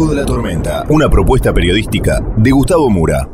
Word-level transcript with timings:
Ojo 0.00 0.14
de 0.14 0.20
la 0.20 0.26
Tormenta, 0.26 0.84
una 0.90 1.10
propuesta 1.10 1.52
periodística 1.52 2.20
de 2.36 2.52
Gustavo 2.52 2.88
Mura. 2.88 3.28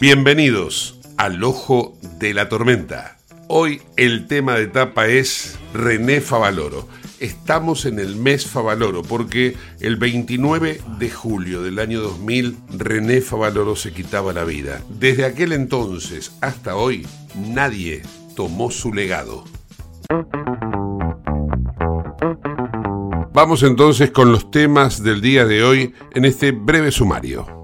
Bienvenidos 0.00 0.98
al 1.18 1.44
Ojo 1.44 1.98
de 2.18 2.32
la 2.32 2.48
Tormenta. 2.48 3.18
Hoy 3.48 3.82
el 3.98 4.26
tema 4.26 4.54
de 4.54 4.62
etapa 4.62 5.06
es 5.06 5.58
René 5.74 6.22
Favaloro. 6.22 6.88
Estamos 7.20 7.84
en 7.84 7.98
el 7.98 8.16
mes 8.16 8.46
Favaloro 8.46 9.02
porque 9.02 9.54
el 9.80 9.96
29 9.96 10.80
de 10.98 11.10
julio 11.10 11.60
del 11.60 11.78
año 11.78 12.00
2000 12.00 12.56
René 12.78 13.20
Favaloro 13.20 13.76
se 13.76 13.92
quitaba 13.92 14.32
la 14.32 14.44
vida. 14.44 14.80
Desde 14.88 15.26
aquel 15.26 15.52
entonces 15.52 16.32
hasta 16.40 16.74
hoy 16.74 17.06
nadie 17.36 18.00
tomó 18.34 18.70
su 18.70 18.94
legado. 18.94 19.44
Vamos 23.34 23.62
entonces 23.62 24.10
con 24.10 24.30
los 24.30 24.50
temas 24.50 25.02
del 25.02 25.20
día 25.20 25.46
de 25.46 25.64
hoy 25.64 25.94
en 26.14 26.24
este 26.24 26.52
breve 26.52 26.90
sumario. 26.90 27.61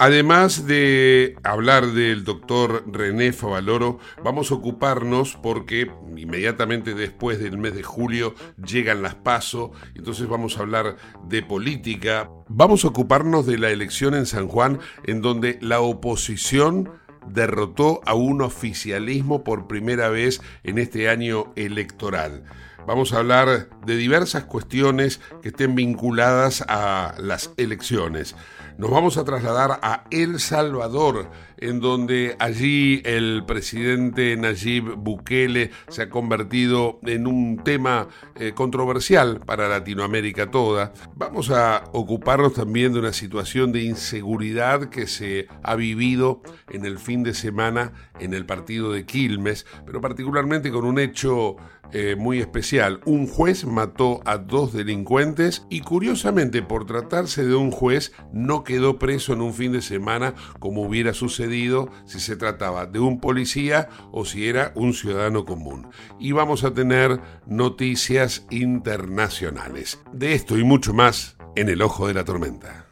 Además 0.00 0.66
de 0.66 1.36
hablar 1.42 1.88
del 1.88 2.22
doctor 2.22 2.84
René 2.86 3.32
Favaloro, 3.32 3.98
vamos 4.22 4.52
a 4.52 4.54
ocuparnos 4.54 5.36
porque 5.42 5.90
inmediatamente 6.16 6.94
después 6.94 7.40
del 7.40 7.58
mes 7.58 7.74
de 7.74 7.82
julio 7.82 8.36
llegan 8.64 9.02
las 9.02 9.16
PASO, 9.16 9.72
entonces 9.96 10.28
vamos 10.28 10.56
a 10.56 10.60
hablar 10.60 10.96
de 11.24 11.42
política. 11.42 12.30
Vamos 12.46 12.84
a 12.84 12.88
ocuparnos 12.88 13.44
de 13.44 13.58
la 13.58 13.70
elección 13.70 14.14
en 14.14 14.26
San 14.26 14.46
Juan, 14.46 14.78
en 15.02 15.20
donde 15.20 15.58
la 15.60 15.80
oposición 15.80 16.90
derrotó 17.26 18.00
a 18.06 18.14
un 18.14 18.40
oficialismo 18.40 19.42
por 19.42 19.66
primera 19.66 20.10
vez 20.10 20.40
en 20.62 20.78
este 20.78 21.08
año 21.08 21.52
electoral. 21.56 22.44
Vamos 22.86 23.12
a 23.12 23.18
hablar 23.18 23.68
de 23.84 23.96
diversas 23.96 24.44
cuestiones 24.44 25.20
que 25.42 25.48
estén 25.48 25.74
vinculadas 25.74 26.64
a 26.68 27.14
las 27.18 27.52
elecciones. 27.58 28.34
Nos 28.78 28.92
vamos 28.92 29.18
a 29.18 29.24
trasladar 29.24 29.80
a 29.82 30.04
El 30.08 30.38
Salvador, 30.38 31.28
en 31.56 31.80
donde 31.80 32.36
allí 32.38 33.02
el 33.04 33.42
presidente 33.44 34.36
Nayib 34.36 34.94
Bukele 34.94 35.72
se 35.88 36.02
ha 36.02 36.08
convertido 36.08 37.00
en 37.02 37.26
un 37.26 37.64
tema 37.64 38.06
eh, 38.36 38.52
controversial 38.54 39.40
para 39.44 39.66
Latinoamérica 39.68 40.52
toda. 40.52 40.92
Vamos 41.16 41.50
a 41.50 41.82
ocuparnos 41.92 42.54
también 42.54 42.92
de 42.92 43.00
una 43.00 43.12
situación 43.12 43.72
de 43.72 43.82
inseguridad 43.82 44.90
que 44.90 45.08
se 45.08 45.48
ha 45.64 45.74
vivido 45.74 46.40
en 46.70 46.84
el 46.84 47.00
fin 47.00 47.24
de 47.24 47.34
semana 47.34 47.92
en 48.20 48.32
el 48.32 48.46
partido 48.46 48.92
de 48.92 49.04
Quilmes, 49.04 49.66
pero 49.86 50.00
particularmente 50.00 50.70
con 50.70 50.84
un 50.84 51.00
hecho 51.00 51.56
eh, 51.92 52.16
muy 52.16 52.40
especial. 52.40 53.00
Un 53.04 53.26
juez 53.26 53.64
mató 53.64 54.20
a 54.24 54.38
dos 54.38 54.72
delincuentes 54.72 55.66
y 55.70 55.80
curiosamente 55.80 56.62
por 56.62 56.86
tratarse 56.86 57.44
de 57.44 57.54
un 57.54 57.70
juez 57.70 58.12
no 58.32 58.64
quedó 58.64 58.98
preso 58.98 59.32
en 59.32 59.42
un 59.42 59.54
fin 59.54 59.72
de 59.72 59.82
semana 59.82 60.34
como 60.58 60.82
hubiera 60.82 61.14
sucedido 61.14 61.90
si 62.04 62.20
se 62.20 62.36
trataba 62.36 62.86
de 62.86 62.98
un 62.98 63.20
policía 63.20 63.88
o 64.12 64.24
si 64.24 64.48
era 64.48 64.72
un 64.74 64.92
ciudadano 64.92 65.44
común. 65.44 65.88
Y 66.18 66.32
vamos 66.32 66.64
a 66.64 66.74
tener 66.74 67.20
noticias 67.46 68.46
internacionales. 68.50 70.00
De 70.12 70.34
esto 70.34 70.58
y 70.58 70.64
mucho 70.64 70.92
más 70.92 71.36
en 71.56 71.68
el 71.68 71.82
ojo 71.82 72.06
de 72.06 72.14
la 72.14 72.24
tormenta. 72.24 72.86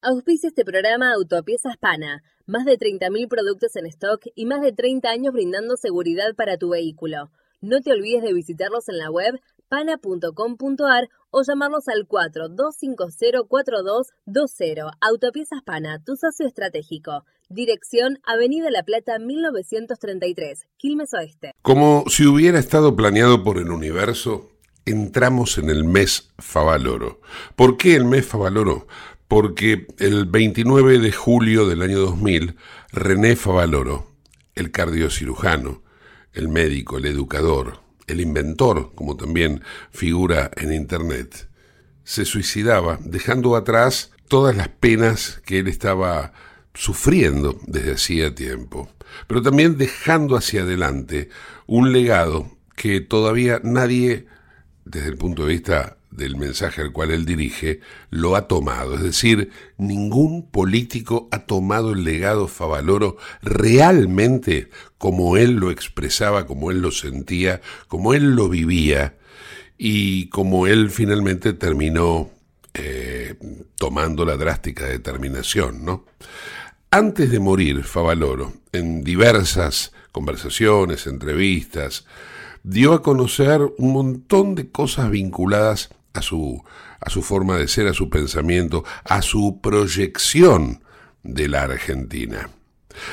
Auspicia 0.00 0.48
este 0.48 0.64
programa 0.64 1.12
Autopiezas 1.12 1.76
Pana. 1.76 2.22
Más 2.48 2.64
de 2.64 2.76
30.000 2.78 3.28
productos 3.28 3.76
en 3.76 3.84
stock 3.84 4.24
y 4.34 4.46
más 4.46 4.62
de 4.62 4.72
30 4.72 5.10
años 5.10 5.34
brindando 5.34 5.76
seguridad 5.76 6.34
para 6.34 6.56
tu 6.56 6.70
vehículo. 6.70 7.30
No 7.60 7.82
te 7.82 7.92
olvides 7.92 8.22
de 8.22 8.32
visitarlos 8.32 8.88
en 8.88 8.96
la 8.96 9.10
web 9.10 9.38
pana.com.ar 9.68 11.10
o 11.30 11.42
llamarlos 11.42 11.88
al 11.88 12.08
42504220. 12.08 14.90
Autopiezas 14.98 15.62
Pana, 15.62 16.02
tu 16.02 16.16
socio 16.16 16.46
estratégico. 16.46 17.26
Dirección 17.50 18.18
Avenida 18.24 18.70
La 18.70 18.82
Plata 18.82 19.18
1933, 19.18 20.68
Quilmes 20.78 21.12
Oeste. 21.12 21.52
Como 21.60 22.04
si 22.08 22.26
hubiera 22.26 22.58
estado 22.58 22.96
planeado 22.96 23.44
por 23.44 23.58
el 23.58 23.70
universo, 23.70 24.48
entramos 24.86 25.58
en 25.58 25.68
el 25.68 25.84
mes 25.84 26.30
Favaloro. 26.38 27.20
¿Por 27.56 27.76
qué 27.76 27.94
el 27.94 28.06
mes 28.06 28.24
Favaloro? 28.24 28.86
Porque 29.28 29.86
el 29.98 30.24
29 30.24 30.98
de 30.98 31.12
julio 31.12 31.68
del 31.68 31.82
año 31.82 31.98
2000, 31.98 32.56
René 32.90 33.36
Favaloro, 33.36 34.10
el 34.54 34.70
cardiocirujano, 34.70 35.82
el 36.32 36.48
médico, 36.48 36.96
el 36.96 37.04
educador, 37.04 37.80
el 38.06 38.22
inventor, 38.22 38.92
como 38.94 39.16
también 39.16 39.62
figura 39.90 40.50
en 40.56 40.72
Internet, 40.72 41.48
se 42.04 42.24
suicidaba 42.24 42.98
dejando 43.02 43.54
atrás 43.54 44.12
todas 44.28 44.56
las 44.56 44.68
penas 44.68 45.42
que 45.44 45.58
él 45.58 45.68
estaba 45.68 46.32
sufriendo 46.72 47.60
desde 47.66 47.92
hacía 47.92 48.34
tiempo, 48.34 48.88
pero 49.26 49.42
también 49.42 49.76
dejando 49.76 50.36
hacia 50.36 50.62
adelante 50.62 51.28
un 51.66 51.92
legado 51.92 52.50
que 52.76 53.00
todavía 53.02 53.60
nadie, 53.62 54.26
desde 54.86 55.08
el 55.08 55.18
punto 55.18 55.44
de 55.44 55.52
vista 55.52 55.97
del 56.10 56.36
mensaje 56.36 56.80
al 56.80 56.92
cual 56.92 57.10
él 57.10 57.24
dirige, 57.24 57.80
lo 58.10 58.36
ha 58.36 58.48
tomado. 58.48 58.94
Es 58.94 59.02
decir, 59.02 59.50
ningún 59.76 60.48
político 60.48 61.28
ha 61.30 61.40
tomado 61.40 61.92
el 61.92 62.04
legado 62.04 62.48
Favaloro 62.48 63.16
realmente 63.42 64.70
como 64.96 65.36
él 65.36 65.54
lo 65.54 65.70
expresaba, 65.70 66.46
como 66.46 66.70
él 66.70 66.80
lo 66.80 66.90
sentía, 66.90 67.60
como 67.86 68.14
él 68.14 68.34
lo 68.34 68.48
vivía 68.48 69.16
y 69.76 70.28
como 70.28 70.66
él 70.66 70.90
finalmente 70.90 71.52
terminó 71.52 72.30
eh, 72.74 73.34
tomando 73.76 74.24
la 74.24 74.36
drástica 74.36 74.86
determinación, 74.86 75.84
¿no? 75.84 76.04
Antes 76.90 77.30
de 77.30 77.38
morir, 77.38 77.84
Favaloro, 77.84 78.54
en 78.72 79.04
diversas 79.04 79.92
conversaciones, 80.10 81.06
entrevistas, 81.06 82.06
dio 82.62 82.92
a 82.92 83.02
conocer 83.02 83.60
un 83.78 83.92
montón 83.92 84.54
de 84.54 84.70
cosas 84.70 85.10
vinculadas 85.10 85.90
a 86.18 86.22
su, 86.22 86.62
a 87.00 87.10
su 87.10 87.22
forma 87.22 87.56
de 87.56 87.68
ser, 87.68 87.88
a 87.88 87.94
su 87.94 88.10
pensamiento, 88.10 88.84
a 89.04 89.22
su 89.22 89.60
proyección 89.60 90.84
de 91.22 91.48
la 91.48 91.62
Argentina. 91.62 92.50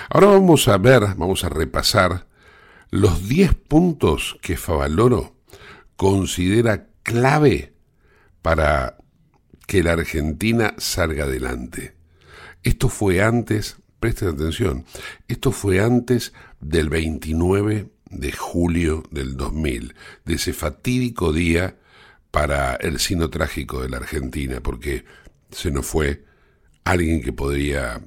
Ahora 0.10 0.28
vamos 0.28 0.68
a 0.68 0.78
ver, 0.78 1.02
vamos 1.16 1.44
a 1.44 1.50
repasar 1.50 2.28
los 2.90 3.28
10 3.28 3.56
puntos 3.56 4.38
que 4.42 4.57
Favaloro 4.57 5.36
considera 5.96 6.88
clave 7.04 7.74
para 8.42 8.98
que 9.68 9.84
la 9.84 9.94
Argentina 9.94 10.74
salga 10.78 11.25
adelante. 11.25 11.96
Esto 12.63 12.90
fue 12.90 13.22
antes, 13.22 13.78
presten 14.00 14.30
atención, 14.30 14.86
esto 15.28 15.51
fue 15.51 15.81
antes 15.81 16.34
del 16.60 16.90
29 16.90 17.90
de 18.10 18.31
julio 18.31 19.04
del 19.12 19.36
2000, 19.38 19.96
de 20.25 20.34
ese 20.34 20.54
fatídico 20.54 21.34
día 21.34 21.78
para 22.36 22.76
el 22.76 23.00
sino 23.00 23.30
trágico 23.30 23.82
de 23.82 23.88
la 23.88 23.96
Argentina, 23.96 24.60
porque 24.62 25.06
se 25.52 25.72
nos 25.72 25.86
fue 25.86 26.26
alguien 26.84 27.22
que 27.22 27.32
podría 27.32 28.02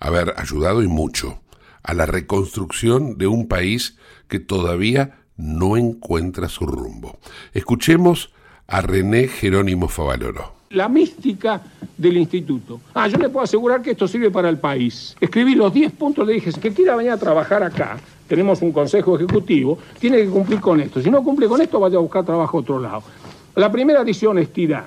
haber 0.00 0.34
ayudado 0.36 0.82
y 0.82 0.88
mucho 0.88 1.40
a 1.84 1.94
la 1.94 2.04
reconstrucción 2.04 3.16
de 3.16 3.28
un 3.28 3.46
país 3.46 3.96
que 4.26 4.40
todavía 4.40 5.20
no 5.36 5.76
encuentra 5.76 6.48
su 6.48 6.66
rumbo. 6.66 7.20
Escuchemos 7.54 8.32
a 8.66 8.80
René 8.80 9.28
Jerónimo 9.28 9.86
Favaloro. 9.86 10.52
La 10.70 10.88
mística 10.88 11.62
del 11.96 12.16
instituto. 12.16 12.80
Ah, 12.92 13.06
yo 13.06 13.18
le 13.18 13.28
puedo 13.28 13.44
asegurar 13.44 13.82
que 13.82 13.92
esto 13.92 14.08
sirve 14.08 14.32
para 14.32 14.48
el 14.48 14.58
país. 14.58 15.14
Escribí 15.20 15.54
los 15.54 15.72
10 15.72 15.92
puntos, 15.92 16.26
le 16.26 16.32
dije, 16.32 16.50
que 16.54 16.72
quiera 16.72 16.96
venir 16.96 17.12
a 17.12 17.18
trabajar 17.18 17.62
acá, 17.62 18.00
tenemos 18.26 18.62
un 18.62 18.70
consejo 18.70 19.16
ejecutivo, 19.16 19.78
tiene 19.98 20.18
que 20.18 20.28
cumplir 20.28 20.60
con 20.60 20.80
esto. 20.80 21.02
Si 21.02 21.10
no 21.10 21.22
cumple 21.22 21.48
con 21.48 21.60
esto, 21.60 21.80
vaya 21.80 21.98
a 21.98 22.00
buscar 22.00 22.24
trabajo 22.24 22.58
a 22.58 22.60
otro 22.60 22.78
lado. 22.78 23.02
La 23.56 23.72
primera 23.72 24.04
dice 24.04 24.28
honestidad, 24.28 24.84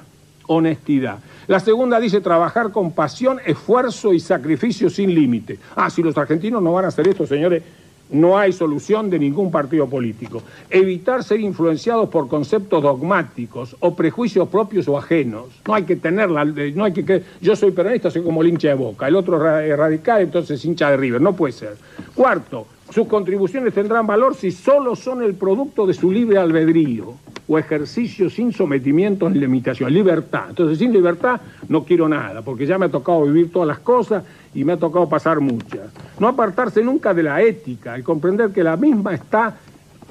honestidad. 0.47 1.19
La 1.47 1.59
segunda 1.59 1.99
dice 1.99 2.21
trabajar 2.21 2.71
con 2.71 2.93
pasión, 2.93 3.39
esfuerzo 3.45 4.13
y 4.13 4.21
sacrificio 4.21 4.89
sin 4.89 5.13
límite. 5.13 5.59
Ah, 5.75 5.89
si 5.89 6.01
los 6.01 6.17
argentinos 6.17 6.63
no 6.63 6.71
van 6.71 6.85
a 6.85 6.87
hacer 6.87 7.07
esto, 7.09 7.27
señores, 7.27 7.61
no 8.09 8.37
hay 8.37 8.53
solución 8.53 9.09
de 9.09 9.19
ningún 9.19 9.51
partido 9.51 9.89
político. 9.89 10.41
Evitar 10.69 11.23
ser 11.25 11.41
influenciados 11.41 12.07
por 12.07 12.29
conceptos 12.29 12.81
dogmáticos 12.81 13.75
o 13.81 13.95
prejuicios 13.95 14.47
propios 14.47 14.87
o 14.87 14.97
ajenos. 14.97 15.47
No 15.67 15.73
hay 15.73 15.83
que 15.83 15.97
tenerla, 15.97 16.45
no 16.45 16.85
hay 16.85 16.93
que 16.93 17.23
yo 17.41 17.55
soy 17.57 17.71
peronista, 17.71 18.11
soy 18.11 18.23
como 18.23 18.41
el 18.41 18.49
hincha 18.49 18.69
de 18.69 18.75
Boca, 18.75 19.07
el 19.07 19.15
otro 19.15 19.59
es 19.59 19.77
radical, 19.77 20.21
entonces 20.21 20.63
hincha 20.63 20.89
de 20.91 20.97
River, 20.97 21.19
no 21.19 21.35
puede 21.35 21.53
ser. 21.53 21.75
Cuarto, 22.15 22.67
sus 22.91 23.07
contribuciones 23.07 23.73
tendrán 23.73 24.07
valor 24.07 24.35
si 24.35 24.51
solo 24.51 24.95
son 24.95 25.21
el 25.21 25.33
producto 25.33 25.85
de 25.85 25.93
su 25.93 26.11
libre 26.11 26.37
albedrío 26.37 27.15
o 27.47 27.57
ejercicio 27.57 28.29
sin 28.29 28.53
sometimiento 28.53 29.29
ni 29.29 29.39
limitación, 29.39 29.93
libertad. 29.93 30.45
Entonces, 30.49 30.77
sin 30.77 30.93
libertad 30.93 31.41
no 31.67 31.83
quiero 31.83 32.07
nada, 32.07 32.41
porque 32.41 32.65
ya 32.65 32.77
me 32.77 32.85
ha 32.85 32.89
tocado 32.89 33.23
vivir 33.23 33.51
todas 33.51 33.67
las 33.67 33.79
cosas 33.79 34.23
y 34.53 34.63
me 34.63 34.73
ha 34.73 34.77
tocado 34.77 35.07
pasar 35.09 35.39
muchas. 35.39 35.91
No 36.19 36.27
apartarse 36.27 36.81
nunca 36.83 37.13
de 37.13 37.23
la 37.23 37.41
ética 37.41 37.97
y 37.97 38.03
comprender 38.03 38.51
que 38.51 38.63
la 38.63 38.77
misma 38.77 39.13
está 39.13 39.55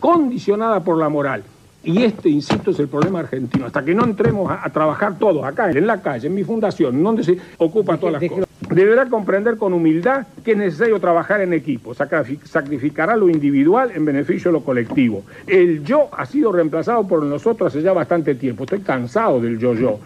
condicionada 0.00 0.82
por 0.82 0.99
la 0.99 1.08
moral. 1.08 1.43
Y 1.84 2.05
este, 2.05 2.29
insisto, 2.29 2.70
es 2.70 2.79
el 2.79 2.88
problema 2.88 3.20
argentino. 3.20 3.67
Hasta 3.67 3.84
que 3.84 3.94
no 3.94 4.05
entremos 4.05 4.50
a, 4.50 4.69
trabajar 4.70 5.19
todos 5.19 5.44
acá, 5.44 5.70
en 5.70 5.87
la 5.87 6.00
calle, 6.00 6.29
en 6.29 6.34
mi 6.34 6.44
fundación, 6.44 7.02
donde 7.02 7.25
se 7.25 7.38
ocupan 7.58 7.99
todas 7.99 8.20
las 8.20 8.31
cosas 8.31 8.51
deberá 8.70 9.06
comprender 9.06 9.56
con 9.56 9.72
humildad 9.72 10.26
que 10.44 10.52
es 10.52 10.58
necesario 10.58 10.98
trabajar 11.00 11.40
en 11.40 11.52
equipo, 11.52 11.94
sacrificará 11.94 13.16
lo 13.16 13.28
individual 13.28 13.90
en 13.94 14.04
beneficio 14.04 14.50
de 14.50 14.58
lo 14.58 14.64
colectivo. 14.64 15.24
El 15.46 15.84
yo 15.84 16.08
ha 16.12 16.26
sido 16.26 16.52
reemplazado 16.52 17.06
por 17.06 17.22
nosotros 17.22 17.72
hace 17.72 17.82
ya 17.82 17.92
bastante 17.92 18.34
tiempo, 18.34 18.64
estoy 18.64 18.80
cansado 18.80 19.40
del 19.40 19.58
yo-yo. 19.58 19.98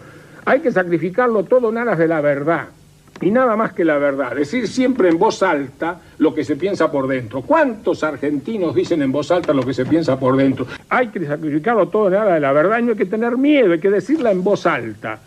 Hay 0.45 0.61
que 0.61 0.71
sacrificarlo 0.71 1.43
todo 1.43 1.69
en 1.69 1.77
aras 1.77 1.97
de 1.97 2.07
la 2.07 2.21
verdad, 2.21 2.67
y 3.19 3.31
nada 3.31 3.55
más 3.55 3.73
que 3.73 3.83
la 3.83 3.97
verdad, 3.97 4.35
decir 4.35 4.67
siempre 4.67 5.09
en 5.09 5.17
voz 5.17 5.41
alta 5.41 5.99
lo 6.19 6.33
que 6.33 6.43
se 6.43 6.55
piensa 6.55 6.91
por 6.91 7.07
dentro. 7.07 7.41
¿Cuántos 7.41 8.03
argentinos 8.03 8.75
dicen 8.75 9.01
en 9.01 9.11
voz 9.11 9.31
alta 9.31 9.53
lo 9.53 9.63
que 9.63 9.73
se 9.73 9.85
piensa 9.85 10.19
por 10.19 10.37
dentro? 10.37 10.67
Hay 10.89 11.07
que 11.07 11.25
sacrificarlo 11.25 11.87
todo 11.87 12.09
en 12.09 12.15
aras 12.15 12.35
de 12.35 12.39
la 12.41 12.51
verdad 12.51 12.79
y 12.79 12.83
no 12.83 12.91
hay 12.91 12.97
que 12.97 13.05
tener 13.05 13.37
miedo, 13.37 13.73
hay 13.73 13.79
que 13.79 13.89
decirla 13.89 14.31
en 14.31 14.43
voz 14.43 14.65
alta. 14.65 15.19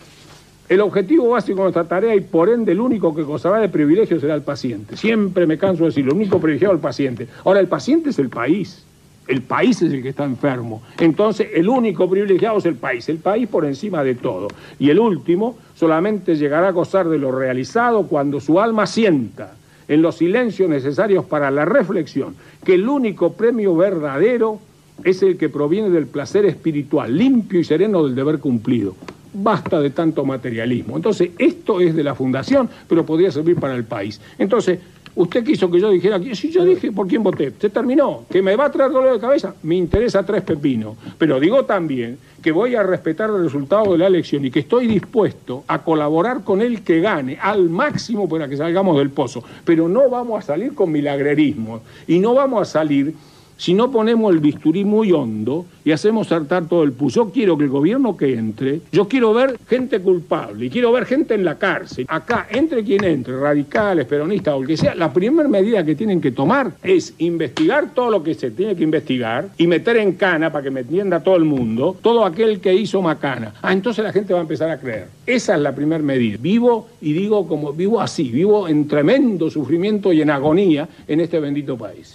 El 0.70 0.80
objetivo 0.82 1.30
básico 1.30 1.56
de 1.56 1.62
nuestra 1.64 1.82
tarea 1.82 2.14
y 2.14 2.20
por 2.20 2.48
ende 2.48 2.70
el 2.70 2.80
único 2.80 3.12
que 3.12 3.24
gozará 3.24 3.58
de 3.58 3.68
privilegios 3.68 4.20
será 4.20 4.36
el 4.36 4.42
paciente. 4.42 4.96
Siempre 4.96 5.44
me 5.44 5.58
canso 5.58 5.82
de 5.82 5.88
decir, 5.88 6.04
lo 6.04 6.14
único 6.14 6.38
privilegiado 6.38 6.74
es 6.74 6.78
el 6.78 6.82
paciente. 6.82 7.26
Ahora, 7.44 7.58
el 7.58 7.66
paciente 7.66 8.10
es 8.10 8.20
el 8.20 8.28
país. 8.28 8.84
El 9.26 9.42
país 9.42 9.82
es 9.82 9.92
el 9.92 10.00
que 10.00 10.10
está 10.10 10.22
enfermo. 10.22 10.80
Entonces, 11.00 11.48
el 11.54 11.68
único 11.68 12.08
privilegiado 12.08 12.58
es 12.58 12.66
el 12.66 12.76
país. 12.76 13.08
El 13.08 13.18
país 13.18 13.48
por 13.48 13.64
encima 13.64 14.04
de 14.04 14.14
todo. 14.14 14.46
Y 14.78 14.90
el 14.90 15.00
último 15.00 15.58
solamente 15.74 16.36
llegará 16.36 16.68
a 16.68 16.70
gozar 16.70 17.08
de 17.08 17.18
lo 17.18 17.32
realizado 17.32 18.06
cuando 18.06 18.38
su 18.38 18.60
alma 18.60 18.86
sienta, 18.86 19.54
en 19.88 20.02
los 20.02 20.18
silencios 20.18 20.70
necesarios 20.70 21.24
para 21.24 21.50
la 21.50 21.64
reflexión, 21.64 22.36
que 22.64 22.74
el 22.74 22.88
único 22.88 23.32
premio 23.32 23.74
verdadero 23.74 24.60
es 25.02 25.20
el 25.24 25.36
que 25.36 25.48
proviene 25.48 25.90
del 25.90 26.06
placer 26.06 26.44
espiritual, 26.44 27.18
limpio 27.18 27.58
y 27.58 27.64
sereno 27.64 28.04
del 28.04 28.14
deber 28.14 28.38
cumplido 28.38 28.94
basta 29.32 29.80
de 29.80 29.90
tanto 29.90 30.24
materialismo. 30.24 30.96
Entonces, 30.96 31.30
esto 31.38 31.80
es 31.80 31.94
de 31.94 32.04
la 32.04 32.14
fundación, 32.14 32.68
pero 32.88 33.04
podría 33.04 33.30
servir 33.30 33.56
para 33.56 33.74
el 33.74 33.84
país. 33.84 34.20
Entonces, 34.38 34.78
usted 35.14 35.44
quiso 35.44 35.70
que 35.70 35.80
yo 35.80 35.90
dijera, 35.90 36.20
si 36.34 36.50
yo 36.50 36.64
dije 36.64 36.92
por 36.92 37.06
quién 37.06 37.22
voté, 37.22 37.52
se 37.58 37.70
terminó, 37.70 38.24
que 38.30 38.42
me 38.42 38.56
va 38.56 38.66
a 38.66 38.72
traer 38.72 38.90
dolor 38.90 39.14
de 39.14 39.20
cabeza, 39.20 39.54
me 39.62 39.76
interesa 39.76 40.24
tres 40.24 40.42
pepinos. 40.42 40.96
Pero 41.18 41.40
digo 41.40 41.64
también 41.64 42.18
que 42.42 42.52
voy 42.52 42.74
a 42.74 42.82
respetar 42.82 43.30
el 43.30 43.42
resultado 43.42 43.92
de 43.92 43.98
la 43.98 44.06
elección 44.06 44.44
y 44.44 44.50
que 44.50 44.60
estoy 44.60 44.86
dispuesto 44.86 45.64
a 45.66 45.82
colaborar 45.82 46.42
con 46.42 46.62
el 46.62 46.82
que 46.82 47.00
gane 47.00 47.38
al 47.40 47.68
máximo 47.68 48.28
para 48.28 48.48
que 48.48 48.56
salgamos 48.56 48.96
del 48.98 49.10
pozo. 49.10 49.42
Pero 49.64 49.88
no 49.88 50.08
vamos 50.08 50.38
a 50.38 50.46
salir 50.46 50.74
con 50.74 50.90
milagrerismo 50.90 51.80
y 52.06 52.18
no 52.18 52.34
vamos 52.34 52.62
a 52.62 52.64
salir 52.64 53.14
si 53.60 53.74
no 53.74 53.90
ponemos 53.90 54.32
el 54.32 54.40
bisturí 54.40 54.86
muy 54.86 55.12
hondo 55.12 55.66
y 55.84 55.92
hacemos 55.92 56.28
saltar 56.28 56.66
todo 56.66 56.82
el 56.82 56.92
pus. 56.92 57.12
Yo 57.12 57.28
quiero 57.28 57.58
que 57.58 57.64
el 57.64 57.70
gobierno 57.70 58.16
que 58.16 58.32
entre, 58.32 58.80
yo 58.90 59.06
quiero 59.06 59.34
ver 59.34 59.58
gente 59.68 60.00
culpable 60.00 60.64
y 60.64 60.70
quiero 60.70 60.90
ver 60.92 61.04
gente 61.04 61.34
en 61.34 61.44
la 61.44 61.58
cárcel. 61.58 62.06
Acá, 62.08 62.46
entre 62.50 62.82
quien 62.82 63.04
entre, 63.04 63.38
radicales, 63.38 64.06
peronistas 64.06 64.54
o 64.54 64.62
el 64.62 64.66
que 64.66 64.78
sea, 64.78 64.94
la 64.94 65.12
primera 65.12 65.46
medida 65.46 65.84
que 65.84 65.94
tienen 65.94 66.22
que 66.22 66.32
tomar 66.32 66.72
es 66.82 67.12
investigar 67.18 67.92
todo 67.92 68.10
lo 68.10 68.22
que 68.22 68.32
se 68.32 68.50
tiene 68.50 68.74
que 68.74 68.82
investigar 68.82 69.50
y 69.58 69.66
meter 69.66 69.98
en 69.98 70.12
cana, 70.12 70.50
para 70.50 70.64
que 70.64 70.70
me 70.70 70.80
entienda 70.80 71.22
todo 71.22 71.36
el 71.36 71.44
mundo, 71.44 71.98
todo 72.00 72.24
aquel 72.24 72.60
que 72.60 72.72
hizo 72.72 73.02
macana. 73.02 73.52
Ah, 73.60 73.74
entonces 73.74 74.02
la 74.02 74.12
gente 74.14 74.32
va 74.32 74.38
a 74.38 74.42
empezar 74.42 74.70
a 74.70 74.80
creer. 74.80 75.08
Esa 75.26 75.54
es 75.54 75.60
la 75.60 75.74
primera 75.74 76.02
medida. 76.02 76.38
Vivo 76.40 76.88
y 77.02 77.12
digo 77.12 77.46
como 77.46 77.74
vivo 77.74 78.00
así, 78.00 78.30
vivo 78.30 78.68
en 78.68 78.88
tremendo 78.88 79.50
sufrimiento 79.50 80.14
y 80.14 80.22
en 80.22 80.30
agonía 80.30 80.88
en 81.06 81.20
este 81.20 81.38
bendito 81.40 81.76
país. 81.76 82.14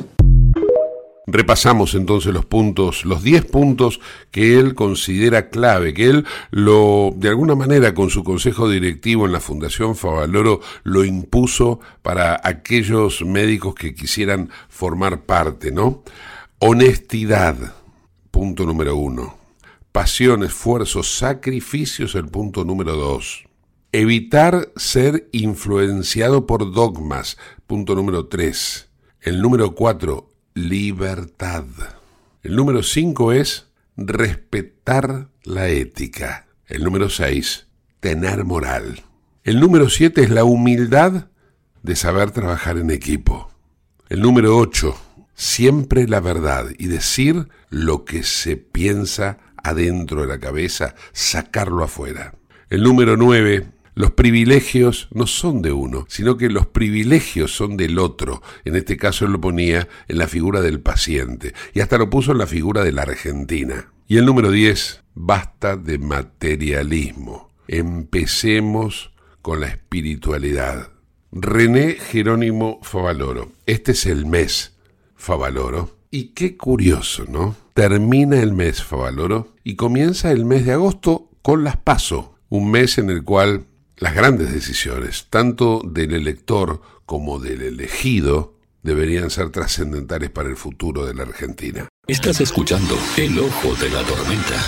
Repasamos 1.27 1.95
entonces 1.95 2.33
los 2.33 2.45
puntos, 2.45 3.03
los 3.03 3.23
10 3.23 3.45
puntos 3.45 3.99
que 4.29 4.59
él 4.59 4.75
considera 4.75 5.49
clave, 5.49 5.93
que 5.93 6.05
él 6.05 6.25
lo, 6.51 7.13
de 7.15 7.29
alguna 7.29 7.55
manera 7.55 7.95
con 7.95 8.11
su 8.11 8.23
consejo 8.23 8.69
directivo 8.69 9.25
en 9.25 9.31
la 9.31 9.39
Fundación 9.39 9.95
Favaloro, 9.95 10.61
lo 10.83 11.03
impuso 11.03 11.79
para 12.03 12.39
aquellos 12.43 13.23
médicos 13.23 13.73
que 13.73 13.95
quisieran 13.95 14.51
formar 14.69 15.25
parte, 15.25 15.71
¿no? 15.71 16.03
Honestidad, 16.59 17.73
punto 18.29 18.65
número 18.65 18.95
uno. 18.95 19.37
Pasión, 19.91 20.43
esfuerzo, 20.43 21.01
sacrificios, 21.01 22.13
el 22.13 22.27
punto 22.27 22.63
número 22.63 22.95
dos. 22.95 23.45
Evitar 23.91 24.73
ser 24.75 25.27
influenciado 25.31 26.45
por 26.45 26.71
dogmas, 26.71 27.37
punto 27.65 27.95
número 27.95 28.27
tres. 28.27 28.89
El 29.21 29.41
número 29.41 29.73
cuatro, 29.73 30.34
libertad. 30.55 31.65
El 32.41 32.55
número 32.55 32.81
5 32.81 33.33
es 33.33 33.67
respetar 33.97 35.27
la 35.43 35.67
ética. 35.67 36.47
El 36.65 36.83
número 36.85 37.09
6, 37.09 37.67
tener 37.99 38.45
moral. 38.45 39.03
El 39.43 39.59
número 39.59 39.89
7 39.89 40.23
es 40.23 40.29
la 40.29 40.45
humildad 40.45 41.27
de 41.83 41.95
saber 41.97 42.31
trabajar 42.31 42.77
en 42.77 42.89
equipo. 42.89 43.51
El 44.07 44.21
número 44.21 44.57
8, 44.57 44.95
siempre 45.35 46.07
la 46.07 46.21
verdad 46.21 46.67
y 46.79 46.87
decir 46.87 47.49
lo 47.69 48.05
que 48.05 48.23
se 48.23 48.55
piensa 48.55 49.39
adentro 49.61 50.21
de 50.21 50.27
la 50.27 50.39
cabeza, 50.39 50.95
sacarlo 51.11 51.83
afuera. 51.83 52.33
El 52.69 52.81
número 52.81 53.17
9, 53.17 53.67
los 53.95 54.11
privilegios 54.11 55.07
no 55.11 55.25
son 55.25 55.61
de 55.61 55.71
uno, 55.71 56.05
sino 56.09 56.35
que 56.35 56.49
los 56.49 56.67
privilegios 56.67 57.55
son 57.55 57.77
del 57.77 57.97
otro. 57.97 58.41
En 58.65 58.75
este 58.75 58.97
caso 58.97 59.25
él 59.25 59.31
lo 59.31 59.39
ponía 59.39 59.87
en 60.09 60.17
la 60.17 60.27
figura 60.27 60.59
del 60.61 60.81
paciente 60.81 61.53
y 61.73 61.79
hasta 61.79 61.97
lo 61.97 62.09
puso 62.09 62.33
en 62.33 62.39
la 62.39 62.45
figura 62.45 62.83
de 62.83 62.91
la 62.91 63.03
Argentina. 63.03 63.93
Y 64.05 64.17
el 64.17 64.25
número 64.25 64.51
10, 64.51 65.01
basta 65.13 65.77
de 65.77 65.97
materialismo. 65.97 67.51
Empecemos 67.69 69.11
con 69.41 69.61
la 69.61 69.67
espiritualidad. 69.67 70.89
René 71.31 71.93
Jerónimo 71.93 72.79
Favaloro. 72.83 73.53
Este 73.65 73.93
es 73.93 74.05
el 74.05 74.25
mes 74.25 74.75
Favaloro. 75.15 75.97
Y 76.11 76.33
qué 76.33 76.57
curioso, 76.57 77.25
¿no? 77.29 77.55
Termina 77.73 78.41
el 78.41 78.53
mes 78.53 78.83
Favaloro 78.83 79.53
y 79.63 79.75
comienza 79.75 80.31
el 80.31 80.43
mes 80.43 80.65
de 80.65 80.73
agosto 80.73 81.29
con 81.41 81.63
las 81.63 81.77
PASO, 81.77 82.35
un 82.49 82.71
mes 82.71 82.97
en 82.97 83.09
el 83.09 83.23
cual 83.23 83.67
las 83.97 84.13
grandes 84.13 84.53
decisiones, 84.53 85.27
tanto 85.29 85.81
del 85.85 86.13
elector 86.13 86.81
como 87.05 87.39
del 87.39 87.61
elegido, 87.61 88.55
deberían 88.83 89.29
ser 89.29 89.49
trascendentales 89.49 90.29
para 90.29 90.49
el 90.49 90.57
futuro 90.57 91.05
de 91.05 91.13
la 91.13 91.23
Argentina. 91.23 91.87
Estás 92.07 92.41
escuchando 92.41 92.95
El 93.17 93.39
Ojo 93.39 93.73
de 93.75 93.89
la 93.89 94.03
Tormenta 94.03 94.61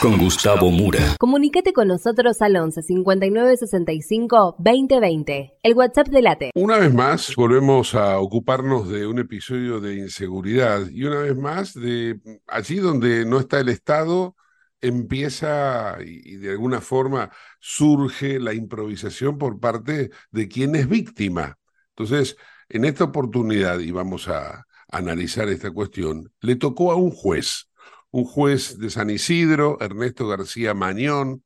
con 0.00 0.16
Gustavo 0.16 0.70
Mura. 0.70 1.14
Comunicate 1.18 1.74
con 1.74 1.88
nosotros 1.88 2.40
al 2.40 2.56
11 2.56 2.82
59 2.82 3.56
65 3.58 4.56
2020, 4.58 5.58
el 5.62 5.74
WhatsApp 5.74 6.08
de 6.08 6.22
Late. 6.22 6.50
Una 6.54 6.78
vez 6.78 6.92
más, 6.92 7.34
volvemos 7.36 7.94
a 7.94 8.18
ocuparnos 8.18 8.88
de 8.88 9.06
un 9.06 9.18
episodio 9.18 9.78
de 9.78 9.96
inseguridad 9.96 10.88
y 10.88 11.04
una 11.04 11.20
vez 11.20 11.36
más 11.36 11.74
de 11.74 12.18
allí 12.48 12.76
donde 12.76 13.26
no 13.26 13.38
está 13.38 13.60
el 13.60 13.68
Estado, 13.68 14.36
empieza 14.80 15.98
y, 16.04 16.36
de 16.36 16.50
alguna 16.52 16.80
forma 16.80 17.30
surge 17.60 18.38
la 18.40 18.54
improvisación 18.54 19.38
por 19.38 19.60
parte 19.60 20.10
de 20.30 20.48
quien 20.48 20.74
es 20.76 20.88
víctima. 20.88 21.58
Entonces, 21.90 22.36
en 22.68 22.84
esta 22.84 23.04
oportunidad, 23.04 23.80
y 23.80 23.90
vamos 23.90 24.28
a 24.28 24.66
analizar 24.88 25.48
esta 25.48 25.70
cuestión, 25.70 26.32
le 26.40 26.56
tocó 26.56 26.92
a 26.92 26.96
un 26.96 27.10
juez, 27.10 27.68
un 28.10 28.24
juez 28.24 28.78
de 28.78 28.90
San 28.90 29.10
Isidro, 29.10 29.78
Ernesto 29.80 30.26
García 30.28 30.74
Mañón, 30.74 31.44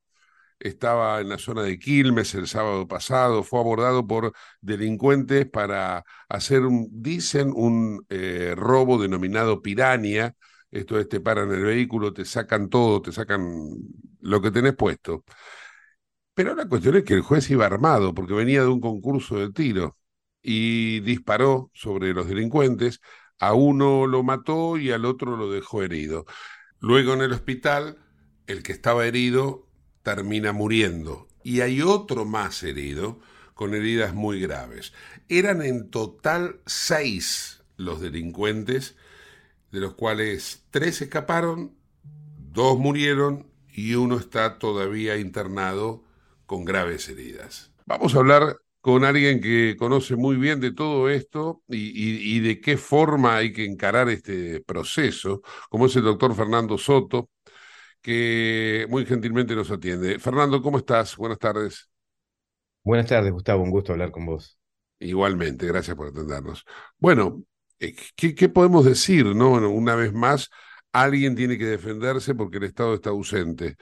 estaba 0.59 1.21
en 1.21 1.29
la 1.29 1.39
zona 1.39 1.63
de 1.63 1.79
Quilmes 1.79 2.35
el 2.35 2.47
sábado 2.47 2.89
pasado, 2.89 3.43
fue 3.43 3.61
abordado 3.61 4.07
por 4.07 4.33
delincuentes 4.61 5.47
para 5.47 6.05
hacer, 6.29 6.63
un, 6.63 6.89
dicen, 6.91 7.53
un 7.55 8.05
eh, 8.09 8.55
robo 8.57 9.01
denominado 9.01 9.63
pirania, 9.63 10.35
esto 10.75 10.99
es, 10.99 11.09
te 11.09 11.21
paran 11.21 11.53
el 11.53 11.63
vehículo, 11.65 12.13
te 12.13 12.25
sacan 12.25 12.69
todo, 12.69 13.01
te 13.03 13.13
sacan 13.13 13.79
lo 14.21 14.43
que 14.43 14.51
tenés 14.51 14.75
puesto. 14.75 15.25
Pero 16.35 16.55
la 16.55 16.69
cuestión 16.69 16.97
es 16.97 17.05
que 17.05 17.15
el 17.15 17.23
juez 17.23 17.49
iba 17.51 17.67
armado 17.67 18.15
porque 18.15 18.35
venía 18.35 18.63
de 18.63 18.69
un 18.69 18.81
concurso 18.81 19.37
de 19.39 19.53
tiro 19.53 19.97
y 20.43 21.01
disparó 21.01 21.71
sobre 21.75 22.13
los 22.13 22.29
delincuentes. 22.29 23.01
A 23.39 23.55
uno 23.55 24.07
lo 24.07 24.23
mató 24.23 24.77
y 24.77 24.91
al 24.91 25.05
otro 25.05 25.37
lo 25.37 25.51
dejó 25.51 25.83
herido. 25.83 26.27
Luego 26.81 27.15
en 27.15 27.23
el 27.23 27.33
hospital, 27.33 27.99
el 28.47 28.63
que 28.63 28.73
estaba 28.73 29.07
herido 29.07 29.69
termina 30.03 30.53
muriendo 30.53 31.29
y 31.45 31.61
hay 31.61 31.83
otro 31.83 32.25
más 32.25 32.63
herido 32.65 33.21
con 33.55 33.75
heridas 33.75 34.15
muy 34.15 34.41
graves. 34.41 34.93
Eran 35.29 35.63
en 35.63 35.89
total 35.91 36.61
seis 36.67 37.63
los 37.77 38.01
delincuentes 38.01 38.97
de 39.75 39.81
los 39.81 39.95
cuales 39.95 40.65
tres 40.71 41.03
escaparon, 41.03 41.77
dos 42.53 42.79
murieron 42.79 43.51
y 43.73 43.97
uno 43.97 44.19
está 44.19 44.61
todavía 44.61 45.17
internado 45.17 46.05
con 46.47 46.65
graves 46.65 47.09
heridas. 47.09 47.73
Vamos 47.85 48.15
a 48.15 48.19
hablar 48.19 48.57
con 48.81 49.05
alguien 49.05 49.41
que 49.41 49.75
conoce 49.77 50.15
muy 50.15 50.37
bien 50.37 50.61
de 50.61 50.71
todo 50.73 51.11
esto 51.11 51.65
y, 51.67 52.39
de 52.39 52.61
qué 52.61 52.77
forma 52.77 53.35
hay 53.35 53.53
que 53.53 53.65
encarar 53.65 54.09
este 54.11 54.61
proceso, 54.61 55.43
como 55.69 55.87
es 55.87 55.97
el 55.97 56.05
doctor 56.05 56.37
Fernando 56.37 56.79
Soto, 56.79 57.31
que 58.01 58.87
muy 58.89 59.05
gentilmente 59.07 59.57
nos 59.57 59.73
atiende. 59.73 60.21
Fernando, 60.21 60.63
¿cómo 60.63 60.79
estás? 60.79 61.17
Buenas 61.17 61.41
tardes. 61.41 61.91
Buenas 62.85 63.09
tardes, 63.09 63.33
Gustavo, 63.33 63.65
un 63.65 63.71
gusto 63.71 63.91
hablar 63.91 64.13
con 64.13 64.25
vos. 64.25 64.57
Igualmente, 65.01 65.67
gracias 65.67 65.97
por 65.97 66.09
atendernos. 66.09 66.65
Bueno, 66.97 67.43
eh, 67.81 67.95
¿qué, 68.17 68.49
podemos 68.49 68.85
decir? 68.85 69.27
¿no? 69.27 69.53
una 69.71 69.95
vez 69.95 70.13
más, 70.13 70.51
alguien 70.93 71.35
tiene 71.37 71.59
que 71.59 71.67
defenderse 71.67 72.35
porque 72.35 72.59
el 72.59 72.65
Estado 72.65 72.95
está 72.95 73.11
ausente. 73.11 73.77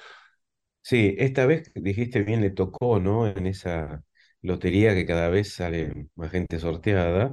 Sí, 0.83 1.15
esta 1.19 1.47
vez 1.47 1.71
dijiste 1.75 2.23
bien, 2.23 2.41
le 2.41 2.51
tocó, 2.51 2.99
¿no? 3.01 3.27
En 3.29 3.47
esa 3.47 4.03
lotería 4.43 4.95
que 4.95 5.07
cada 5.07 5.29
vez 5.29 5.55
sale 5.55 6.09
más 6.17 6.31
gente 6.33 6.59
sorteada, 6.59 7.33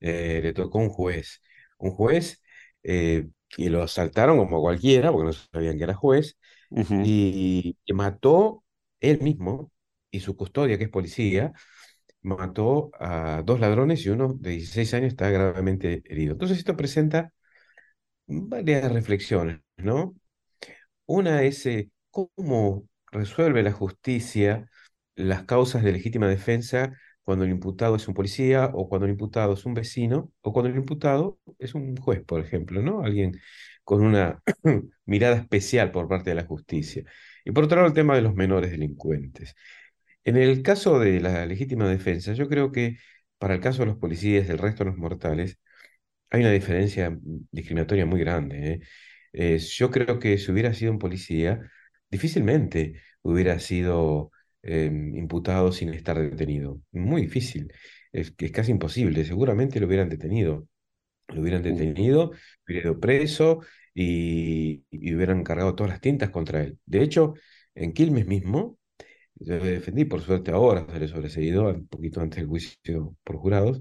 eh, 0.00 0.40
le 0.42 0.52
tocó 0.54 0.78
un 0.78 0.90
juez. 0.90 1.42
Un 1.78 1.92
juez 1.92 2.42
eh, 2.82 3.28
que 3.48 3.70
lo 3.70 3.82
asaltaron 3.82 4.38
como 4.38 4.60
cualquiera, 4.60 5.12
porque 5.12 5.26
no 5.26 5.32
sabían 5.32 5.78
que 5.78 5.84
era 5.84 5.94
juez, 5.94 6.38
y 7.04 7.76
que 7.86 7.94
mató 7.94 8.64
él 9.00 9.20
mismo 9.22 9.72
y 10.10 10.20
su 10.20 10.36
custodia, 10.36 10.78
que 10.78 10.84
es 10.84 10.90
policía, 10.90 11.52
mató 12.36 12.90
a 13.00 13.42
dos 13.44 13.60
ladrones 13.60 14.04
y 14.06 14.10
uno 14.10 14.34
de 14.34 14.50
16 14.52 14.94
años 14.94 15.08
está 15.08 15.30
gravemente 15.30 16.02
herido. 16.06 16.32
Entonces 16.32 16.58
esto 16.58 16.76
presenta 16.76 17.32
varias 18.26 18.92
reflexiones, 18.92 19.60
¿no? 19.76 20.14
Una 21.06 21.42
es 21.42 21.66
eh, 21.66 21.90
cómo 22.10 22.88
resuelve 23.12 23.62
la 23.62 23.72
justicia 23.72 24.68
las 25.16 25.44
causas 25.44 25.82
de 25.82 25.92
legítima 25.92 26.28
defensa 26.28 26.92
cuando 27.22 27.44
el 27.44 27.50
imputado 27.50 27.96
es 27.96 28.08
un 28.08 28.14
policía 28.14 28.70
o 28.74 28.88
cuando 28.88 29.06
el 29.06 29.12
imputado 29.12 29.54
es 29.54 29.66
un 29.66 29.74
vecino 29.74 30.32
o 30.42 30.52
cuando 30.52 30.70
el 30.70 30.76
imputado 30.76 31.38
es 31.58 31.74
un 31.74 31.96
juez, 31.96 32.24
por 32.24 32.40
ejemplo, 32.40 32.82
¿no? 32.82 33.02
Alguien 33.02 33.38
con 33.84 34.02
una 34.02 34.42
mirada 35.06 35.36
especial 35.36 35.90
por 35.90 36.08
parte 36.08 36.30
de 36.30 36.36
la 36.36 36.46
justicia. 36.46 37.04
Y 37.44 37.52
por 37.52 37.64
otro 37.64 37.76
lado, 37.76 37.88
el 37.88 37.94
tema 37.94 38.14
de 38.16 38.22
los 38.22 38.34
menores 38.34 38.70
delincuentes. 38.70 39.54
En 40.28 40.36
el 40.36 40.62
caso 40.62 40.98
de 40.98 41.20
la 41.20 41.46
legítima 41.46 41.88
defensa, 41.88 42.32
yo 42.34 42.48
creo 42.48 42.70
que 42.72 42.98
para 43.38 43.54
el 43.54 43.60
caso 43.60 43.80
de 43.82 43.86
los 43.86 43.96
policías 43.98 44.46
y 44.48 44.50
el 44.52 44.58
resto 44.58 44.84
de 44.84 44.90
los 44.90 44.98
mortales, 44.98 45.58
hay 46.30 46.42
una 46.42 46.52
diferencia 46.52 47.18
discriminatoria 47.52 48.06
muy 48.06 48.20
grande. 48.20 48.72
¿eh? 48.74 48.80
Eh, 49.32 49.58
yo 49.58 49.90
creo 49.90 50.18
que 50.20 50.38
si 50.38 50.52
hubiera 50.52 50.74
sido 50.74 50.92
un 50.92 50.98
policía, 51.00 51.60
difícilmente 52.10 53.02
hubiera 53.22 53.58
sido 53.60 54.32
em, 54.62 55.16
imputado 55.16 55.72
sin 55.72 55.94
estar 55.94 56.18
detenido. 56.18 56.80
Muy 56.92 57.22
difícil. 57.22 57.72
Es, 58.12 58.34
es 58.38 58.52
casi 58.52 58.72
imposible. 58.72 59.24
Seguramente 59.24 59.80
lo 59.80 59.86
hubieran 59.88 60.08
detenido. 60.10 60.68
Lo 61.28 61.42
hubieran 61.42 61.62
detenido, 61.62 62.32
hubiera 62.66 62.84
ido 62.88 63.00
preso 63.00 63.60
y, 63.94 64.84
y 64.90 65.14
hubieran 65.14 65.44
cargado 65.44 65.74
todas 65.74 65.90
las 65.92 66.00
tintas 66.00 66.30
contra 66.30 66.62
él. 66.62 66.78
De 66.86 67.02
hecho, 67.02 67.34
en 67.74 67.92
Quilmes 67.92 68.26
mismo, 68.26 68.78
yo 69.40 69.58
defendí, 69.58 70.04
por 70.04 70.20
suerte 70.22 70.50
ahora 70.50 70.86
se 70.92 71.00
le 71.00 71.08
sobreseído, 71.08 71.68
un 71.68 71.88
poquito 71.88 72.20
antes 72.20 72.38
del 72.40 72.48
juicio 72.48 73.16
por 73.24 73.36
jurados, 73.36 73.80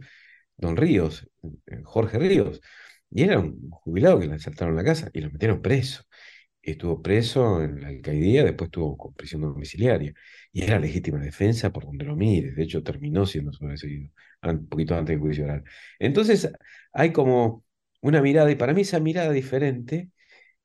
don 0.57 0.77
Ríos, 0.77 1.27
eh, 1.67 1.81
Jorge 1.83 2.19
Ríos. 2.19 2.61
Y 3.09 3.23
era 3.23 3.39
un 3.39 3.69
jubilado 3.71 4.19
que 4.19 4.27
le 4.27 4.35
asaltaron 4.35 4.75
la 4.75 4.83
casa 4.83 5.09
y 5.13 5.21
lo 5.21 5.31
metieron 5.31 5.61
preso. 5.61 6.03
Estuvo 6.61 7.01
preso 7.01 7.63
en 7.63 7.81
la 7.81 7.87
alcaldía, 7.89 8.43
después 8.43 8.67
estuvo 8.67 8.97
con 8.97 9.13
prisión 9.13 9.41
domiciliaria. 9.41 10.13
Y 10.51 10.63
era 10.63 10.79
legítima 10.79 11.19
defensa 11.19 11.71
por 11.71 11.85
donde 11.85 12.05
lo 12.05 12.15
mires. 12.15 12.55
De 12.55 12.63
hecho, 12.63 12.83
terminó 12.83 13.25
siendo 13.25 13.53
sobreseído 13.53 14.09
un 14.43 14.67
poquito 14.67 14.95
antes 14.95 15.13
del 15.15 15.19
juicio 15.21 15.45
oral. 15.45 15.63
Entonces, 15.99 16.51
hay 16.93 17.11
como 17.13 17.63
una 18.01 18.21
mirada, 18.21 18.51
y 18.51 18.55
para 18.55 18.73
mí 18.73 18.81
esa 18.81 18.99
mirada 18.99 19.31
diferente 19.31 20.11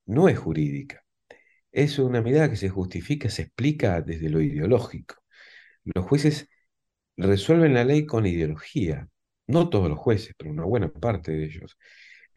no 0.06 0.28
es 0.28 0.38
jurídica 0.38 1.01
es 1.72 1.98
una 1.98 2.22
mirada 2.22 2.50
que 2.50 2.56
se 2.56 2.68
justifica, 2.70 3.30
se 3.30 3.42
explica 3.42 4.00
desde 4.02 4.30
lo 4.30 4.40
ideológico. 4.40 5.16
Los 5.84 6.06
jueces 6.06 6.48
resuelven 7.16 7.74
la 7.74 7.84
ley 7.84 8.06
con 8.06 8.26
ideología, 8.26 9.08
no 9.46 9.70
todos 9.70 9.88
los 9.90 9.98
jueces, 9.98 10.34
pero 10.38 10.50
una 10.50 10.64
buena 10.64 10.92
parte 10.92 11.32
de 11.32 11.44
ellos. 11.46 11.78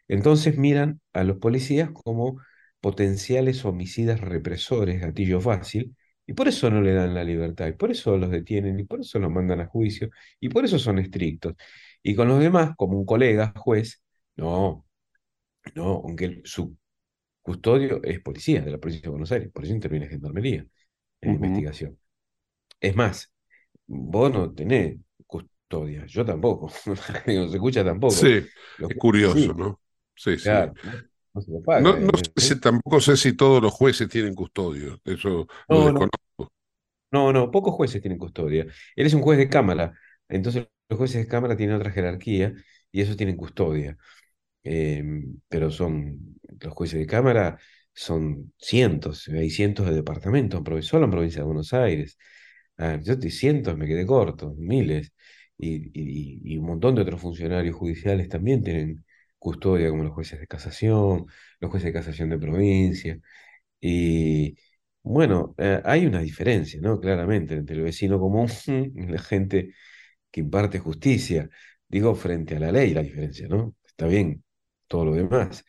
Entonces 0.07 0.57
miran 0.57 1.01
a 1.13 1.23
los 1.23 1.37
policías 1.37 1.89
como 1.91 2.39
potenciales 2.79 3.65
homicidas 3.65 4.21
represores, 4.21 5.01
gatillo 5.01 5.41
fácil, 5.41 5.95
y 6.27 6.33
por 6.33 6.47
eso 6.47 6.69
no 6.69 6.81
le 6.81 6.93
dan 6.93 7.13
la 7.15 7.23
libertad, 7.23 7.67
y 7.67 7.73
por 7.73 7.91
eso 7.91 8.17
los 8.17 8.29
detienen, 8.31 8.79
y 8.79 8.83
por 8.83 9.01
eso 9.01 9.19
los 9.19 9.31
mandan 9.31 9.61
a 9.61 9.67
juicio, 9.67 10.09
y 10.39 10.49
por 10.49 10.65
eso 10.65 10.79
son 10.79 10.99
estrictos. 10.99 11.55
Y 12.03 12.15
con 12.15 12.27
los 12.27 12.39
demás, 12.39 12.71
como 12.77 12.97
un 12.97 13.05
colega 13.05 13.53
juez, 13.57 14.01
no, 14.35 14.85
no, 15.75 16.01
aunque 16.05 16.41
su 16.45 16.77
custodio 17.45 18.01
es 18.03 18.19
policía 18.21 18.61
de 18.61 18.71
la 18.71 18.79
Policía 18.79 19.03
de 19.03 19.09
Buenos 19.09 19.31
Aires, 19.31 19.51
por 19.53 19.63
eso 19.63 19.73
interviene 19.73 20.07
Gendarmería 20.07 20.65
en 21.21 21.29
la 21.29 21.35
investigación. 21.35 21.99
Es 22.79 22.95
más, 22.95 23.31
vos 23.85 24.33
no 24.33 24.51
tenés 24.51 24.97
custodia, 25.27 26.07
yo 26.07 26.25
tampoco, 26.25 26.71
no 27.27 27.47
se 27.47 27.55
escucha 27.55 27.85
tampoco. 27.85 28.15
Sí, 28.15 28.43
es 28.79 28.97
curioso, 28.97 29.53
¿no? 29.53 29.79
Sí, 30.15 30.39
sí. 30.39 30.49
No, 30.49 30.71
no, 31.99 32.09
sé, 32.35 32.55
tampoco 32.55 32.99
sé 32.99 33.15
si 33.15 33.33
todos 33.33 33.61
los 33.61 33.71
jueces 33.71 34.09
tienen 34.09 34.33
custodio, 34.33 34.99
eso 35.05 35.45
no, 35.69 35.75
lo 35.75 35.85
desconozco. 35.85 36.51
No, 37.11 37.31
no, 37.31 37.51
pocos 37.51 37.75
jueces 37.75 38.01
tienen 38.01 38.17
custodia. 38.17 38.65
Él 38.95 39.05
es 39.05 39.13
un 39.13 39.21
juez 39.21 39.37
de 39.37 39.49
cámara, 39.49 39.93
entonces 40.29 40.67
los 40.89 40.97
jueces 40.97 41.23
de 41.23 41.27
cámara 41.27 41.55
tienen 41.55 41.75
otra 41.75 41.91
jerarquía 41.91 42.53
y 42.91 43.01
esos 43.01 43.17
tienen 43.17 43.37
custodia. 43.37 43.97
Em, 44.65 45.39
pero 45.49 45.71
son 45.71 46.37
los 46.59 46.73
jueces 46.73 46.99
de 46.99 47.05
cámara 47.07 47.59
son 47.93 48.53
cientos, 48.57 49.27
hay 49.29 49.49
cientos 49.49 49.87
de 49.87 49.95
departamentos, 49.95 50.61
solo 50.85 51.05
en 51.05 51.11
provincia 51.11 51.41
de 51.41 51.45
Buenos 51.45 51.73
Aires. 51.73 52.17
Yo 52.77 53.13
estoy 53.13 53.31
cientos, 53.31 53.77
me 53.77 53.87
quedé 53.87 54.05
corto, 54.05 54.53
miles. 54.57 55.13
Y, 55.57 55.91
y, 56.53 56.57
un 56.57 56.65
montón 56.65 56.95
de 56.95 57.01
otros 57.03 57.21
funcionarios 57.21 57.75
judiciales 57.75 58.27
también 58.27 58.61
tienen 58.63 59.05
custodia 59.39 59.89
como 59.89 60.03
los 60.03 60.11
jueces 60.13 60.39
de 60.39 60.47
casación, 60.47 61.27
los 61.61 61.71
jueces 61.71 61.87
de 61.87 61.93
casación 61.93 62.29
de 62.29 62.37
provincia. 62.39 63.17
Y 63.81 64.57
bueno, 65.03 65.55
eh, 65.59 65.81
hay 65.85 66.05
una 66.07 66.21
diferencia, 66.21 66.81
¿no? 66.81 66.99
Claramente, 67.01 67.55
entre 67.55 67.77
el 67.77 67.83
vecino 67.83 68.19
común 68.19 68.49
y 68.67 69.07
la 69.07 69.19
gente 69.21 69.73
que 70.31 70.41
imparte 70.41 70.79
justicia. 70.79 71.49
Digo, 71.89 72.15
frente 72.15 72.57
a 72.57 72.61
la 72.61 72.71
ley, 72.73 72.93
la 72.95 73.03
diferencia, 73.03 73.47
¿no? 73.49 73.75
Está 73.85 74.07
bien 74.07 74.44
todo 74.87 75.05
lo 75.05 75.13
demás. 75.13 75.65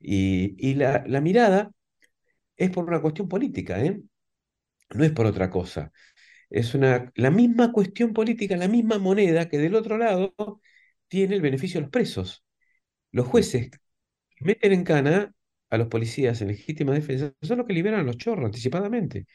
Y, 0.00 0.56
y 0.58 0.74
la, 0.74 1.04
la 1.06 1.20
mirada 1.20 1.70
es 2.56 2.70
por 2.70 2.84
una 2.86 3.00
cuestión 3.02 3.28
política, 3.28 3.82
¿eh? 3.84 4.00
No 4.90 5.04
es 5.04 5.12
por 5.12 5.26
otra 5.26 5.50
cosa. 5.50 5.92
Es 6.50 6.74
una, 6.74 7.12
la 7.16 7.30
misma 7.30 7.72
cuestión 7.72 8.12
política, 8.14 8.56
la 8.56 8.68
misma 8.68 8.98
moneda 8.98 9.48
que 9.48 9.58
del 9.58 9.74
otro 9.76 9.98
lado 9.98 10.34
tiene 11.08 11.36
el 11.36 11.42
beneficio 11.42 11.80
de 11.80 11.82
los 11.82 11.90
presos. 11.90 12.44
Los 13.12 13.26
jueces 13.28 13.70
meten 14.40 14.72
en 14.72 14.84
cana 14.84 15.34
a 15.70 15.78
los 15.78 15.88
policías 15.88 16.40
en 16.42 16.48
legítima 16.48 16.94
defensa 16.94 17.32
son 17.42 17.58
los 17.58 17.66
que 17.66 17.74
liberan 17.74 18.00
a 18.00 18.04
los 18.04 18.18
chorros 18.18 18.46
anticipadamente. 18.46 19.26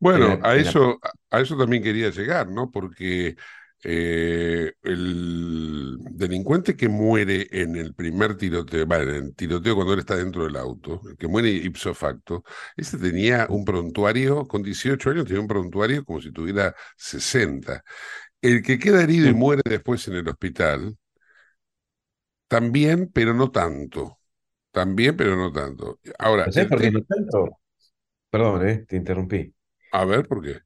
Bueno, 0.00 0.38
a 0.42 0.54
eso, 0.56 1.00
a 1.30 1.40
eso 1.40 1.56
también 1.56 1.82
quería 1.82 2.10
llegar, 2.10 2.48
¿no? 2.48 2.70
Porque 2.70 3.36
eh, 3.84 4.72
el 4.82 5.98
delincuente 6.10 6.76
que 6.76 6.88
muere 6.88 7.46
en 7.50 7.76
el 7.76 7.94
primer 7.94 8.36
tiroteo, 8.36 8.86
bueno, 8.86 9.12
en 9.12 9.24
el 9.26 9.34
tiroteo 9.34 9.74
cuando 9.74 9.92
él 9.94 10.00
está 10.00 10.16
dentro 10.16 10.44
del 10.44 10.56
auto, 10.56 11.00
el 11.08 11.16
que 11.16 11.28
muere 11.28 11.50
ipso 11.50 11.94
facto, 11.94 12.44
ese 12.76 12.98
tenía 12.98 13.46
un 13.50 13.64
prontuario, 13.64 14.46
con 14.46 14.62
18 14.62 15.10
años 15.10 15.24
tenía 15.26 15.40
un 15.42 15.48
prontuario 15.48 16.04
como 16.04 16.20
si 16.20 16.32
tuviera 16.32 16.74
60. 16.96 17.82
El 18.42 18.62
que 18.62 18.78
queda 18.78 19.02
herido 19.02 19.28
y 19.28 19.34
muere 19.34 19.62
después 19.64 20.06
en 20.08 20.14
el 20.16 20.28
hospital, 20.28 20.96
también, 22.48 23.10
pero 23.12 23.34
no 23.34 23.50
tanto. 23.50 24.18
También, 24.70 25.16
pero 25.16 25.36
no 25.36 25.52
tanto. 25.52 26.00
Ahora, 26.18 26.50
¿Sabes 26.52 26.68
por 26.68 26.80
qué 26.80 26.90
no 26.90 27.02
tanto? 27.02 27.58
Perdón, 28.30 28.68
eh, 28.68 28.84
te 28.88 28.96
interrumpí. 28.96 29.54
A 29.92 30.04
ver, 30.06 30.26
¿por 30.26 30.42
qué? 30.42 30.60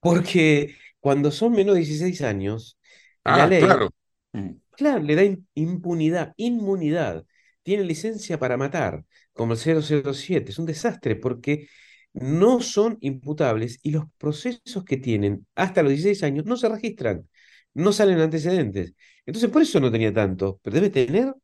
Porque 0.00 0.76
cuando 1.00 1.30
son 1.30 1.52
menos 1.52 1.74
de 1.74 1.80
16 1.82 2.22
años, 2.22 2.78
la 3.24 3.46
Ah, 3.46 3.48
ley, 3.48 3.58
claro. 3.58 3.90
Mm, 4.32 4.50
claro, 4.76 5.02
le 5.02 5.14
da 5.16 5.24
im- 5.24 5.46
impunidad, 5.54 6.32
inmunidad. 6.36 7.24
Tiene 7.62 7.84
licencia 7.84 8.38
para 8.38 8.56
matar, 8.56 9.04
como 9.32 9.52
el 9.54 9.58
007. 9.58 10.50
Es 10.52 10.58
un 10.58 10.66
desastre 10.66 11.16
porque 11.16 11.68
no 12.12 12.60
son 12.60 12.98
imputables 13.00 13.78
y 13.82 13.90
los 13.92 14.04
procesos 14.18 14.84
que 14.84 14.96
tienen 14.96 15.46
hasta 15.54 15.82
los 15.82 15.90
16 15.92 16.22
años 16.22 16.44
no 16.46 16.56
se 16.56 16.68
registran, 16.68 17.28
no 17.74 17.92
salen 17.92 18.18
antecedentes. 18.20 18.94
Entonces, 19.26 19.50
por 19.50 19.62
eso 19.62 19.80
no 19.80 19.90
tenía 19.92 20.12
tanto, 20.12 20.58
pero 20.62 20.74
debe 20.74 20.90
tener 20.90 21.34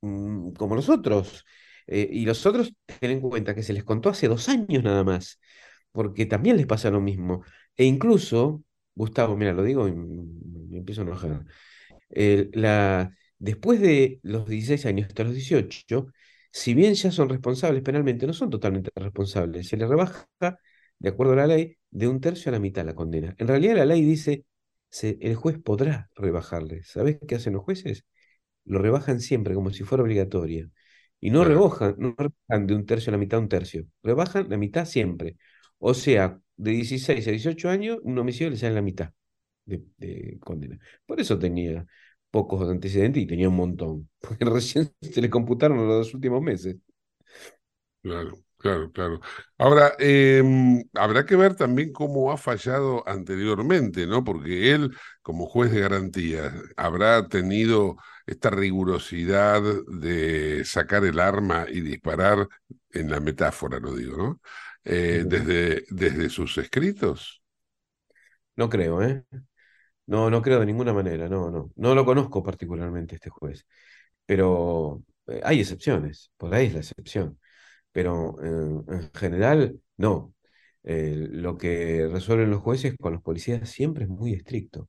mm, 0.00 0.52
como 0.52 0.74
los 0.74 0.88
otros. 0.88 1.44
Eh, 1.86 2.08
y 2.12 2.24
los 2.24 2.44
otros, 2.46 2.72
ten 3.00 3.10
en 3.12 3.20
cuenta 3.20 3.54
que 3.54 3.62
se 3.62 3.72
les 3.72 3.84
contó 3.84 4.08
hace 4.10 4.28
dos 4.28 4.48
años 4.48 4.82
nada 4.84 5.02
más, 5.04 5.40
porque 5.92 6.26
también 6.26 6.56
les 6.56 6.66
pasa 6.66 6.90
lo 6.90 7.00
mismo. 7.00 7.42
E 7.76 7.84
incluso, 7.84 8.62
Gustavo, 8.94 9.36
mira, 9.36 9.52
lo 9.52 9.62
digo 9.62 9.88
y 9.88 9.92
me 9.92 10.78
empiezo 10.78 11.00
a 11.02 11.04
enojar. 11.04 11.44
El- 12.10 12.50
la, 12.54 13.14
después 13.38 13.80
de 13.80 14.20
los 14.22 14.48
16 14.48 14.86
años 14.86 15.08
hasta 15.08 15.24
los 15.24 15.34
18, 15.34 16.08
si 16.52 16.74
bien 16.74 16.94
ya 16.94 17.10
son 17.12 17.28
responsables 17.28 17.82
penalmente, 17.82 18.26
no 18.26 18.32
son 18.34 18.50
totalmente 18.50 18.90
responsables. 18.96 19.68
Se 19.68 19.76
les 19.76 19.88
rebaja, 19.88 20.28
de 20.98 21.08
acuerdo 21.08 21.32
a 21.34 21.36
la 21.36 21.46
ley, 21.46 21.76
de 21.90 22.08
un 22.08 22.20
tercio 22.20 22.50
a 22.50 22.52
la 22.52 22.60
mitad 22.60 22.84
la 22.84 22.94
condena. 22.94 23.34
En 23.38 23.48
realidad 23.48 23.76
la 23.76 23.86
ley 23.86 24.02
dice, 24.04 24.44
se, 24.90 25.18
el 25.20 25.34
juez 25.36 25.58
podrá 25.62 26.10
rebajarle. 26.16 26.82
¿Sabés 26.84 27.18
qué 27.26 27.36
hacen 27.36 27.54
los 27.54 27.62
jueces? 27.64 28.04
Lo 28.64 28.78
rebajan 28.78 29.20
siempre 29.20 29.54
como 29.54 29.70
si 29.70 29.84
fuera 29.84 30.04
obligatoria. 30.04 30.68
Y 31.20 31.30
no 31.30 31.44
rebajan, 31.44 31.96
no 31.98 32.14
rebajan 32.16 32.66
de 32.66 32.74
un 32.74 32.86
tercio 32.86 33.10
a 33.10 33.12
la 33.12 33.18
mitad 33.18 33.38
a 33.38 33.42
un 33.42 33.48
tercio. 33.48 33.86
Rebajan 34.02 34.48
la 34.48 34.56
mitad 34.56 34.84
siempre. 34.86 35.36
O 35.78 35.94
sea, 35.94 36.40
de 36.62 36.72
16 36.72 37.26
a 37.28 37.30
18 37.30 37.68
años, 37.70 37.98
un 38.02 38.18
homicidio 38.18 38.50
le 38.50 38.56
sale 38.56 38.74
la 38.74 38.82
mitad 38.82 39.12
de, 39.66 39.84
de 39.98 40.38
condena. 40.40 40.78
Por 41.06 41.20
eso 41.20 41.38
tenía 41.38 41.86
pocos 42.30 42.68
antecedentes 42.70 43.22
y 43.22 43.26
tenía 43.26 43.48
un 43.48 43.56
montón. 43.56 44.10
Porque 44.20 44.44
recién 44.46 44.92
se 45.02 45.22
le 45.22 45.30
computaron 45.30 45.78
los 45.78 45.88
dos 45.88 46.14
últimos 46.14 46.42
meses. 46.42 46.76
Claro, 48.02 48.32
claro, 48.56 48.90
claro. 48.92 49.20
Ahora, 49.58 49.92
em, 49.98 50.82
habrá 50.94 51.26
que 51.26 51.36
ver 51.36 51.54
también 51.54 51.92
cómo 51.92 52.32
ha 52.32 52.38
fallado 52.38 53.06
anteriormente, 53.06 54.06
¿no? 54.06 54.24
Porque 54.24 54.72
él, 54.72 54.96
como 55.22 55.44
juez 55.46 55.70
de 55.70 55.80
garantías, 55.80 56.50
habrá 56.78 57.28
tenido 57.28 57.96
esta 58.26 58.48
rigurosidad 58.50 59.60
de 59.86 60.64
sacar 60.64 61.04
el 61.04 61.20
arma 61.20 61.66
y 61.68 61.80
disparar, 61.82 62.48
en 62.92 63.10
la 63.10 63.20
metáfora 63.20 63.78
lo 63.80 63.94
digo, 63.94 64.16
¿no? 64.16 64.40
Eh, 64.84 65.24
desde, 65.26 65.84
desde 65.90 66.28
sus 66.30 66.58
escritos. 66.58 67.42
No 68.56 68.68
creo, 68.68 69.02
¿eh? 69.02 69.24
No, 70.06 70.30
no 70.30 70.42
creo 70.42 70.60
de 70.60 70.66
ninguna 70.66 70.92
manera, 70.92 71.28
no, 71.28 71.50
no. 71.50 71.72
No 71.76 71.94
lo 71.94 72.04
conozco 72.04 72.42
particularmente 72.42 73.16
este 73.16 73.30
juez, 73.30 73.66
pero 74.26 75.04
eh, 75.28 75.40
hay 75.44 75.60
excepciones, 75.60 76.32
por 76.36 76.54
ahí 76.54 76.66
es 76.68 76.74
la 76.74 76.80
excepción. 76.80 77.40
Pero 77.92 78.36
eh, 78.44 78.84
en 78.88 79.12
general, 79.14 79.80
no. 79.98 80.34
Eh, 80.84 81.14
lo 81.32 81.58
que 81.58 82.08
resuelven 82.12 82.50
los 82.50 82.62
jueces 82.62 82.94
con 83.00 83.14
los 83.14 83.22
policías 83.22 83.68
siempre 83.70 84.04
es 84.04 84.10
muy 84.10 84.34
estricto. 84.34 84.88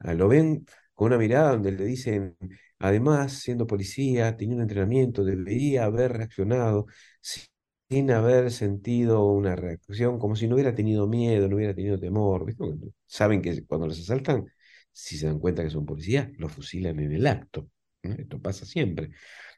Ah, 0.00 0.14
Lo 0.14 0.28
ven 0.28 0.66
con 0.94 1.08
una 1.08 1.18
mirada 1.18 1.52
donde 1.52 1.72
le 1.72 1.84
dicen, 1.84 2.36
además, 2.78 3.34
siendo 3.34 3.66
policía, 3.66 4.36
tenía 4.36 4.56
un 4.56 4.62
entrenamiento, 4.62 5.24
debería 5.24 5.84
haber 5.84 6.12
reaccionado 6.14 6.86
si- 7.20 7.42
sin 7.88 8.10
haber 8.10 8.50
sentido 8.50 9.24
una 9.26 9.56
reacción, 9.56 10.18
como 10.18 10.36
si 10.36 10.48
no 10.48 10.54
hubiera 10.56 10.74
tenido 10.74 11.06
miedo, 11.06 11.48
no 11.48 11.56
hubiera 11.56 11.74
tenido 11.74 11.98
temor. 11.98 12.44
¿viste? 12.44 12.64
Saben 13.06 13.42
que 13.42 13.64
cuando 13.66 13.86
los 13.86 13.98
asaltan, 14.00 14.46
si 14.92 15.16
se 15.18 15.26
dan 15.26 15.38
cuenta 15.38 15.62
que 15.62 15.70
son 15.70 15.86
policías, 15.86 16.28
los 16.38 16.52
fusilan 16.52 16.98
en 17.00 17.12
el 17.12 17.26
acto. 17.26 17.68
Esto 18.02 18.40
pasa 18.40 18.64
siempre. 18.66 19.10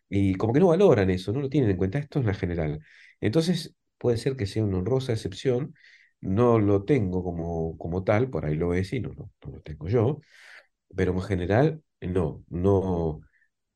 Y 0.08 0.34
como 0.36 0.52
que 0.52 0.60
no 0.60 0.68
valoran 0.68 1.10
eso, 1.10 1.32
no 1.32 1.40
lo 1.40 1.48
tienen 1.50 1.70
en 1.70 1.76
cuenta. 1.76 1.98
Esto 1.98 2.20
es 2.20 2.26
la 2.26 2.34
general. 2.34 2.80
Entonces, 3.20 3.74
puede 3.98 4.16
ser 4.18 4.36
que 4.36 4.46
sea 4.46 4.64
una 4.64 4.78
honrosa 4.78 5.12
excepción. 5.12 5.74
No 6.20 6.58
lo 6.58 6.84
tengo 6.84 7.22
como, 7.24 7.78
como 7.78 8.04
tal, 8.04 8.30
por 8.30 8.46
ahí 8.46 8.56
lo 8.56 8.74
es 8.74 8.92
y 8.92 9.00
no, 9.00 9.10
no 9.14 9.30
lo 9.52 9.60
tengo 9.62 9.88
yo 9.88 10.20
pero 10.94 11.12
en 11.12 11.20
general, 11.22 11.82
no, 12.00 12.44
no. 12.48 13.20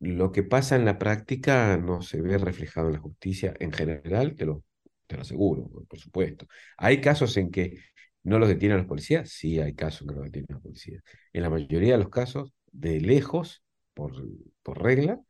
Lo 0.02 0.32
que 0.32 0.42
pasa 0.44 0.76
en 0.76 0.84
la 0.84 0.98
práctica 0.98 1.76
no 1.78 2.02
se 2.02 2.20
ve 2.22 2.38
reflejado 2.38 2.88
en 2.88 2.94
la 2.94 3.00
justicia 3.00 3.54
en 3.60 3.72
general, 3.72 4.34
te 4.36 4.46
lo, 4.46 4.64
te 5.06 5.16
lo 5.16 5.22
aseguro, 5.22 5.70
por 5.88 5.98
supuesto. 6.00 6.46
¿Hay 6.76 7.00
casos 7.00 7.36
en 7.36 7.50
que 7.52 7.78
no 8.24 8.38
los 8.40 8.48
detienen 8.48 8.78
los 8.78 8.86
policías? 8.88 9.30
Sí, 9.30 9.60
hay 9.60 9.74
casos 9.74 10.02
en 10.02 10.08
que 10.08 10.14
los 10.16 10.24
detienen 10.24 10.48
los 10.50 10.62
policías. 10.62 11.02
En 11.32 11.42
la 11.42 11.50
mayoría 11.50 11.92
de 11.92 11.98
los 11.98 12.10
casos, 12.10 12.52
de 12.72 13.00
lejos, 13.00 13.62
por, 13.94 14.12
por 14.64 14.82
regla, 14.82 15.20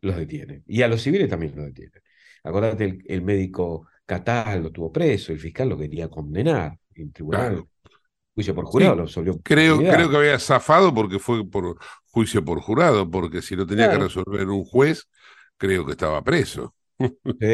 los 0.00 0.16
detienen. 0.16 0.62
Y 0.66 0.82
a 0.82 0.88
los 0.88 1.02
civiles 1.02 1.28
también 1.30 1.54
los 1.56 1.66
detienen. 1.66 2.02
Acordate, 2.44 2.84
el, 2.84 3.04
el 3.08 3.22
médico 3.22 3.88
Catal 4.06 4.62
lo 4.62 4.72
tuvo 4.72 4.92
preso, 4.92 5.32
el 5.32 5.40
fiscal 5.40 5.68
lo 5.70 5.78
quería 5.78 6.08
condenar 6.10 6.78
en 6.94 7.12
tribunal, 7.12 7.50
Claro. 7.50 7.68
juicio 8.34 8.54
por 8.54 8.66
Sí, 8.68 8.90
jurado, 8.90 8.96
lo 8.96 9.02
absolvió 9.04 9.40
creo, 9.42 9.86
creo 9.86 10.10
que 10.10 10.16
había 10.16 10.38
zafado 10.38 10.92
porque 10.94 11.18
fue 11.18 11.48
por 11.48 11.78
juicio 12.14 12.44
por 12.44 12.60
jurado, 12.60 13.10
porque 13.10 13.42
si 13.42 13.56
lo 13.56 13.66
tenía 13.66 13.90
que 13.90 13.98
resolver 13.98 14.48
un 14.48 14.64
juez, 14.64 15.08
creo 15.58 15.84
que 15.86 15.92
estaba 15.92 16.22
preso. 16.24 16.74
Sí, 17.40 17.46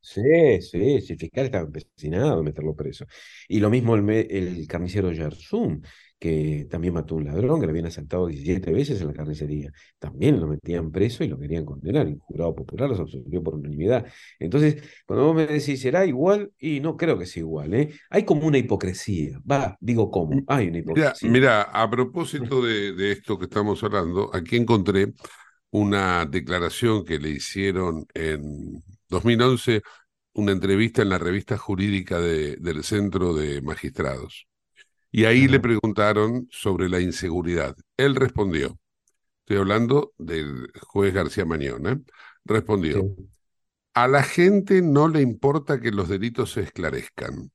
sí, 0.00 0.60
sí, 0.62 1.00
sí, 1.00 1.12
el 1.14 1.18
fiscal 1.18 1.46
estaba 1.46 1.64
empecinado 1.64 2.38
en 2.38 2.44
meterlo 2.44 2.76
preso. 2.76 3.06
Y 3.48 3.58
lo 3.60 3.70
mismo 3.70 3.94
el, 3.96 4.08
el 4.10 4.66
carnicero 4.68 5.10
Yersum, 5.12 5.80
que 6.24 6.66
también 6.70 6.94
mató 6.94 7.14
a 7.14 7.18
un 7.18 7.24
ladrón 7.26 7.60
que 7.60 7.66
le 7.66 7.70
habían 7.72 7.86
asaltado 7.86 8.26
17 8.26 8.72
veces 8.72 9.00
en 9.00 9.08
la 9.08 9.12
carnicería. 9.14 9.70
También 9.98 10.40
lo 10.40 10.46
metían 10.46 10.90
preso 10.90 11.24
y 11.24 11.28
lo 11.28 11.38
querían 11.38 11.64
condenar. 11.64 12.06
El 12.06 12.18
jurado 12.18 12.54
popular 12.54 12.88
los 12.90 13.00
absolvió 13.00 13.42
por 13.42 13.54
unanimidad. 13.54 14.06
Entonces, 14.38 14.82
cuando 15.06 15.26
vos 15.26 15.36
me 15.36 15.46
decís, 15.46 15.80
¿será 15.80 16.06
igual? 16.06 16.52
Y 16.58 16.80
no 16.80 16.96
creo 16.96 17.18
que 17.18 17.26
sea 17.26 17.40
igual, 17.42 17.74
¿eh? 17.74 17.90
Hay 18.10 18.24
como 18.24 18.46
una 18.46 18.58
hipocresía. 18.58 19.40
Va, 19.50 19.76
digo 19.80 20.10
cómo, 20.10 20.44
hay 20.48 20.68
una 20.68 20.78
hipocresía. 20.78 21.34
mira, 21.34 21.62
a 21.62 21.90
propósito 21.90 22.62
de, 22.62 22.92
de 22.92 23.12
esto 23.12 23.38
que 23.38 23.44
estamos 23.46 23.82
hablando, 23.82 24.30
aquí 24.34 24.56
encontré 24.56 25.12
una 25.70 26.26
declaración 26.26 27.04
que 27.04 27.18
le 27.18 27.30
hicieron 27.30 28.06
en 28.14 28.82
2011, 29.08 29.82
una 30.34 30.52
entrevista 30.52 31.02
en 31.02 31.10
la 31.10 31.18
revista 31.18 31.58
jurídica 31.58 32.20
de- 32.20 32.56
del 32.58 32.84
Centro 32.84 33.34
de 33.34 33.62
Magistrados. 33.62 34.46
Y 35.16 35.26
ahí 35.26 35.46
le 35.46 35.60
preguntaron 35.60 36.48
sobre 36.50 36.88
la 36.88 36.98
inseguridad. 37.00 37.76
Él 37.96 38.16
respondió, 38.16 38.80
estoy 39.40 39.58
hablando 39.58 40.12
del 40.18 40.72
juez 40.82 41.14
García 41.14 41.44
Mañón, 41.44 41.86
¿eh? 41.86 42.00
Respondió, 42.44 43.00
Sí. 43.00 43.30
a 43.94 44.08
la 44.08 44.22
gente 44.24 44.82
no 44.82 45.08
le 45.08 45.22
importa 45.22 45.80
que 45.80 45.92
los 45.92 46.08
delitos 46.08 46.52
se 46.52 46.62
esclarezcan. 46.62 47.52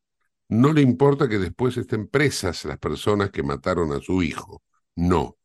No 0.50 0.74
le 0.74 0.82
importa 0.82 1.30
que 1.30 1.39
después 1.39 1.78
estén 1.78 2.08
presas 2.08 2.65
las 2.65 2.80
personas 2.80 3.32
que 3.32 3.43
mataron 3.43 3.93
a 3.93 4.02
su 4.02 4.24
hijo. 4.24 4.63
No. 4.95 5.38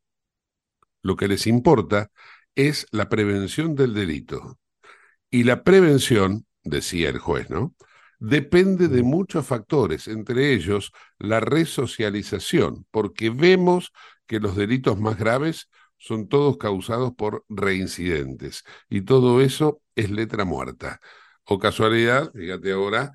Lo 1.02 1.16
que 1.16 1.28
les 1.28 1.46
importa 1.46 2.10
es 2.54 2.86
la 2.90 3.08
prevención 3.08 3.74
del 3.74 3.94
delito. 3.94 4.58
Y 5.30 5.44
la 5.44 5.64
prevención, 5.64 6.46
decía 6.62 7.10
el 7.10 7.18
juez, 7.18 7.50
¿no? 7.50 7.74
Depende 8.26 8.88
de 8.88 9.02
muchos 9.02 9.46
factores, 9.46 10.08
entre 10.08 10.54
ellos 10.54 10.92
la 11.18 11.40
resocialización, 11.40 12.86
porque 12.90 13.28
vemos 13.28 13.92
que 14.26 14.40
los 14.40 14.56
delitos 14.56 14.98
más 14.98 15.18
graves 15.18 15.68
son 15.98 16.28
todos 16.28 16.56
causados 16.56 17.12
por 17.14 17.44
reincidentes. 17.50 18.64
Y 18.88 19.02
todo 19.02 19.42
eso 19.42 19.82
es 19.94 20.10
letra 20.10 20.46
muerta. 20.46 21.00
O 21.44 21.58
casualidad, 21.58 22.32
fíjate 22.32 22.72
ahora, 22.72 23.12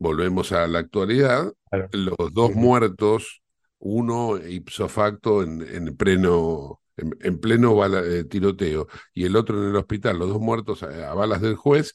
volvemos 0.00 0.50
a 0.50 0.66
la 0.66 0.80
actualidad, 0.80 1.52
los 1.92 2.34
dos 2.34 2.52
muertos, 2.52 3.42
uno 3.78 4.36
ipso 4.36 4.88
facto 4.88 5.44
en, 5.44 5.62
en 5.62 5.96
pleno, 5.96 6.80
en, 6.96 7.38
pleno 7.38 7.86
eh, 7.86 8.24
tiroteo 8.24 8.88
y 9.14 9.26
el 9.26 9.36
otro 9.36 9.62
en 9.62 9.70
el 9.70 9.76
hospital, 9.76 10.18
los 10.18 10.28
dos 10.28 10.40
muertos 10.40 10.82
a, 10.82 11.14
balas 11.14 11.40
del 11.40 11.54
juez, 11.54 11.94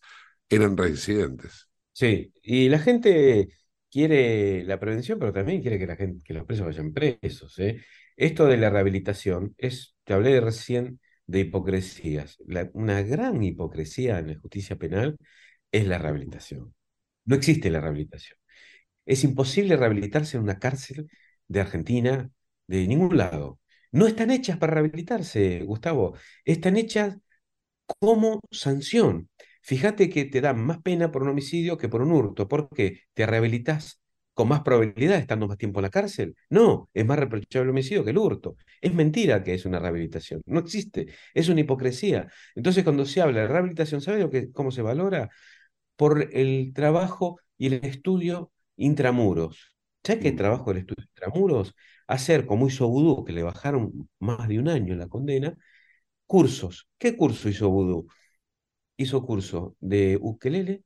eran 0.50 0.78
reincidentes. 0.78 1.65
Sí, 1.98 2.34
y 2.44 2.68
la 2.70 2.80
gente 2.80 3.48
quiere 3.90 4.64
la 4.66 4.80
prevención, 4.80 5.18
pero 5.18 5.32
también 5.32 5.62
quiere 5.62 5.80
que 5.80 5.88
la 5.88 5.96
gente, 5.96 6.22
que 6.26 6.34
los 6.34 6.46
presos 6.46 6.66
vayan 6.66 6.92
presos. 6.94 7.58
¿eh? 7.60 7.82
Esto 8.18 8.48
de 8.48 8.58
la 8.58 8.70
rehabilitación 8.70 9.56
es, 9.58 9.96
te 10.04 10.14
hablé 10.14 10.42
recién 10.42 11.00
de 11.26 11.40
hipocresías. 11.42 12.38
una 12.74 13.02
gran 13.02 13.42
hipocresía 13.42 14.20
en 14.20 14.28
la 14.28 14.40
justicia 14.40 14.76
penal 14.76 15.18
es 15.72 15.88
la 15.88 15.98
rehabilitación. 15.98 16.76
No 17.26 17.36
existe 17.36 17.70
la 17.70 17.82
rehabilitación. 17.82 18.38
Es 19.06 19.24
imposible 19.24 19.78
rehabilitarse 19.78 20.38
en 20.38 20.44
una 20.44 20.60
cárcel 20.60 21.10
de 21.48 21.62
Argentina, 21.62 22.30
de 22.68 22.88
ningún 22.88 23.18
lado. 23.18 23.60
No 23.92 24.08
están 24.08 24.32
hechas 24.32 24.58
para 24.58 24.74
rehabilitarse, 24.76 25.62
Gustavo. 25.64 26.18
Están 26.46 26.78
hechas 26.78 27.18
como 28.00 28.42
sanción. 28.52 29.30
Fíjate 29.66 30.10
que 30.12 30.26
te 30.26 30.42
dan 30.42 30.64
más 30.64 30.80
pena 30.84 31.12
por 31.12 31.24
un 31.24 31.30
homicidio 31.30 31.76
que 31.78 31.90
por 31.90 32.04
un 32.04 32.12
hurto. 32.12 32.48
¿Por 32.48 32.70
qué? 32.70 33.02
Te 33.16 33.26
rehabilitas 33.26 34.00
con 34.36 34.48
más 34.48 34.62
probabilidad 34.62 35.18
estando 35.18 35.48
más 35.48 35.58
tiempo 35.58 35.80
en 35.80 35.84
la 35.84 35.90
cárcel. 35.90 36.36
No, 36.52 36.88
es 36.94 37.04
más 37.04 37.18
reprochable 37.18 37.64
el 37.64 37.70
homicidio 37.72 38.04
que 38.04 38.12
el 38.12 38.18
hurto. 38.20 38.58
Es 38.80 38.94
mentira 38.94 39.44
que 39.44 39.56
es 39.56 39.66
una 39.66 39.80
rehabilitación. 39.80 40.44
No 40.46 40.60
existe. 40.60 41.08
Es 41.34 41.50
una 41.50 41.62
hipocresía. 41.62 42.28
Entonces, 42.54 42.84
cuando 42.84 43.06
se 43.06 43.22
habla 43.22 43.42
de 43.42 43.48
rehabilitación, 43.48 44.02
¿sabe 44.02 44.20
lo 44.20 44.30
que, 44.30 44.52
cómo 44.52 44.70
se 44.70 44.84
valora? 44.84 45.30
Por 45.96 46.30
el 46.34 46.72
trabajo 46.74 47.40
y 47.58 47.68
el 47.68 47.74
estudio 47.86 48.52
intramuros. 48.78 49.74
¿Sabes 50.04 50.22
qué 50.22 50.32
mm. 50.34 50.36
trabajo 50.36 50.72
el 50.72 50.78
estudio 50.78 51.06
intramuros? 51.08 51.74
Hacer, 52.08 52.46
como 52.46 52.68
hizo 52.68 52.88
Vudú, 52.88 53.26
que 53.26 53.34
le 53.34 53.42
bajaron 53.42 54.10
más 54.20 54.48
de 54.48 54.60
un 54.60 54.70
año 54.70 54.96
la 54.96 55.08
condena, 55.08 55.58
cursos. 56.28 56.88
¿Qué 57.00 57.18
curso 57.18 57.50
hizo 57.50 57.70
Vudú? 57.70 58.08
Hizo 58.98 59.26
curso 59.26 59.76
de 59.80 60.18
ukelele, 60.22 60.84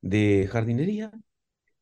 de 0.00 0.48
jardinería 0.50 1.12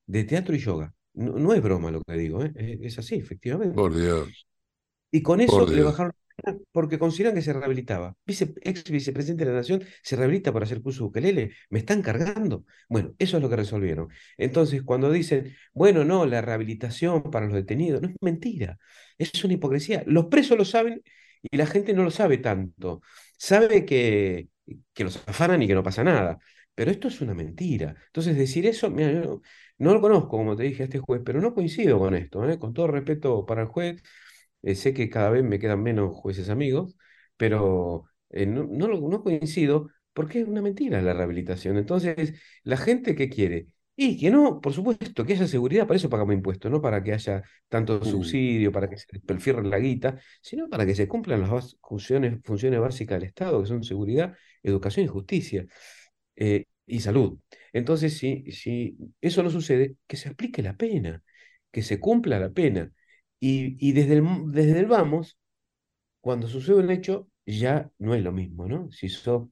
de 0.07 0.25
teatro 0.25 0.55
y 0.55 0.59
yoga. 0.59 0.95
No, 1.14 1.55
es 1.55 1.62
broma 1.62 1.90
lo 1.90 2.03
que 2.03 2.12
digo, 2.14 2.45
¿eh? 2.45 2.53
es, 2.83 2.99
así, 2.99 3.14
efectivamente. 3.14 3.75
Por 3.75 3.95
Dios. 3.97 4.47
Y 5.11 5.23
con 5.23 5.40
eso 5.40 5.66
le 5.66 5.83
bajaron 5.83 6.12
porque 6.73 6.99
consideran 6.99 7.35
que 7.35 7.42
se 7.42 7.53
rehabilitaba. 7.53 8.14
Vice, 8.27 8.55
ex 8.62 8.85
vicepresidente 8.90 9.45
de 9.45 9.51
la 9.51 9.57
Nación 9.59 9.83
se 10.03 10.16
rehabilita 10.16 10.53
para 10.53 10.64
hacer 10.66 10.83
curso 10.83 11.05
de 11.05 11.09
ukelele. 11.09 11.53
Me 11.71 11.79
están 11.79 12.03
cargando. 12.03 12.64
Bueno, 12.88 13.14
eso 13.19 13.38
es 13.38 13.42
lo 13.42 13.49
que 13.49 13.57
resolvieron. 13.57 14.09
Entonces, 14.37 14.83
cuando 14.83 15.11
dicen, 15.11 15.57
bueno, 15.73 16.05
no, 16.05 16.27
la 16.27 16.42
rehabilitación 16.42 17.31
para 17.31 17.47
los 17.47 17.55
detenidos, 17.55 18.03
no 18.03 18.09
es 18.09 18.16
mentira. 18.21 18.79
Es 19.19 19.42
una 19.45 19.55
hipocresía. 19.55 20.03
Los 20.07 20.27
presos 20.27 20.59
lo 20.59 20.64
saben 20.64 21.03
y 21.42 21.57
la 21.57 21.66
gente 21.66 21.95
no 21.95 22.05
lo 22.05 22.11
sabe 22.11 22.38
tanto. 22.38 23.01
Sabe 23.38 23.87
que, 23.87 24.49
que 24.92 25.05
los 25.05 25.16
afanan 25.29 25.62
y 25.62 25.66
que 25.66 25.74
no 25.74 25.83
pasa 25.83 26.05
nada. 26.05 26.38
Pero 26.74 26.90
esto 26.90 27.09
es 27.09 27.20
una 27.20 27.35
mentira. 27.35 27.96
Entonces, 28.07 28.37
decir 28.37 28.66
eso, 28.66 28.90
mira, 28.90 29.12
yo 29.12 29.40
no, 29.79 29.94
lo 29.94 30.00
conozco, 30.00 30.29
como 30.31 30.57
te 30.57 30.64
dije, 30.64 30.83
a 30.83 30.87
este 30.87 30.98
juez, 30.98 31.22
pero 31.24 31.40
no 31.40 31.55
coincido 31.55 31.98
con 31.98 32.14
esto. 32.14 32.48
¿eh? 32.48 32.59
Con 32.59 32.74
todo 32.74 32.88
respeto 32.88 33.46
para 33.46 33.62
el 33.62 33.68
juez, 33.68 34.02
eh, 34.62 34.74
sé 34.74 34.92
que 34.94 35.09
cada 35.11 35.31
vez 35.31 35.44
me 35.44 35.59
quedan 35.59 35.83
menos 35.83 36.14
jueces 36.16 36.50
amigos, 36.50 36.96
pero 37.37 38.05
eh, 38.31 38.46
no, 38.46 38.64
no, 38.64 38.88
no 38.88 39.22
coincido 39.22 39.90
porque 40.12 40.40
es 40.40 40.48
una 40.48 40.62
mentira 40.62 41.02
la 41.02 41.12
rehabilitación. 41.14 41.76
Entonces, 41.76 42.35
la 42.62 42.76
gente 42.76 43.14
que 43.14 43.29
quiere 43.29 43.68
y 43.98 44.18
que 44.18 44.31
no, 44.31 44.61
por 44.61 44.74
supuesto, 44.74 45.24
que 45.24 45.33
haya 45.33 45.46
seguridad, 45.46 45.87
para 45.87 45.96
eso 45.96 46.11
pagamos 46.11 46.35
impuestos, 46.35 46.70
no 46.70 46.83
para 46.83 47.02
que 47.02 47.14
haya 47.14 47.42
tanto 47.68 48.05
subsidio, 48.05 48.70
para 48.70 48.88
que 48.90 48.98
se 48.98 49.07
perfirre 49.20 49.62
la 49.64 49.79
guita, 49.79 50.18
sino 50.42 50.68
para 50.68 50.85
que 50.85 50.94
se 50.94 51.09
cumplan 51.09 51.40
las 51.40 51.76
funciones, 51.83 52.38
funciones 52.44 52.81
básicas 52.81 53.18
del 53.18 53.29
Estado, 53.29 53.62
que 53.62 53.68
son 53.68 53.83
seguridad, 53.85 54.37
educación 54.66 55.07
y 55.07 55.09
justicia. 55.09 55.66
Eh, 56.37 56.66
y 56.87 57.00
salud. 57.00 57.38
Entonces, 57.72 58.16
si, 58.18 58.50
si 58.52 58.96
eso 59.20 59.42
no 59.42 59.50
sucede, 59.50 59.96
que 60.07 60.16
se 60.16 60.29
aplique 60.31 60.62
la 60.62 60.76
pena, 60.76 61.22
que 61.72 61.83
se 61.83 62.00
cumpla 62.00 62.38
la 62.38 62.50
pena. 62.50 62.92
Y, 63.40 63.76
y 63.87 63.92
desde, 63.92 64.14
el, 64.14 64.24
desde 64.52 64.81
el 64.81 64.87
vamos, 64.87 65.38
cuando 66.20 66.48
sucede 66.48 66.76
un 66.76 66.90
hecho, 66.90 67.29
ya 67.46 67.90
no 67.98 68.14
es 68.14 68.22
lo 68.22 68.33
mismo, 68.33 68.68
¿no? 68.68 68.90
Si 68.92 69.09
sos 69.09 69.48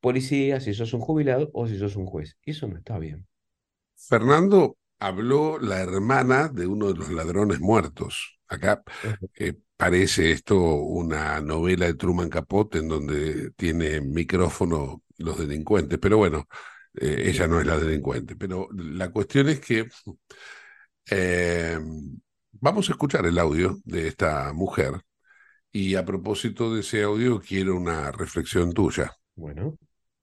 policía, 0.00 0.60
si 0.60 0.74
sos 0.74 0.92
un 0.94 1.00
jubilado 1.00 1.50
o 1.54 1.66
si 1.68 1.78
sos 1.78 1.96
un 1.96 2.06
juez. 2.06 2.36
Eso 2.44 2.68
no 2.68 2.76
está 2.78 2.98
bien. 2.98 3.26
Fernando, 3.96 4.76
habló 4.98 5.58
la 5.58 5.80
hermana 5.80 6.48
de 6.48 6.66
uno 6.66 6.92
de 6.92 6.98
los 6.98 7.10
ladrones 7.10 7.60
muertos. 7.60 8.38
Acá 8.48 8.82
eh, 9.34 9.54
parece 9.76 10.30
esto 10.32 10.56
una 10.58 11.40
novela 11.40 11.86
de 11.86 11.94
Truman 11.94 12.30
Capote 12.30 12.78
en 12.78 12.88
donde 12.88 13.50
tiene 13.52 14.00
micrófono 14.00 15.02
los 15.18 15.38
delincuentes, 15.38 15.98
pero 15.98 16.18
bueno, 16.18 16.46
eh, 16.94 17.24
ella 17.26 17.46
no 17.46 17.60
es 17.60 17.66
la 17.66 17.78
delincuente. 17.78 18.36
Pero 18.36 18.68
la 18.72 19.10
cuestión 19.10 19.48
es 19.48 19.60
que 19.60 19.86
eh, 21.10 21.78
vamos 22.52 22.88
a 22.88 22.92
escuchar 22.92 23.26
el 23.26 23.38
audio 23.38 23.78
de 23.84 24.08
esta 24.08 24.52
mujer 24.52 25.00
y 25.72 25.94
a 25.94 26.04
propósito 26.04 26.74
de 26.74 26.80
ese 26.80 27.02
audio 27.02 27.40
quiero 27.40 27.76
una 27.76 28.10
reflexión 28.12 28.72
tuya. 28.72 29.12
Bueno. 29.34 29.76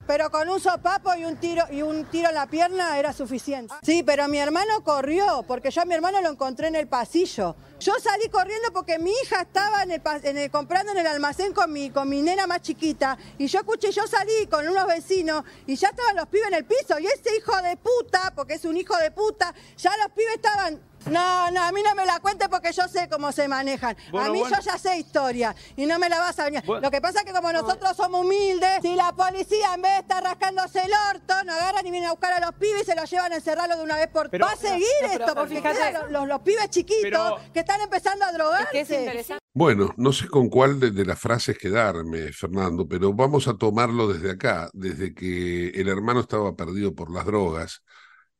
Pero 0.05 0.29
con 0.29 0.49
un 0.49 0.59
sopapo 0.59 1.15
y 1.15 1.23
un 1.23 1.37
tiro 1.37 1.63
y 1.71 1.81
un 1.81 2.05
tiro 2.05 2.29
en 2.29 2.35
la 2.35 2.47
pierna 2.47 2.97
era 2.97 3.13
suficiente. 3.13 3.73
Sí, 3.83 4.03
pero 4.03 4.27
mi 4.27 4.37
hermano 4.37 4.83
corrió, 4.83 5.43
porque 5.47 5.71
yo 5.71 5.81
a 5.81 5.85
mi 5.85 5.93
hermano 5.93 6.21
lo 6.21 6.29
encontré 6.29 6.67
en 6.67 6.75
el 6.75 6.87
pasillo. 6.87 7.55
Yo 7.79 7.93
salí 7.99 8.29
corriendo 8.29 8.71
porque 8.71 8.99
mi 8.99 9.11
hija 9.23 9.41
estaba 9.41 9.83
en 9.83 9.91
el, 10.37 10.51
comprando 10.51 10.91
en 10.91 10.99
el 10.99 11.07
almacén 11.07 11.53
con 11.53 11.71
mi, 11.71 11.89
con 11.89 12.07
mi 12.07 12.21
nena 12.21 12.47
más 12.47 12.61
chiquita. 12.61 13.17
Y 13.37 13.47
yo 13.47 13.59
escuché, 13.59 13.91
yo 13.91 14.07
salí 14.07 14.47
con 14.49 14.67
unos 14.67 14.87
vecinos 14.87 15.43
y 15.67 15.75
ya 15.75 15.89
estaban 15.89 16.15
los 16.15 16.27
pibes 16.27 16.47
en 16.47 16.53
el 16.53 16.65
piso. 16.65 16.99
Y 16.99 17.07
ese 17.07 17.35
hijo 17.37 17.55
de 17.61 17.77
puta, 17.77 18.33
porque 18.35 18.53
es 18.53 18.65
un 18.65 18.77
hijo 18.77 18.95
de 18.97 19.11
puta, 19.11 19.53
ya 19.77 19.91
los 19.97 20.11
pibes 20.11 20.35
estaban 20.35 20.81
no, 21.05 21.51
no, 21.51 21.63
a 21.63 21.71
mí 21.71 21.81
no 21.83 21.95
me 21.95 22.05
la 22.05 22.19
cuente 22.19 22.49
porque 22.49 22.71
yo 22.71 22.87
sé 22.87 23.07
cómo 23.09 23.31
se 23.31 23.47
manejan. 23.47 23.95
a 24.13 24.29
mí 24.29 24.39
yo 24.39 24.59
ya 24.61 24.77
sé 24.77 24.97
historia 24.97 25.55
y 25.75 25.85
no 25.85 25.99
me 25.99 26.09
la 26.09 26.19
vas 26.19 26.39
a 26.39 26.45
venir. 26.45 26.63
Lo 26.65 26.91
que 26.91 27.01
pasa 27.01 27.19
es 27.19 27.25
que 27.25 27.33
como 27.33 27.51
nosotros 27.51 27.95
somos 27.95 28.23
humildes, 28.25 28.79
si 28.81 28.95
la 28.95 29.11
policía 29.13 29.73
en 29.75 29.81
vez 29.81 29.91
de 29.93 29.99
estar 29.99 30.23
rascándose 30.23 30.81
el 30.83 30.91
orto, 31.11 31.33
no 31.45 31.53
agarran 31.53 31.85
y 31.85 31.91
vienen 31.91 32.09
a 32.09 32.11
buscar 32.11 32.33
a 32.33 32.39
los 32.39 32.55
pibes 32.55 32.83
y 32.83 32.85
se 32.85 32.95
los 32.95 33.09
llevan 33.09 33.31
a 33.33 33.35
encerrarlos 33.35 33.77
de 33.77 33.83
una 33.83 33.95
vez 33.95 34.07
por 34.07 34.29
todas. 34.29 34.47
Va 34.47 34.53
a 34.53 34.55
seguir 34.55 34.87
esto, 35.11 35.35
porque 35.35 35.61
los, 36.09 36.27
los, 36.27 36.41
pibes 36.41 36.69
chiquitos 36.69 37.41
que 37.53 37.59
están 37.59 37.81
empezando 37.81 38.25
a 38.25 38.31
drogarse. 38.31 39.25
bueno, 39.53 39.93
no 39.97 40.11
sé 40.13 40.27
con 40.27 40.49
cuál 40.49 40.79
de, 40.79 41.05
las 41.05 41.19
frases 41.19 41.57
quedarme, 41.57 42.31
Fernando, 42.31 42.87
pero 42.87 43.13
vamos 43.13 43.47
a 43.47 43.55
tomarlo 43.55 44.07
desde 44.07 44.31
acá, 44.31 44.69
desde 44.73 45.13
que 45.13 45.69
el 45.69 45.87
hermano 45.87 46.21
estaba 46.21 46.55
perdido 46.55 46.93
por 46.93 47.11
las 47.11 47.25
drogas 47.25 47.81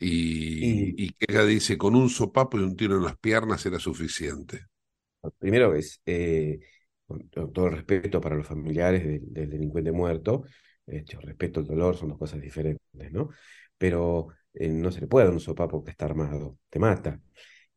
y, 0.05 1.11
que 1.13 1.25
ella 1.29 1.45
dice, 1.45 1.77
con 1.77 1.95
un 1.95 2.09
sopapo 2.09 2.57
y 2.57 2.63
un 2.63 2.75
tiro 2.75 2.97
en 2.97 3.03
las 3.03 3.17
piernas 3.17 3.65
era 3.65 3.79
suficiente. 3.79 4.65
Primero 5.39 5.73
es, 5.75 6.01
eh, 6.05 6.59
con 7.07 7.29
todo 7.29 7.67
el 7.67 7.73
respeto 7.73 8.19
para 8.19 8.35
los 8.35 8.47
familiares 8.47 9.03
del, 9.03 9.49
delincuente 9.49 9.91
muerto, 9.91 10.43
este, 10.85 11.17
respeto 11.19 11.61
el 11.61 11.67
dolor, 11.67 11.95
son 11.95 12.09
dos 12.09 12.17
cosas 12.17 12.41
diferentes, 12.41 13.11
¿no? 13.11 13.29
Pero 13.77 14.27
eh, 14.53 14.69
no 14.69 14.91
se 14.91 15.01
le 15.01 15.07
puede 15.07 15.25
dar 15.25 15.33
un 15.33 15.39
sopapo 15.39 15.83
que 15.83 15.91
está 15.91 16.05
armado, 16.05 16.57
te 16.69 16.79
mata. 16.79 17.21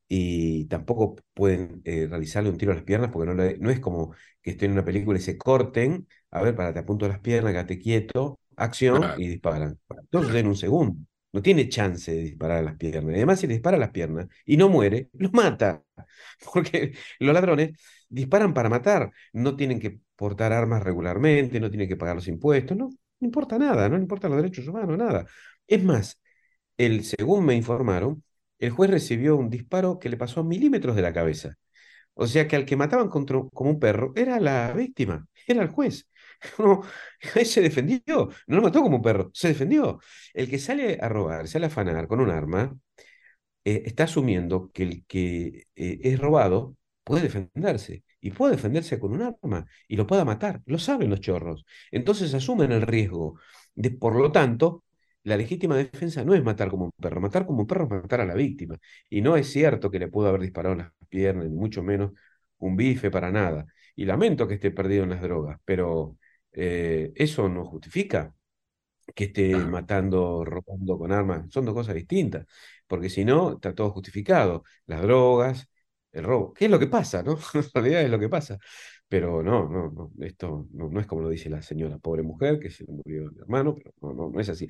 Y 0.08 0.66
tampoco 0.66 1.16
pueden 1.34 1.82
eh, 1.84 2.06
realizarle 2.08 2.50
un 2.50 2.58
tiro 2.58 2.72
a 2.72 2.76
las 2.76 2.84
piernas 2.84 3.10
porque 3.12 3.32
no, 3.32 3.34
no 3.34 3.70
es 3.70 3.80
como 3.80 4.14
que 4.42 4.52
estén 4.52 4.70
en 4.70 4.78
una 4.78 4.84
película 4.84 5.18
y 5.18 5.22
se 5.22 5.36
corten, 5.38 6.08
a 6.30 6.42
ver, 6.42 6.54
para 6.54 6.72
te 6.72 6.80
apunto 6.80 7.08
las 7.08 7.20
piernas, 7.20 7.52
quédate 7.52 7.78
quieto, 7.78 8.38
acción 8.56 9.04
y 9.18 9.28
disparan. 9.28 9.78
Sucede 10.10 10.40
en 10.40 10.46
un 10.48 10.56
segundo. 10.56 10.96
No 11.36 11.42
tiene 11.42 11.68
chance 11.68 12.10
de 12.12 12.22
disparar 12.22 12.58
a 12.58 12.62
las 12.62 12.76
piernas. 12.76 13.14
Además, 13.14 13.40
si 13.40 13.46
le 13.46 13.52
dispara 13.54 13.76
a 13.76 13.80
las 13.80 13.90
piernas 13.90 14.26
y 14.46 14.56
no 14.56 14.68
muere, 14.70 15.10
lo 15.12 15.30
mata. 15.32 15.84
Porque 16.54 16.94
los 17.20 17.34
ladrones 17.34 17.78
disparan 18.08 18.54
para 18.54 18.70
matar. 18.70 19.12
No 19.34 19.54
tienen 19.54 19.78
que 19.78 20.00
portar 20.16 20.52
armas 20.52 20.82
regularmente, 20.82 21.60
no 21.60 21.68
tienen 21.70 21.88
que 21.88 21.96
pagar 21.96 22.16
los 22.16 22.28
impuestos, 22.28 22.74
no, 22.76 22.88
no 22.88 23.26
importa 23.26 23.58
nada, 23.58 23.86
no 23.88 23.96
le 23.96 24.02
importan 24.02 24.30
los 24.30 24.38
derechos 24.42 24.66
humanos, 24.66 24.96
nada. 24.96 25.26
Es 25.66 25.84
más, 25.84 26.18
el, 26.78 27.04
según 27.04 27.44
me 27.46 27.54
informaron, 27.56 28.22
el 28.58 28.70
juez 28.70 28.90
recibió 28.90 29.36
un 29.36 29.50
disparo 29.50 29.98
que 29.98 30.08
le 30.08 30.16
pasó 30.16 30.40
a 30.40 30.44
milímetros 30.44 30.96
de 30.96 31.02
la 31.02 31.12
cabeza. 31.12 31.56
O 32.14 32.26
sea 32.26 32.48
que 32.48 32.56
al 32.56 32.64
que 32.66 32.76
mataban 32.76 33.08
como 33.10 33.70
un 33.70 33.80
perro 33.80 34.12
era 34.16 34.40
la 34.40 34.72
víctima, 34.72 35.26
era 35.46 35.62
el 35.62 35.68
juez. 35.68 36.08
No, 36.58 36.82
se 37.44 37.60
defendió, 37.62 38.02
no 38.46 38.56
lo 38.56 38.62
mató 38.62 38.82
como 38.82 38.96
un 38.96 39.02
perro, 39.02 39.30
se 39.34 39.48
defendió. 39.48 40.00
El 40.34 40.48
que 40.50 40.58
sale 40.58 40.98
a 41.00 41.08
robar, 41.08 41.48
sale 41.48 41.66
a 41.66 41.68
afanar 41.68 42.06
con 42.08 42.20
un 42.20 42.30
arma, 42.30 42.76
eh, 43.64 43.82
está 43.86 44.04
asumiendo 44.04 44.70
que 44.72 44.82
el 44.84 45.06
que 45.06 45.66
eh, 45.76 46.00
es 46.02 46.18
robado 46.20 46.76
puede 47.04 47.22
defenderse 47.22 48.04
y 48.20 48.30
puede 48.30 48.56
defenderse 48.56 48.98
con 48.98 49.12
un 49.12 49.22
arma 49.22 49.66
y 49.88 49.96
lo 49.96 50.06
pueda 50.06 50.24
matar, 50.24 50.62
lo 50.66 50.78
saben 50.78 51.10
los 51.10 51.20
chorros. 51.20 51.64
Entonces 51.90 52.34
asumen 52.34 52.72
el 52.72 52.82
riesgo. 52.82 53.38
De, 53.74 53.90
por 53.90 54.16
lo 54.16 54.32
tanto, 54.32 54.84
la 55.22 55.36
legítima 55.36 55.76
defensa 55.76 56.24
no 56.24 56.34
es 56.34 56.42
matar 56.42 56.70
como 56.70 56.86
un 56.86 56.92
perro, 56.92 57.20
matar 57.20 57.46
como 57.46 57.60
un 57.62 57.66
perro 57.66 57.84
es 57.84 57.90
matar 57.90 58.20
a 58.20 58.26
la 58.26 58.34
víctima. 58.34 58.78
Y 59.10 59.20
no 59.20 59.36
es 59.36 59.50
cierto 59.52 59.90
que 59.90 59.98
le 59.98 60.08
pudo 60.08 60.28
haber 60.28 60.40
disparado 60.42 60.72
en 60.74 60.78
las 60.80 60.92
piernas, 61.08 61.46
ni 61.48 61.54
mucho 61.56 61.82
menos 61.82 62.12
un 62.58 62.76
bife 62.76 63.10
para 63.10 63.30
nada. 63.30 63.66
Y 63.94 64.04
lamento 64.04 64.46
que 64.48 64.54
esté 64.54 64.70
perdido 64.70 65.04
en 65.04 65.10
las 65.10 65.22
drogas, 65.22 65.58
pero 65.64 66.16
eh, 66.56 67.12
eso 67.16 67.48
no 67.48 67.64
justifica 67.66 68.34
que 69.14 69.24
esté 69.24 69.56
matando, 69.56 70.44
robando 70.44 70.98
con 70.98 71.12
armas. 71.12 71.46
Son 71.50 71.64
dos 71.64 71.74
cosas 71.74 71.94
distintas, 71.94 72.46
porque 72.86 73.10
si 73.10 73.24
no, 73.24 73.54
está 73.54 73.74
todo 73.74 73.90
justificado. 73.90 74.64
Las 74.86 75.02
drogas, 75.02 75.68
el 76.12 76.24
robo. 76.24 76.52
¿Qué 76.54 76.66
es 76.66 76.70
lo 76.70 76.78
que 76.78 76.86
pasa, 76.88 77.22
no? 77.22 77.38
en 77.54 77.64
realidad 77.74 78.02
es 78.02 78.10
lo 78.10 78.18
que 78.18 78.28
pasa. 78.28 78.58
Pero 79.08 79.42
no, 79.42 79.68
no, 79.68 79.90
no, 79.90 80.12
esto 80.24 80.66
no, 80.72 80.88
no, 80.90 81.00
es 81.00 81.06
como 81.06 81.22
lo 81.22 81.28
dice 81.28 81.48
la 81.50 81.62
señora, 81.62 81.98
pobre 81.98 82.22
mujer, 82.22 82.58
que 82.58 82.70
se 82.70 82.84
le 82.84 82.92
murió 82.92 83.28
el 83.30 83.38
hermano, 83.38 83.74
pero 83.74 83.92
no, 84.02 84.12
no, 84.14 84.30
no 84.30 84.40
es 84.40 84.48
así. 84.48 84.68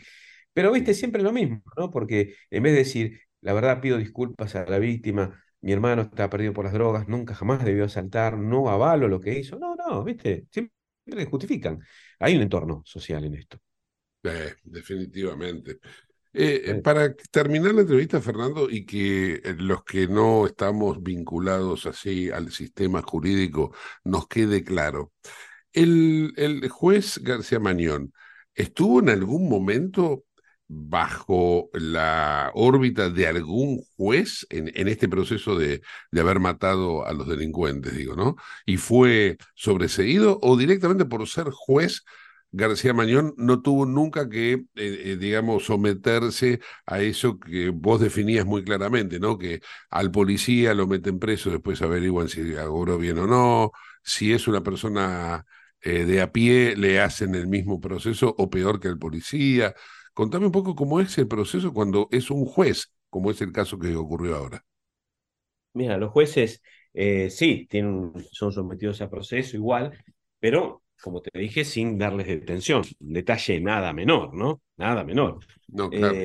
Pero 0.53 0.73
viste, 0.73 0.95
siempre 0.95 1.23
lo 1.23 1.33
mismo, 1.33 1.63
¿no? 1.77 1.91
Porque 1.91 2.35
en 2.51 2.63
vez 2.63 2.73
de 2.73 2.79
decir, 2.81 3.21
la 3.41 3.53
verdad 3.53 3.81
pido 3.81 3.99
disculpas 3.99 4.55
a 4.57 4.65
la 4.67 4.79
víctima, 4.79 5.43
mi 5.61 5.73
hermano 5.73 6.03
está 6.03 6.31
perdido 6.31 6.53
por 6.53 6.65
las 6.65 6.75
drogas, 6.75 7.09
nunca 7.09 7.35
jamás 7.35 7.65
debió 7.65 7.89
saltar, 7.89 8.39
no 8.39 8.69
avalo 8.69 9.09
lo 9.09 9.21
que 9.21 9.39
hizo. 9.39 9.59
No, 9.59 9.75
no, 9.77 10.05
viste, 10.05 10.47
siempre 10.51 10.73
justifican. 11.29 11.81
Hay 12.19 12.37
un 12.37 12.43
entorno 12.43 12.83
social 12.85 13.25
en 13.25 13.35
esto. 13.35 13.61
Eh, 14.23 14.55
definitivamente. 14.65 15.79
Eh, 16.39 16.81
para 16.85 17.15
terminar 17.31 17.75
la 17.75 17.81
entrevista, 17.81 18.21
Fernando, 18.21 18.69
y 18.69 18.85
que 18.85 19.35
eh, 19.37 19.55
los 19.57 19.85
que 19.85 20.07
no 20.07 20.47
estamos 20.47 21.03
vinculados 21.03 21.87
así 21.87 22.31
al 22.31 22.53
sistema 22.53 23.01
jurídico 23.01 23.75
nos 24.05 24.29
quede 24.29 24.63
claro, 24.63 25.13
el, 25.73 26.35
el 26.37 26.69
juez 26.69 27.19
García 27.23 27.59
Mañón 27.59 28.13
estuvo 28.55 29.01
en 29.01 29.09
algún 29.11 29.49
momento 29.49 30.25
bajo 30.69 31.71
la 31.73 32.51
órbita 32.55 33.09
de 33.11 33.27
algún 33.29 33.83
juez 33.97 34.47
en, 34.51 34.71
en 34.75 34.89
este 34.89 35.09
proceso 35.09 35.57
de, 35.57 35.83
de, 36.11 36.21
haber 36.21 36.41
matado 36.41 37.07
a 37.07 37.13
los 37.13 37.29
delincuentes, 37.29 37.95
digo, 37.97 38.17
¿no? 38.17 38.37
Y 38.67 38.77
fue 38.77 39.39
sobreseído 39.55 40.39
o 40.43 40.57
directamente 40.57 41.05
por 41.05 41.27
ser 41.29 41.51
juez 41.51 42.03
García 42.53 42.95
Mañón 42.95 43.35
no 43.37 43.61
tuvo 43.61 43.87
nunca 43.87 44.29
que, 44.29 44.53
eh, 44.53 44.67
eh, 44.77 45.17
digamos, 45.19 45.65
someterse 45.67 46.61
a 46.87 47.01
eso 47.01 47.39
que 47.39 47.69
vos 47.71 48.01
definías 48.01 48.47
muy 48.47 48.65
claramente, 48.65 49.21
¿no? 49.21 49.37
Que 49.39 49.61
al 49.91 50.11
policía 50.11 50.73
lo 50.75 50.87
meten 50.87 51.19
preso, 51.19 51.51
después 51.51 51.83
averiguan 51.83 52.29
si 52.29 52.57
agoró 52.57 52.99
bien 52.99 53.19
o 53.19 53.27
no, 53.27 53.73
si 54.03 54.33
es 54.33 54.49
una 54.49 54.63
persona 54.63 55.45
eh, 55.83 56.05
de 56.05 56.23
a 56.23 56.33
pie, 56.33 56.77
le 56.77 57.01
hacen 57.01 57.35
el 57.35 57.47
mismo 57.47 57.81
proceso 57.81 58.35
o 58.39 58.49
peor 58.49 58.81
que 58.81 58.89
al 58.89 58.99
policía. 58.99 59.75
Contame 60.17 60.47
un 60.47 60.53
poco 60.53 60.75
cómo 60.75 60.99
es 60.99 61.19
el 61.19 61.29
proceso 61.29 61.75
cuando 61.75 62.09
es 62.11 62.31
un 62.31 62.47
juez, 62.47 62.91
como 63.11 63.31
es 63.31 63.43
el 63.43 63.53
caso 63.53 63.79
que 63.79 63.95
ocurrió 63.95 64.37
ahora. 64.37 64.65
Mira, 65.75 65.99
los 65.99 66.11
jueces 66.11 66.63
sí 67.29 67.67
tienen, 67.69 68.15
son 68.31 68.51
sometidos 68.51 69.03
a 69.03 69.11
proceso 69.11 69.59
igual, 69.59 69.93
pero 70.41 70.83
como 71.03 71.21
te 71.21 71.39
dije, 71.39 71.67
sin 71.67 71.99
darles 71.99 72.29
detención. 72.29 72.81
Un 73.01 73.13
detalle 73.13 73.61
nada 73.61 73.93
menor, 73.93 74.33
¿no? 74.35 74.63
Nada 74.79 75.05
menor. 75.05 75.39
No, 75.69 75.91
claro. 75.91 76.17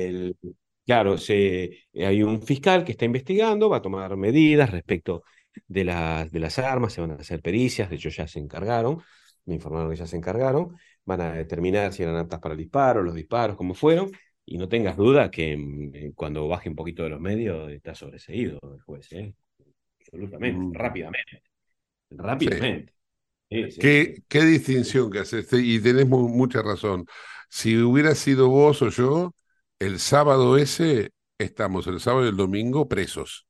claro, 0.86 1.18
se, 1.18 1.84
hay 1.94 2.22
un 2.22 2.40
fiscal 2.40 2.84
que 2.84 2.92
está 2.92 3.04
investigando, 3.04 3.68
va 3.68 3.76
a 3.76 3.82
tomar 3.82 4.16
medidas 4.16 4.70
respecto 4.70 5.22
de, 5.66 5.84
las 5.84 6.32
de 6.32 6.40
las 6.40 6.58
armas, 6.58 6.94
se 6.94 7.02
van 7.02 7.10
a 7.10 7.16
hacer 7.16 7.42
pericias, 7.42 7.90
de 7.90 7.96
hecho 7.96 8.08
ya 8.08 8.26
se 8.26 8.38
encargaron, 8.38 9.02
me 9.44 9.54
informaron 9.54 9.90
que 9.90 9.96
ya 9.96 10.06
se 10.06 10.16
encargaron, 10.16 10.78
van 11.04 11.20
a 11.20 11.32
determinar 11.32 11.92
si 11.92 12.02
eran 12.02 12.16
aptas 12.16 12.40
para 12.40 12.54
el 12.54 12.58
disparo, 12.58 13.02
los 13.02 13.14
disparos, 13.14 13.56
cómo 13.56 13.74
fueron, 13.74 14.10
y 14.44 14.58
no 14.58 14.68
tengas 14.68 14.96
duda 14.96 15.30
que 15.30 15.56
mm, 15.56 16.12
cuando 16.14 16.48
baje 16.48 16.68
un 16.68 16.76
poquito 16.76 17.02
de 17.02 17.10
los 17.10 17.20
medios 17.20 17.70
está 17.70 17.94
sobreseído 17.94 18.58
el 18.74 18.80
juez, 18.82 19.12
¿eh? 19.12 19.34
absolutamente, 20.00 20.60
mm. 20.60 20.72
rápidamente, 20.74 21.42
rápidamente. 22.10 22.92
¿Qué, 23.48 24.22
qué, 24.28 24.44
distinción 24.44 25.10
que 25.10 25.18
haces, 25.18 25.46
y 25.52 25.78
tenés 25.80 26.08
mucha 26.08 26.62
razón. 26.62 27.04
Si 27.50 27.76
hubiera 27.76 28.14
sido 28.14 28.48
vos 28.48 28.80
o 28.80 28.88
yo, 28.88 29.34
el 29.78 29.98
sábado 29.98 30.56
ese 30.56 31.10
estamos, 31.38 31.86
el 31.86 32.00
sábado 32.00 32.24
y 32.24 32.28
el 32.30 32.36
domingo 32.36 32.88
presos. 32.88 33.46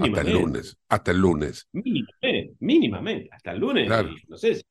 Hasta 0.00 0.22
el 0.22 0.32
lunes, 0.32 0.76
hasta 0.88 1.10
el 1.10 1.18
lunes. 1.18 1.68
Mínimamente, 1.72 2.54
mínimamente, 2.60 3.28
hasta 3.32 3.52
el 3.52 3.60
lunes. 3.60 3.88
No 4.28 4.36
sé, 4.36 4.62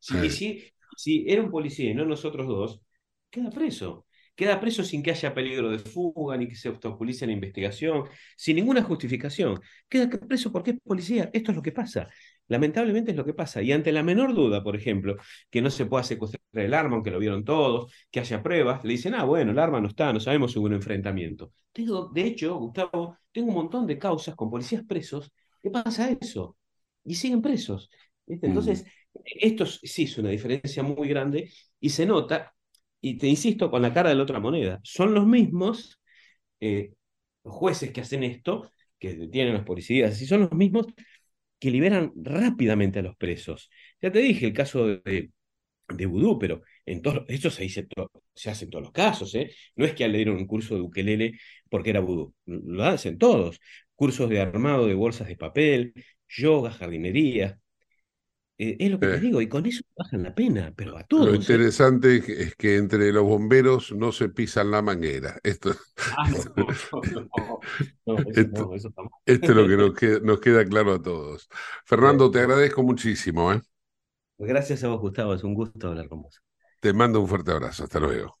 si, 0.00 0.30
si, 0.30 0.72
si, 0.98 1.24
era 1.28 1.42
un 1.42 1.50
policía 1.50 1.90
y 1.90 1.94
no 1.94 2.04
nosotros 2.04 2.46
dos, 2.48 2.80
queda 3.30 3.50
preso. 3.50 4.06
Queda 4.34 4.60
preso 4.60 4.84
sin 4.84 5.02
que 5.02 5.10
haya 5.10 5.34
peligro 5.34 5.70
de 5.70 5.78
fuga, 5.78 6.36
ni 6.36 6.48
que 6.48 6.54
se 6.56 6.68
obstaculice 6.68 7.26
la 7.26 7.32
investigación, 7.32 8.04
sin 8.36 8.56
ninguna 8.56 8.82
justificación. 8.82 9.60
Queda 9.88 10.08
preso 10.10 10.52
porque 10.52 10.72
es 10.72 10.80
policía. 10.80 11.30
Esto 11.32 11.52
es 11.52 11.56
lo 11.56 11.62
que 11.62 11.72
pasa. 11.72 12.08
Lamentablemente 12.48 13.12
es 13.12 13.16
lo 13.16 13.24
que 13.24 13.34
pasa. 13.34 13.62
Y 13.62 13.72
ante 13.72 13.92
la 13.92 14.02
menor 14.02 14.34
duda, 14.34 14.62
por 14.62 14.74
ejemplo, 14.76 15.16
que 15.50 15.62
no 15.62 15.70
se 15.70 15.86
pueda 15.86 16.02
secuestrar 16.02 16.42
el 16.52 16.74
arma, 16.74 16.94
aunque 16.94 17.10
lo 17.10 17.18
vieron 17.20 17.44
todos, 17.44 17.92
que 18.10 18.20
haya 18.20 18.42
pruebas, 18.42 18.84
le 18.84 18.92
dicen, 18.92 19.14
ah, 19.14 19.24
bueno, 19.24 19.52
el 19.52 19.58
arma 19.58 19.80
no 19.80 19.88
está, 19.88 20.12
no 20.12 20.20
sabemos 20.20 20.52
si 20.52 20.58
hubo 20.58 20.66
un 20.66 20.74
enfrentamiento. 20.74 21.52
Tengo, 21.72 22.08
de 22.12 22.22
hecho, 22.22 22.56
Gustavo, 22.56 23.18
tengo 23.32 23.48
un 23.48 23.54
montón 23.54 23.86
de 23.86 23.98
causas 23.98 24.34
con 24.34 24.50
policías 24.50 24.82
presos 24.84 25.30
que 25.62 25.70
pasa 25.70 26.10
eso. 26.10 26.56
Y 27.04 27.14
siguen 27.14 27.42
presos. 27.42 27.88
Entonces, 28.26 28.84
esto 29.24 29.66
sí 29.66 30.04
es 30.04 30.18
una 30.18 30.30
diferencia 30.30 30.82
muy 30.82 31.08
grande 31.08 31.50
y 31.80 31.90
se 31.90 32.06
nota, 32.06 32.54
y 33.00 33.18
te 33.18 33.26
insisto, 33.28 33.70
con 33.70 33.82
la 33.82 33.92
cara 33.94 34.10
de 34.10 34.16
la 34.16 34.22
otra 34.24 34.40
moneda. 34.40 34.80
Son 34.82 35.14
los 35.14 35.26
mismos 35.26 36.00
eh, 36.60 36.92
jueces 37.42 37.92
que 37.92 38.00
hacen 38.02 38.24
esto, 38.24 38.72
que 38.98 39.14
detienen 39.14 39.54
los 39.54 39.64
policías, 39.64 40.20
y 40.22 40.26
son 40.26 40.42
los 40.42 40.52
mismos 40.52 40.86
que 41.58 41.70
liberan 41.70 42.12
rápidamente 42.16 43.00
a 43.00 43.02
los 43.02 43.16
presos. 43.16 43.70
Ya 44.00 44.12
te 44.12 44.20
dije 44.20 44.46
el 44.46 44.52
caso 44.52 44.86
de, 44.86 45.32
de 45.88 46.06
Vudú, 46.06 46.38
pero 46.38 46.62
en 46.86 47.02
dice 47.28 47.50
se 47.50 48.50
hace 48.50 48.64
en 48.64 48.70
todos 48.70 48.84
los 48.84 48.92
casos. 48.92 49.34
¿eh? 49.34 49.52
No 49.76 49.84
es 49.84 49.94
que 49.94 50.08
le 50.08 50.18
dieron 50.18 50.36
un 50.36 50.46
curso 50.46 50.74
de 50.74 50.82
ukelele 50.82 51.38
porque 51.70 51.90
era 51.90 52.00
vudú, 52.00 52.34
lo 52.46 52.84
hacen 52.84 53.18
todos. 53.18 53.60
Cursos 53.94 54.28
de 54.30 54.40
armado 54.40 54.86
de 54.86 54.94
bolsas 54.94 55.28
de 55.28 55.36
papel, 55.36 55.92
yoga, 56.28 56.70
jardinería. 56.70 57.58
Eh, 58.60 58.76
es 58.80 58.90
lo 58.90 58.98
que 58.98 59.06
te 59.06 59.20
digo, 59.20 59.40
y 59.40 59.48
con 59.48 59.64
eso 59.66 59.84
bajan 59.96 60.24
la 60.24 60.34
pena, 60.34 60.72
pero 60.74 60.98
a 60.98 61.04
todos. 61.04 61.26
Lo 61.26 61.34
¿eh? 61.34 61.36
interesante 61.36 62.16
es 62.16 62.56
que 62.56 62.76
entre 62.76 63.12
los 63.12 63.22
bomberos 63.22 63.92
no 63.92 64.10
se 64.10 64.30
pisan 64.30 64.72
la 64.72 64.82
manguera. 64.82 65.38
Esto, 65.44 65.70
esto, 68.34 68.74
es 69.24 69.48
lo 69.48 69.68
que 69.68 69.76
nos 69.76 69.94
queda, 69.94 70.18
nos 70.20 70.40
queda, 70.40 70.64
claro 70.64 70.94
a 70.94 71.00
todos. 71.00 71.48
Fernando, 71.84 72.32
te 72.32 72.40
agradezco 72.40 72.82
muchísimo. 72.82 73.52
¿eh? 73.52 73.60
Gracias 74.38 74.82
a 74.82 74.88
vos, 74.88 75.00
Gustavo, 75.00 75.34
es 75.34 75.44
un 75.44 75.54
gusto 75.54 75.88
hablar 75.88 76.08
con 76.08 76.22
vos. 76.22 76.42
Te 76.80 76.92
mando 76.92 77.20
un 77.20 77.28
fuerte 77.28 77.52
abrazo, 77.52 77.84
hasta 77.84 78.00
luego. 78.00 78.40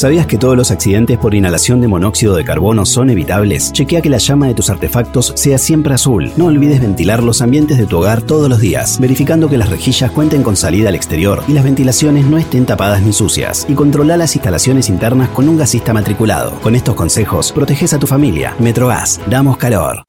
¿Sabías 0.00 0.26
que 0.26 0.38
todos 0.38 0.56
los 0.56 0.70
accidentes 0.70 1.18
por 1.18 1.34
inhalación 1.34 1.82
de 1.82 1.86
monóxido 1.86 2.34
de 2.34 2.42
carbono 2.42 2.86
son 2.86 3.10
evitables? 3.10 3.70
Chequea 3.70 4.00
que 4.00 4.08
la 4.08 4.16
llama 4.16 4.46
de 4.46 4.54
tus 4.54 4.70
artefactos 4.70 5.34
sea 5.36 5.58
siempre 5.58 5.92
azul. 5.92 6.32
No 6.38 6.46
olvides 6.46 6.80
ventilar 6.80 7.22
los 7.22 7.42
ambientes 7.42 7.76
de 7.76 7.84
tu 7.84 7.98
hogar 7.98 8.22
todos 8.22 8.48
los 8.48 8.60
días, 8.60 8.98
verificando 8.98 9.50
que 9.50 9.58
las 9.58 9.68
rejillas 9.68 10.10
cuenten 10.10 10.42
con 10.42 10.56
salida 10.56 10.88
al 10.88 10.94
exterior 10.94 11.42
y 11.46 11.52
las 11.52 11.64
ventilaciones 11.64 12.24
no 12.24 12.38
estén 12.38 12.64
tapadas 12.64 13.02
ni 13.02 13.12
sucias. 13.12 13.66
Y 13.68 13.74
controla 13.74 14.16
las 14.16 14.34
instalaciones 14.34 14.88
internas 14.88 15.28
con 15.28 15.50
un 15.50 15.58
gasista 15.58 15.92
matriculado. 15.92 16.52
Con 16.62 16.74
estos 16.74 16.94
consejos, 16.94 17.52
proteges 17.52 17.92
a 17.92 17.98
tu 17.98 18.06
familia. 18.06 18.56
Metrogas, 18.58 19.20
damos 19.28 19.58
calor. 19.58 20.04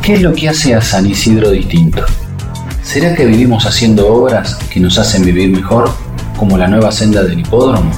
¿Qué 0.00 0.14
es 0.14 0.22
lo 0.22 0.32
que 0.32 0.48
hace 0.48 0.74
a 0.74 0.80
San 0.80 1.04
Isidro 1.04 1.50
distinto? 1.50 2.02
¿Será 2.82 3.14
que 3.14 3.26
vivimos 3.26 3.66
haciendo 3.66 4.08
obras 4.08 4.54
que 4.72 4.80
nos 4.80 4.98
hacen 4.98 5.22
vivir 5.22 5.50
mejor, 5.50 5.90
como 6.38 6.56
la 6.56 6.66
nueva 6.66 6.90
senda 6.90 7.22
del 7.22 7.40
hipódromo? 7.40 7.92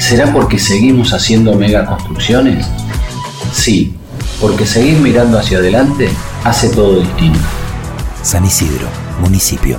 ¿Será 0.00 0.32
porque 0.32 0.58
seguimos 0.58 1.12
haciendo 1.12 1.54
megaconstrucciones? 1.54 2.66
Sí, 3.52 3.94
porque 4.40 4.66
seguir 4.66 4.98
mirando 4.98 5.38
hacia 5.38 5.58
adelante 5.58 6.08
hace 6.42 6.70
todo 6.70 7.00
distinto. 7.00 7.38
San 8.22 8.44
Isidro, 8.44 8.88
municipio. 9.20 9.78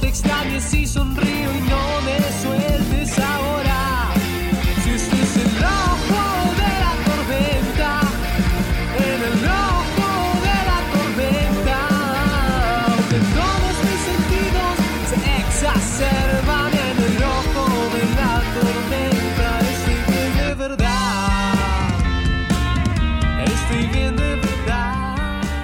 Te 0.00 0.08
extrañes 0.08 0.64
si 0.64 0.86
sonrío 0.86 1.56
y 1.56 1.60
no 1.62 2.00
me 2.04 2.18
sueltes 2.42 2.47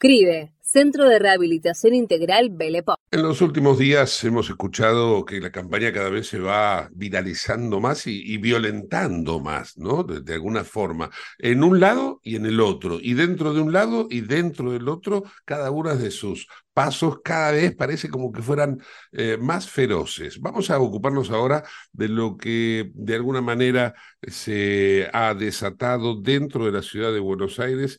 CRIBE, 0.00 0.52
Centro 0.60 1.08
de 1.08 1.18
Rehabilitación 1.18 1.92
Integral 1.92 2.50
Belepo. 2.50 2.94
En 3.10 3.22
los 3.22 3.40
últimos 3.40 3.78
días 3.78 4.22
hemos 4.22 4.48
escuchado 4.48 5.24
que 5.24 5.40
la 5.40 5.50
campaña 5.50 5.92
cada 5.92 6.08
vez 6.08 6.28
se 6.28 6.38
va 6.38 6.88
viralizando 6.92 7.80
más 7.80 8.06
y, 8.06 8.36
violentando 8.36 9.40
más, 9.40 9.76
¿no? 9.76 10.04
De, 10.04 10.34
alguna 10.34 10.62
forma, 10.62 11.10
en 11.38 11.64
un 11.64 11.80
lado 11.80 12.20
y 12.22 12.36
en 12.36 12.46
el 12.46 12.60
otro, 12.60 12.98
y 13.02 13.14
dentro 13.14 13.52
de 13.52 13.60
un 13.60 13.72
lado 13.72 14.06
y 14.08 14.20
dentro 14.20 14.70
del 14.70 14.88
otro, 14.88 15.24
cada 15.44 15.72
una 15.72 15.96
de 15.96 16.12
sus 16.12 16.46
pasos 16.72 17.18
cada 17.24 17.50
vez 17.50 17.74
parece 17.74 18.08
como 18.08 18.30
que 18.30 18.40
fueran 18.40 18.80
eh, 19.10 19.36
más 19.36 19.68
feroces. 19.68 20.40
Vamos 20.40 20.70
a 20.70 20.78
ocuparnos 20.78 21.30
ahora 21.30 21.64
de 21.92 22.08
lo 22.08 22.36
que 22.36 22.92
de 22.94 23.16
alguna 23.16 23.40
manera 23.40 23.94
se 24.22 25.08
ha 25.12 25.34
desatado 25.34 26.20
dentro 26.20 26.66
de 26.66 26.72
la 26.72 26.82
ciudad 26.82 27.12
de 27.12 27.18
Buenos 27.18 27.58
Aires 27.58 27.98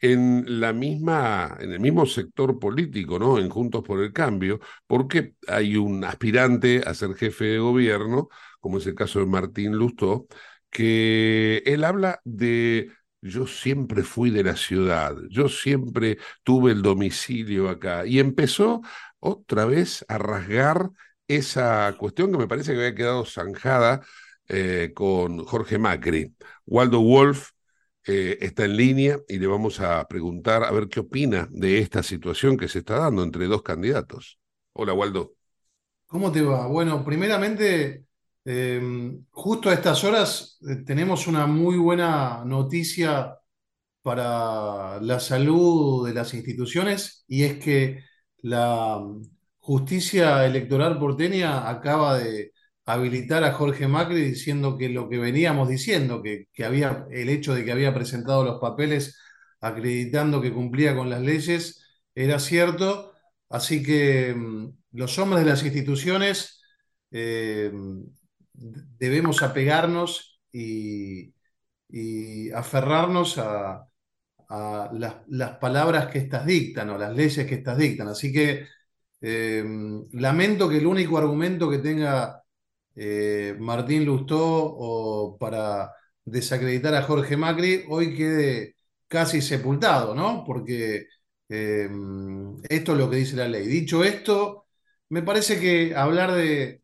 en 0.00 0.60
la 0.60 0.72
misma, 0.72 1.56
en 1.60 1.72
el 1.72 1.80
mismo 1.80 2.06
sector 2.06 2.58
político, 2.58 3.18
¿no? 3.18 3.38
En 3.38 3.48
Juntos 3.50 3.82
por 3.84 4.00
el 4.02 4.12
Cambio, 4.12 4.60
porque 4.86 5.34
hay 5.46 5.76
un 5.76 6.04
aspirante 6.04 6.82
a 6.86 6.94
ser 6.94 7.14
jefe 7.14 7.44
de 7.46 7.58
gobierno, 7.58 8.28
como 8.60 8.78
es 8.78 8.86
el 8.86 8.94
caso 8.94 9.20
de 9.20 9.26
Martín 9.26 9.72
Lustó, 9.76 10.26
que 10.70 11.62
él 11.66 11.84
habla 11.84 12.20
de 12.24 12.90
yo 13.22 13.46
siempre 13.46 14.02
fui 14.02 14.30
de 14.30 14.44
la 14.44 14.56
ciudad, 14.56 15.14
yo 15.28 15.48
siempre 15.48 16.18
tuve 16.42 16.72
el 16.72 16.82
domicilio 16.82 17.68
acá, 17.68 18.06
y 18.06 18.18
empezó 18.18 18.80
otra 19.18 19.66
vez 19.66 20.04
a 20.08 20.18
rasgar 20.18 20.90
esa 21.28 21.94
cuestión 21.98 22.32
que 22.32 22.38
me 22.38 22.48
parece 22.48 22.72
que 22.72 22.78
había 22.78 22.94
quedado 22.94 23.24
zanjada 23.24 24.00
eh, 24.48 24.92
con 24.94 25.44
Jorge 25.44 25.78
Macri. 25.78 26.34
Waldo 26.66 27.00
Wolf 27.00 27.50
eh, 28.12 28.38
está 28.40 28.64
en 28.64 28.76
línea 28.76 29.20
y 29.28 29.38
le 29.38 29.46
vamos 29.46 29.78
a 29.78 30.04
preguntar 30.08 30.64
a 30.64 30.72
ver 30.72 30.88
qué 30.88 30.98
opina 30.98 31.48
de 31.52 31.78
esta 31.78 32.02
situación 32.02 32.56
que 32.56 32.66
se 32.66 32.80
está 32.80 32.98
dando 32.98 33.22
entre 33.22 33.46
dos 33.46 33.62
candidatos. 33.62 34.40
Hola, 34.72 34.94
Waldo. 34.94 35.34
¿Cómo 36.06 36.32
te 36.32 36.42
va? 36.42 36.66
Bueno, 36.66 37.04
primeramente, 37.04 38.06
eh, 38.44 39.12
justo 39.30 39.70
a 39.70 39.74
estas 39.74 40.02
horas 40.02 40.58
eh, 40.68 40.82
tenemos 40.84 41.28
una 41.28 41.46
muy 41.46 41.76
buena 41.76 42.42
noticia 42.44 43.36
para 44.02 45.00
la 45.00 45.20
salud 45.20 46.04
de 46.04 46.12
las 46.12 46.34
instituciones 46.34 47.24
y 47.28 47.44
es 47.44 47.58
que 47.60 48.02
la 48.38 49.00
justicia 49.60 50.44
electoral 50.46 50.98
porteña 50.98 51.70
acaba 51.70 52.18
de 52.18 52.52
habilitar 52.92 53.44
a 53.44 53.52
Jorge 53.52 53.88
Macri 53.88 54.20
diciendo 54.22 54.76
que 54.78 54.88
lo 54.88 55.08
que 55.08 55.18
veníamos 55.18 55.68
diciendo, 55.68 56.22
que, 56.22 56.46
que, 56.52 56.64
había 56.64 57.06
el 57.10 57.28
hecho 57.28 57.54
de 57.54 57.64
que 57.64 57.72
había 57.72 57.94
presentado 57.94 58.44
los 58.44 58.60
papeles 58.60 59.18
acreditando 59.60 60.40
que 60.40 60.52
cumplía 60.52 60.96
con 60.96 61.10
las 61.10 61.20
leyes 61.20 61.84
era 62.14 62.38
cierto, 62.38 63.12
así 63.48 63.82
que 63.82 64.34
mm, 64.34 64.72
los 64.92 65.18
hombres 65.18 65.44
de 65.44 65.50
las 65.50 65.62
instituciones 65.62 66.62
eh, 67.10 67.72
debemos 68.52 69.42
apegarnos 69.42 70.40
y, 70.52 71.34
y 71.88 72.50
aferrarnos 72.52 73.38
a, 73.38 73.86
a 74.48 74.90
las, 74.92 75.16
las, 75.28 75.58
palabras 75.58 76.08
que 76.08 76.18
estas 76.18 76.44
dictan 76.46 76.90
o 76.90 76.98
las 76.98 77.14
leyes 77.14 77.46
que 77.46 77.54
estas 77.56 77.78
dictan. 77.78 78.08
Así 78.08 78.32
que 78.32 78.66
eh, 79.20 79.64
lamento 80.12 80.68
que 80.68 80.78
el 80.78 80.86
único 80.86 81.18
argumento 81.18 81.70
que 81.70 81.78
tenga 81.78 82.39
eh, 82.96 83.56
Martín 83.58 84.04
Lustó 84.04 84.38
o 84.40 85.38
para 85.38 85.92
desacreditar 86.24 86.94
a 86.94 87.02
Jorge 87.02 87.36
Macri 87.36 87.84
hoy 87.88 88.14
quede 88.16 88.76
casi 89.08 89.40
sepultado, 89.42 90.14
¿no? 90.14 90.44
Porque 90.46 91.06
eh, 91.48 91.88
esto 92.68 92.92
es 92.92 92.98
lo 92.98 93.10
que 93.10 93.16
dice 93.16 93.36
la 93.36 93.48
ley. 93.48 93.66
Dicho 93.66 94.04
esto, 94.04 94.66
me 95.08 95.22
parece 95.22 95.58
que 95.60 95.94
hablar 95.94 96.32
de, 96.32 96.82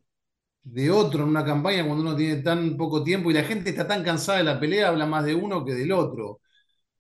de 0.63 0.91
otro 0.91 1.23
en 1.25 1.31
una 1.31 1.45
campaña 1.45 1.85
cuando 1.87 2.03
uno 2.03 2.17
tiene 2.17 2.43
tan 2.43 2.77
poco 2.77 3.05
tiempo 3.05 3.31
y 3.31 3.35
la 3.35 3.45
gente 3.45 3.71
está 3.71 3.87
tan 3.87 4.03
cansada 4.05 4.39
de 4.39 4.45
la 4.45 4.61
pelea, 4.61 4.89
habla 4.89 5.07
más 5.07 5.25
de 5.25 5.35
uno 5.35 5.65
que 5.65 5.75
del 5.75 5.93
otro. 5.93 6.41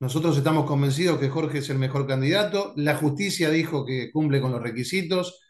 Nosotros 0.01 0.37
estamos 0.37 0.67
convencidos 0.67 1.19
que 1.19 1.29
Jorge 1.31 1.59
es 1.59 1.71
el 1.71 1.79
mejor 1.79 2.07
candidato. 2.07 2.73
La 2.77 2.97
justicia 2.97 3.51
dijo 3.51 3.85
que 3.87 4.13
cumple 4.13 4.41
con 4.41 4.53
los 4.53 4.63
requisitos. 4.63 5.41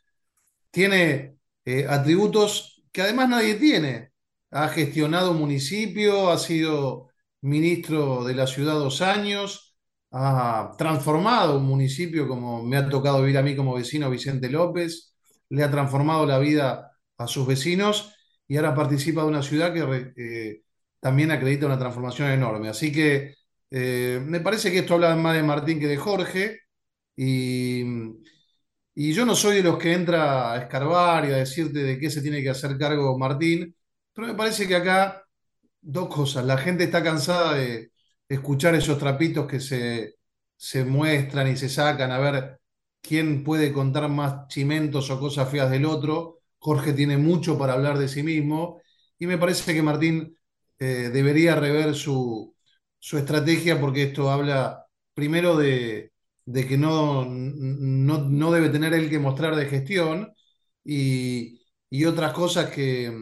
Tiene 0.71 1.37
eh, 1.65 1.87
atributos 1.89 2.76
que 2.97 3.03
además 3.03 3.29
nadie 3.29 3.57
tiene. 3.57 4.13
Ha 4.51 4.69
gestionado 4.69 5.33
un 5.33 5.39
municipio, 5.39 6.31
ha 6.31 6.39
sido 6.39 7.11
ministro 7.43 8.25
de 8.25 8.35
la 8.35 8.47
ciudad 8.47 8.73
dos 8.73 9.03
años, 9.03 9.77
ha 10.13 10.73
transformado 10.79 11.59
un 11.59 11.67
municipio 11.67 12.27
como 12.27 12.63
me 12.63 12.79
ha 12.79 12.89
tocado 12.89 13.21
vivir 13.21 13.37
a 13.37 13.43
mí 13.43 13.55
como 13.55 13.75
vecino 13.75 14.09
Vicente 14.09 14.49
López, 14.49 15.15
le 15.51 15.63
ha 15.63 15.71
transformado 15.71 16.25
la 16.25 16.39
vida 16.39 16.91
a 17.19 17.27
sus 17.27 17.47
vecinos 17.47 18.15
y 18.49 18.57
ahora 18.57 18.75
participa 18.75 19.21
de 19.23 19.29
una 19.29 19.43
ciudad 19.43 19.75
que 19.75 20.13
eh, 20.17 20.63
también 20.99 21.31
acredita 21.31 21.67
una 21.67 21.79
transformación 21.79 22.31
enorme. 22.31 22.71
Así 22.71 22.91
que 22.93 23.35
eh, 23.71 24.23
me 24.25 24.41
parece 24.41 24.73
que 24.73 24.79
esto 24.79 24.95
habla 24.95 25.15
más 25.17 25.37
de 25.37 25.43
Martín 25.43 25.79
que 25.79 25.87
de 25.87 25.99
Jorge 25.99 26.61
y, 27.15 27.85
y, 28.97 29.13
yo 29.15 29.27
no 29.27 29.35
soy 29.37 29.57
de 29.59 29.63
los 29.63 29.79
que 29.79 29.93
entra 29.93 30.53
a 30.53 30.59
escarbar 30.59 31.27
y 31.27 31.33
a 31.33 31.37
decirte 31.37 31.81
de 31.81 31.99
qué 31.99 32.11
se 32.11 32.23
tiene 32.23 32.43
que 32.43 32.51
hacer 32.51 32.79
cargo 32.79 33.19
Martín, 33.19 33.77
pero 34.13 34.29
me 34.29 34.35
parece 34.35 34.67
que 34.67 34.77
acá 34.77 35.25
dos 35.81 36.09
cosas. 36.09 36.45
La 36.45 36.59
gente 36.59 36.85
está 36.85 37.03
cansada 37.03 37.55
de 37.55 37.93
escuchar 38.29 38.75
esos 38.75 38.99
trapitos 38.99 39.47
que 39.47 39.61
se, 39.61 40.17
se 40.57 40.85
muestran 40.85 41.49
y 41.49 41.57
se 41.57 41.69
sacan 41.69 42.11
a 42.13 42.19
ver 42.19 42.61
quién 43.01 43.45
puede 43.45 43.73
contar 43.73 44.09
más 44.09 44.49
chimentos 44.49 45.11
o 45.11 45.21
cosas 45.21 45.51
feas 45.51 45.71
del 45.71 45.85
otro. 45.87 46.41
Jorge 46.59 46.93
tiene 46.93 47.17
mucho 47.19 47.59
para 47.59 47.75
hablar 47.75 47.99
de 47.99 48.09
sí 48.09 48.23
mismo 48.23 48.81
y 49.19 49.27
me 49.27 49.39
parece 49.39 49.75
que 49.75 49.83
Martín 49.83 50.37
eh, 50.79 51.11
debería 51.13 51.55
rever 51.57 51.95
su, 51.95 52.55
su, 52.99 53.19
estrategia 53.19 53.81
porque 53.81 54.05
esto 54.05 54.31
habla 54.31 54.87
primero 55.15 55.57
de, 55.57 56.13
de 56.47 56.67
que 56.67 56.79
no, 56.79 57.27
no, 57.27 58.19
no, 58.19 58.53
debe 58.53 58.71
tener 58.71 58.95
él 58.95 59.11
que 59.11 59.19
mostrar 59.19 59.57
de 59.57 59.67
gestión 59.67 60.33
y, 60.85 61.61
y 61.91 62.05
otras 62.05 62.33
cosas 62.33 62.71
que, 62.71 63.13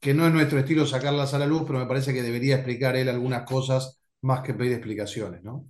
que, 0.00 0.14
no 0.14 0.26
es 0.26 0.32
nuestro 0.32 0.58
estilo 0.58 0.86
sacarlas 0.86 1.34
a 1.34 1.38
la 1.38 1.46
luz, 1.46 1.64
pero 1.66 1.78
me 1.78 1.86
parece 1.86 2.14
que 2.14 2.22
debería 2.22 2.56
explicar 2.56 2.96
él 2.96 3.08
algunas 3.08 3.44
cosas 3.44 4.00
más 4.22 4.40
que 4.40 4.54
pedir 4.54 4.72
explicaciones, 4.72 5.42
¿no? 5.44 5.66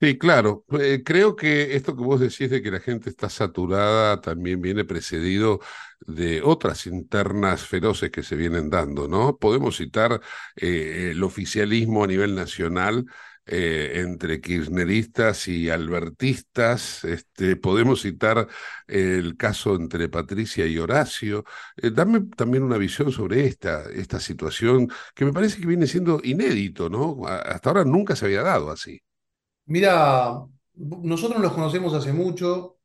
Sí, 0.00 0.16
claro. 0.16 0.64
Eh, 0.80 1.02
creo 1.04 1.34
que 1.34 1.74
esto 1.74 1.96
que 1.96 2.04
vos 2.04 2.20
decís 2.20 2.48
de 2.50 2.62
que 2.62 2.70
la 2.70 2.78
gente 2.78 3.10
está 3.10 3.28
saturada 3.28 4.20
también 4.20 4.62
viene 4.62 4.84
precedido 4.84 5.58
de 6.00 6.40
otras 6.40 6.86
internas 6.86 7.66
feroces 7.66 8.10
que 8.10 8.22
se 8.22 8.36
vienen 8.36 8.70
dando, 8.70 9.08
¿no? 9.08 9.36
Podemos 9.38 9.76
citar 9.76 10.20
eh, 10.54 11.10
el 11.10 11.22
oficialismo 11.24 12.04
a 12.04 12.06
nivel 12.06 12.36
nacional 12.36 13.06
eh, 13.48 14.00
entre 14.00 14.40
kirchneristas 14.40 15.48
y 15.48 15.70
albertistas. 15.70 17.04
Este, 17.04 17.56
podemos 17.56 18.02
citar 18.02 18.46
el 18.86 19.36
caso 19.36 19.74
entre 19.74 20.08
Patricia 20.08 20.66
y 20.66 20.78
Horacio. 20.78 21.44
Eh, 21.76 21.90
dame 21.90 22.20
también 22.36 22.62
una 22.62 22.78
visión 22.78 23.10
sobre 23.10 23.46
esta, 23.46 23.84
esta 23.90 24.20
situación 24.20 24.88
que 25.14 25.24
me 25.24 25.32
parece 25.32 25.60
que 25.60 25.66
viene 25.66 25.86
siendo 25.86 26.20
inédito, 26.22 26.88
¿no? 26.88 27.26
Hasta 27.26 27.70
ahora 27.70 27.84
nunca 27.84 28.14
se 28.14 28.26
había 28.26 28.42
dado 28.42 28.70
así. 28.70 29.00
Mira, 29.66 30.44
nosotros 30.74 31.40
nos 31.40 31.52
conocemos 31.52 31.94
hace 31.94 32.12
mucho, 32.12 32.78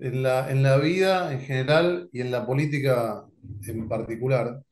en 0.00 0.22
la, 0.22 0.50
en 0.50 0.62
la 0.62 0.78
vida 0.78 1.32
en 1.32 1.40
general 1.40 2.08
y 2.12 2.20
en 2.20 2.30
la 2.30 2.46
política 2.46 3.24
en 3.66 3.88
particular. 3.88 4.62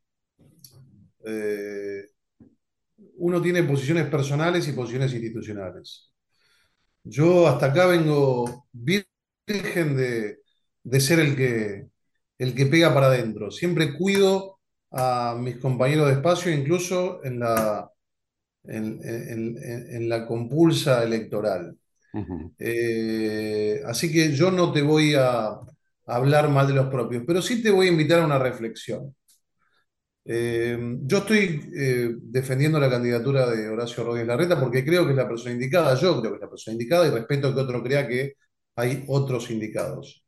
Eh, 1.24 2.06
uno 3.18 3.42
tiene 3.42 3.62
posiciones 3.64 4.06
personales 4.08 4.68
y 4.68 4.72
posiciones 4.72 5.12
institucionales. 5.12 6.12
Yo 7.04 7.48
hasta 7.48 7.66
acá 7.66 7.86
vengo 7.86 8.68
virgen 8.72 9.96
de, 9.96 10.38
de 10.82 11.00
ser 11.00 11.20
el 11.20 11.36
que, 11.36 11.88
el 12.38 12.54
que 12.54 12.66
pega 12.66 12.92
para 12.94 13.06
adentro. 13.08 13.50
Siempre 13.50 13.94
cuido 13.96 14.60
a 14.92 15.36
mis 15.38 15.56
compañeros 15.58 16.08
de 16.08 16.14
espacio, 16.14 16.52
incluso 16.52 17.24
en 17.24 17.40
la, 17.40 17.90
en, 18.64 19.00
en, 19.04 19.58
en 19.96 20.08
la 20.08 20.26
compulsa 20.26 21.04
electoral. 21.04 21.76
Eh, 22.58 23.82
así 23.86 24.12
que 24.12 24.32
yo 24.32 24.50
no 24.50 24.72
te 24.72 24.82
voy 24.82 25.14
a, 25.14 25.48
a 25.48 25.60
hablar 26.06 26.48
mal 26.50 26.66
de 26.68 26.74
los 26.74 26.88
propios, 26.88 27.24
pero 27.26 27.42
sí 27.42 27.62
te 27.62 27.70
voy 27.70 27.88
a 27.88 27.92
invitar 27.92 28.20
a 28.20 28.26
una 28.26 28.38
reflexión. 28.38 29.14
Eh, 30.30 30.78
yo 31.04 31.18
estoy 31.18 31.70
eh, 31.74 32.14
defendiendo 32.20 32.78
la 32.78 32.90
candidatura 32.90 33.48
de 33.48 33.66
Horacio 33.70 34.04
Rodríguez 34.04 34.28
Larreta 34.28 34.60
porque 34.60 34.84
creo 34.84 35.06
que 35.06 35.12
es 35.12 35.16
la 35.16 35.26
persona 35.26 35.52
indicada, 35.54 35.94
yo 35.94 36.20
creo 36.20 36.32
que 36.32 36.36
es 36.36 36.42
la 36.42 36.50
persona 36.50 36.72
indicada 36.74 37.06
y 37.06 37.10
respeto 37.10 37.54
que 37.54 37.60
otro 37.62 37.82
crea 37.82 38.06
que 38.06 38.34
hay 38.76 39.04
otros 39.08 39.50
indicados. 39.50 40.26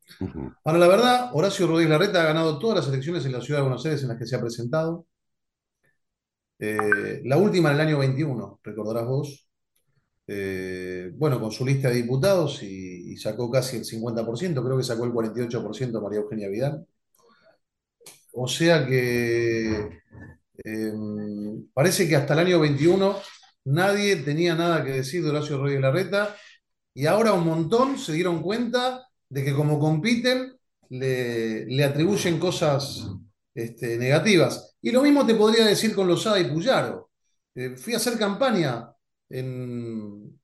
Ahora, 0.65 0.79
la 0.79 0.89
verdad, 0.89 1.31
Horacio 1.35 1.67
Rodríguez 1.67 1.91
Larreta 1.91 2.23
ha 2.23 2.27
ganado 2.27 2.59
todas 2.59 2.79
las 2.79 2.89
elecciones 2.89 3.27
en 3.27 3.33
la 3.33 3.43
ciudad 3.43 3.61
de 3.61 3.65
Buenos 3.65 3.85
Aires 3.85 4.03
en 4.03 4.09
las 4.09 4.19
que 4.19 4.27
se 4.27 4.37
ha 4.37 4.41
presentado. 4.41 5.07
Eh, 6.59 7.23
la 7.25 7.37
última 7.37 7.71
en 7.71 7.75
el 7.77 7.81
año 7.83 7.99
21, 7.99 8.61
recordarás 8.63 9.07
vos. 9.07 9.47
Bueno, 11.17 11.41
con 11.41 11.51
su 11.51 11.67
lista 11.67 11.89
de 11.89 11.97
diputados 11.97 12.63
y, 12.63 13.13
y 13.13 13.17
sacó 13.17 13.51
casi 13.51 13.77
el 13.79 13.85
50%, 13.85 14.65
creo 14.65 14.77
que 14.77 14.85
sacó 14.85 15.05
el 15.05 15.13
48% 15.13 16.01
María 16.01 16.21
Eugenia 16.21 16.49
Vidal. 16.49 16.87
O 18.33 18.47
sea 18.49 18.87
que 18.87 20.01
eh, 20.65 20.93
parece 21.75 22.09
que 22.09 22.17
hasta 22.17 22.35
el 22.35 22.41
año 22.41 22.61
21 22.61 23.17
nadie 23.65 24.17
tenía 24.17 24.55
nada 24.55 24.85
que 24.85 24.93
decir 24.93 25.23
de 25.23 25.31
Horacio 25.31 25.59
Rodríguez 25.59 25.83
Larreta 25.83 26.37
y 26.95 27.07
ahora 27.07 27.33
un 27.33 27.45
montón 27.47 27.99
se 27.99 28.13
dieron 28.13 28.43
cuenta 28.43 29.07
de 29.29 29.45
que 29.45 29.55
como 29.55 29.79
compiten 29.79 30.57
le, 30.91 31.67
le 31.67 31.85
atribuyen 31.85 32.39
cosas 32.39 33.07
este, 33.55 33.99
negativas. 33.99 34.77
Y 34.83 34.91
lo 34.91 35.03
mismo 35.03 35.27
te 35.27 35.35
podría 35.35 35.65
decir 35.67 35.95
con 35.95 36.09
Lozada 36.09 36.41
y 36.41 36.51
Puyaro. 36.51 37.11
Eh, 37.55 37.77
fui 37.77 37.95
a 37.95 37.97
hacer 37.99 38.19
campaña 38.19 38.93
en, 39.29 40.41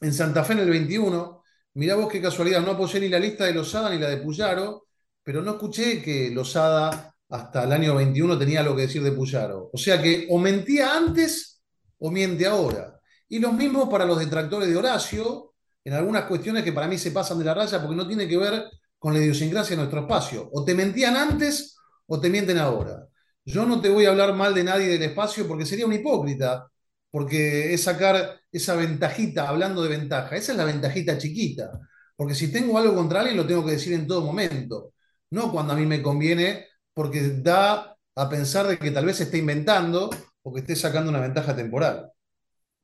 en 0.00 0.12
Santa 0.12 0.44
Fe 0.44 0.54
en 0.54 0.60
el 0.60 0.70
21. 0.70 1.42
Mirá 1.74 1.94
vos 1.96 2.08
qué 2.10 2.20
casualidad, 2.20 2.62
no 2.62 2.72
apoyé 2.72 3.00
ni 3.00 3.08
la 3.08 3.18
lista 3.18 3.44
de 3.44 3.54
Lozada 3.54 3.90
ni 3.90 3.98
la 3.98 4.08
de 4.08 4.18
Puyaro, 4.18 4.87
pero 5.28 5.42
no 5.42 5.50
escuché 5.50 6.00
que 6.00 6.30
Lozada 6.30 7.14
hasta 7.28 7.64
el 7.64 7.72
año 7.72 7.94
21 7.94 8.38
tenía 8.38 8.60
algo 8.60 8.74
que 8.74 8.86
decir 8.86 9.02
de 9.02 9.12
Puyaro. 9.12 9.68
O 9.70 9.76
sea 9.76 10.00
que 10.00 10.26
o 10.30 10.38
mentía 10.38 10.96
antes 10.96 11.60
o 11.98 12.10
miente 12.10 12.46
ahora. 12.46 12.98
Y 13.28 13.38
lo 13.38 13.52
mismo 13.52 13.90
para 13.90 14.06
los 14.06 14.18
detractores 14.18 14.70
de 14.70 14.76
Horacio, 14.78 15.52
en 15.84 15.92
algunas 15.92 16.24
cuestiones 16.24 16.64
que 16.64 16.72
para 16.72 16.88
mí 16.88 16.96
se 16.96 17.10
pasan 17.10 17.38
de 17.38 17.44
la 17.44 17.52
raya 17.52 17.78
porque 17.78 17.94
no 17.94 18.08
tiene 18.08 18.26
que 18.26 18.38
ver 18.38 18.70
con 18.98 19.12
la 19.12 19.20
idiosincrasia 19.20 19.76
de 19.76 19.82
nuestro 19.82 20.00
espacio. 20.00 20.48
O 20.50 20.64
te 20.64 20.74
mentían 20.74 21.14
antes 21.14 21.76
o 22.06 22.18
te 22.18 22.30
mienten 22.30 22.56
ahora. 22.56 23.06
Yo 23.44 23.66
no 23.66 23.82
te 23.82 23.90
voy 23.90 24.06
a 24.06 24.12
hablar 24.12 24.32
mal 24.32 24.54
de 24.54 24.64
nadie 24.64 24.86
del 24.86 25.02
espacio 25.02 25.46
porque 25.46 25.66
sería 25.66 25.84
un 25.84 25.92
hipócrita, 25.92 26.70
porque 27.10 27.74
es 27.74 27.82
sacar 27.82 28.40
esa 28.50 28.76
ventajita, 28.76 29.46
hablando 29.46 29.82
de 29.82 29.90
ventaja, 29.90 30.36
esa 30.36 30.52
es 30.52 30.56
la 30.58 30.64
ventajita 30.64 31.18
chiquita, 31.18 31.70
porque 32.16 32.34
si 32.34 32.50
tengo 32.50 32.78
algo 32.78 32.94
contra 32.94 33.20
alguien 33.20 33.36
lo 33.36 33.46
tengo 33.46 33.62
que 33.66 33.72
decir 33.72 33.92
en 33.92 34.06
todo 34.06 34.22
momento, 34.22 34.94
no 35.30 35.52
cuando 35.52 35.72
a 35.72 35.76
mí 35.76 35.86
me 35.86 36.02
conviene, 36.02 36.66
porque 36.94 37.20
da 37.42 37.96
a 38.14 38.28
pensar 38.28 38.66
de 38.66 38.78
que 38.78 38.90
tal 38.90 39.06
vez 39.06 39.16
se 39.16 39.24
esté 39.24 39.38
inventando 39.38 40.10
o 40.42 40.52
que 40.52 40.60
esté 40.60 40.74
sacando 40.74 41.10
una 41.10 41.20
ventaja 41.20 41.54
temporal. 41.54 42.10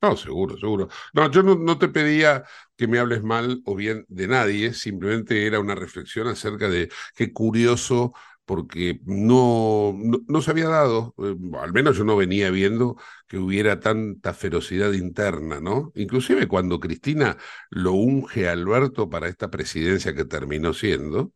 No, 0.01 0.16
seguro, 0.16 0.59
seguro. 0.59 0.88
No, 1.14 1.30
yo 1.30 1.42
no, 1.42 1.78
te 1.78 1.88
pedía 1.88 2.45
que 2.76 2.86
me 2.86 2.99
hables 2.99 3.22
mal 3.22 3.62
o 3.64 3.74
bien 3.74 4.05
de 4.09 4.28
nadie, 4.28 4.74
simplemente 4.74 5.47
era 5.47 5.61
una 5.61 5.74
reflexión 5.74 6.28
acerca 6.28 6.68
de 6.68 6.90
qué 7.16 7.32
curioso 7.32 8.12
porque 8.45 9.01
no, 9.07 9.95
no, 9.97 10.18
no, 10.28 10.42
se 10.42 10.51
había 10.51 10.68
dado, 10.68 11.14
eh, 11.16 11.34
al 11.59 11.72
menos 11.72 11.97
yo 11.97 12.05
no 12.05 12.16
venía 12.16 12.51
viendo 12.51 12.97
que 13.26 13.38
hubiera 13.38 13.80
tanta 13.80 14.34
ferocidad 14.34 14.92
interna, 14.92 15.61
¿no? 15.61 15.90
Inclusive 15.95 16.47
cuando 16.49 16.78
Cristina 16.80 17.38
lo 17.70 17.92
unge 17.92 18.47
a 18.49 18.53
Alberto 18.53 19.09
para 19.09 19.28
esta 19.28 19.51
presidencia 19.51 20.14
que 20.14 20.26
terminó 20.26 20.74
siendo, 20.74 21.32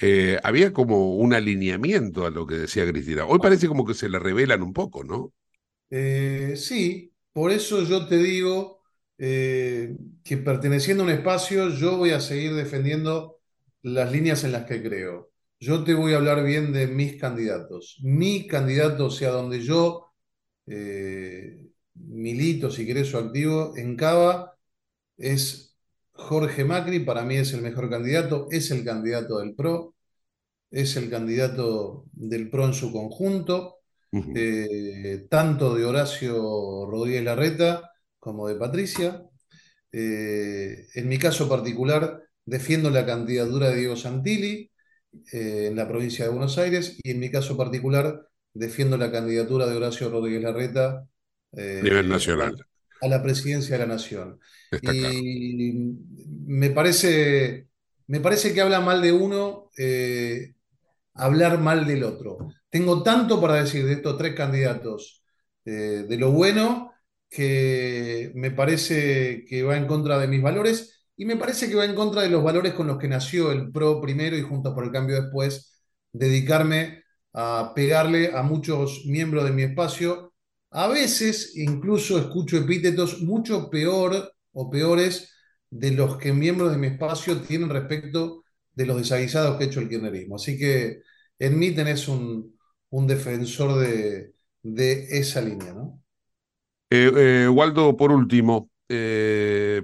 eh, 0.00 0.38
había 0.42 0.72
como 0.72 1.14
un 1.16 1.34
alineamiento 1.34 2.26
a 2.26 2.30
lo 2.30 2.46
que 2.46 2.56
decía 2.56 2.86
Cristina. 2.90 3.26
Hoy 3.26 3.38
parece 3.38 3.68
como 3.68 3.84
que 3.84 3.94
se 3.94 4.08
le 4.08 4.18
revelan 4.18 4.62
un 4.62 4.72
poco, 4.72 5.04
¿no? 5.04 5.32
Eh, 5.90 6.54
sí, 6.56 7.12
por 7.32 7.50
eso 7.50 7.82
yo 7.84 8.06
te 8.06 8.16
digo 8.18 8.80
que 10.24 10.36
perteneciendo 10.38 11.02
a 11.02 11.06
un 11.06 11.12
espacio, 11.12 11.68
yo 11.70 11.96
voy 11.98 12.10
a 12.10 12.20
seguir 12.20 12.54
defendiendo 12.54 13.38
las 13.82 14.10
líneas 14.12 14.44
en 14.44 14.52
las 14.52 14.64
que 14.66 14.82
creo. 14.82 15.30
Yo 15.58 15.84
te 15.84 15.94
voy 15.94 16.12
a 16.14 16.16
hablar 16.16 16.42
bien 16.44 16.72
de 16.72 16.86
mis 16.86 17.16
candidatos. 17.20 17.98
Mi 18.02 18.46
candidato, 18.46 19.06
o 19.06 19.10
sea, 19.10 19.30
donde 19.30 19.60
yo 19.62 20.06
eh, 20.66 21.66
milito, 21.94 22.70
si 22.70 22.86
querés, 22.86 23.14
o 23.14 23.18
activo, 23.18 23.74
en 23.76 23.96
Cava, 23.96 24.56
es 25.18 25.69
Jorge 26.20 26.64
Macri. 26.64 27.00
Para 27.00 27.24
mí 27.24 27.36
es 27.36 27.52
el 27.52 27.62
mejor 27.62 27.90
candidato. 27.90 28.48
Es 28.50 28.70
el 28.70 28.84
candidato 28.84 29.38
del 29.38 29.54
PRO. 29.54 29.94
Es 30.70 30.96
el 30.96 31.10
candidato 31.10 32.04
del 32.12 32.50
PRO 32.50 32.66
en 32.66 32.74
su 32.74 32.92
conjunto. 32.92 33.76
Uh 34.12 34.20
-huh. 34.20 34.32
eh, 34.36 35.26
tanto 35.30 35.74
de 35.74 35.84
Horacio 35.84 36.86
Rodríguez 36.86 37.24
Larreta 37.24 37.90
como 38.18 38.48
de 38.48 38.56
Patricia. 38.56 39.22
Eh, 39.92 40.86
en 40.94 41.08
mi 41.08 41.18
caso 41.18 41.48
particular, 41.48 42.22
defiendo 42.44 42.90
la 42.90 43.06
candidatura 43.06 43.70
de 43.70 43.76
Diego 43.76 43.96
Santilli 43.96 44.70
eh, 45.32 45.66
en 45.68 45.76
la 45.76 45.88
provincia 45.88 46.24
de 46.24 46.30
Buenos 46.30 46.58
Aires 46.58 46.98
y 47.02 47.10
en 47.10 47.18
mi 47.18 47.30
caso 47.30 47.56
particular 47.56 48.26
defiendo 48.54 48.96
la 48.96 49.10
candidatura 49.10 49.66
de 49.66 49.76
Horacio 49.76 50.10
Rodríguez 50.10 50.42
Larreta 50.42 51.06
eh, 51.52 51.80
nivel 51.82 52.08
nacional. 52.08 52.56
A, 53.00 53.08
la 53.08 53.22
presidencia 53.22 53.76
de 53.76 53.86
la 53.86 53.94
nación. 53.94 54.38
Está 54.70 54.92
y 54.92 55.00
claro. 55.00 55.16
me 56.46 56.70
parece, 56.70 57.68
me 58.06 58.20
parece 58.20 58.52
que 58.52 58.60
habla 58.60 58.80
mal 58.80 59.00
de 59.02 59.12
uno, 59.12 59.70
eh, 59.76 60.54
hablar 61.14 61.58
mal 61.60 61.86
del 61.86 62.04
otro. 62.04 62.48
Tengo 62.68 63.02
tanto 63.02 63.40
para 63.40 63.54
decir 63.54 63.84
de 63.86 63.94
estos 63.94 64.16
tres 64.16 64.34
candidatos, 64.34 65.24
eh, 65.64 66.04
de 66.08 66.16
lo 66.16 66.32
bueno, 66.32 66.92
que 67.28 68.32
me 68.34 68.50
parece 68.50 69.44
que 69.48 69.62
va 69.62 69.76
en 69.76 69.86
contra 69.86 70.18
de 70.18 70.26
mis 70.26 70.42
valores 70.42 71.00
y 71.16 71.26
me 71.26 71.36
parece 71.36 71.68
que 71.68 71.76
va 71.76 71.84
en 71.84 71.94
contra 71.94 72.22
de 72.22 72.30
los 72.30 72.42
valores 72.42 72.72
con 72.74 72.86
los 72.86 72.98
que 72.98 73.06
nació 73.06 73.52
el 73.52 73.70
PRO 73.70 74.00
primero 74.00 74.36
y 74.36 74.42
Juntos 74.42 74.74
por 74.74 74.84
el 74.84 74.90
Cambio 74.90 75.20
después, 75.20 75.84
dedicarme 76.12 77.04
a 77.34 77.72
pegarle 77.74 78.32
a 78.34 78.42
muchos 78.42 79.04
miembros 79.06 79.44
de 79.44 79.52
mi 79.52 79.62
espacio. 79.62 80.29
A 80.70 80.88
veces 80.88 81.56
incluso 81.56 82.18
escucho 82.18 82.56
epítetos 82.56 83.22
mucho 83.22 83.68
peor 83.70 84.32
o 84.52 84.70
peores 84.70 85.32
de 85.68 85.92
los 85.92 86.16
que 86.16 86.32
miembros 86.32 86.70
de 86.70 86.78
mi 86.78 86.88
espacio 86.88 87.40
tienen 87.40 87.70
respecto 87.70 88.44
de 88.72 88.86
los 88.86 88.98
desaguisados 88.98 89.56
que 89.56 89.64
ha 89.64 89.66
hecho 89.66 89.80
el 89.80 89.88
kirchnerismo. 89.88 90.36
Así 90.36 90.58
que 90.58 91.02
en 91.38 91.58
mí 91.58 91.72
tenés 91.72 92.06
un, 92.08 92.56
un 92.90 93.06
defensor 93.06 93.80
de, 93.80 94.34
de, 94.62 95.18
esa 95.18 95.40
línea, 95.40 95.72
¿no? 95.72 96.02
Eh, 96.90 97.10
eh, 97.16 97.48
Waldo, 97.48 97.96
por 97.96 98.12
último, 98.12 98.70
eh, 98.88 99.82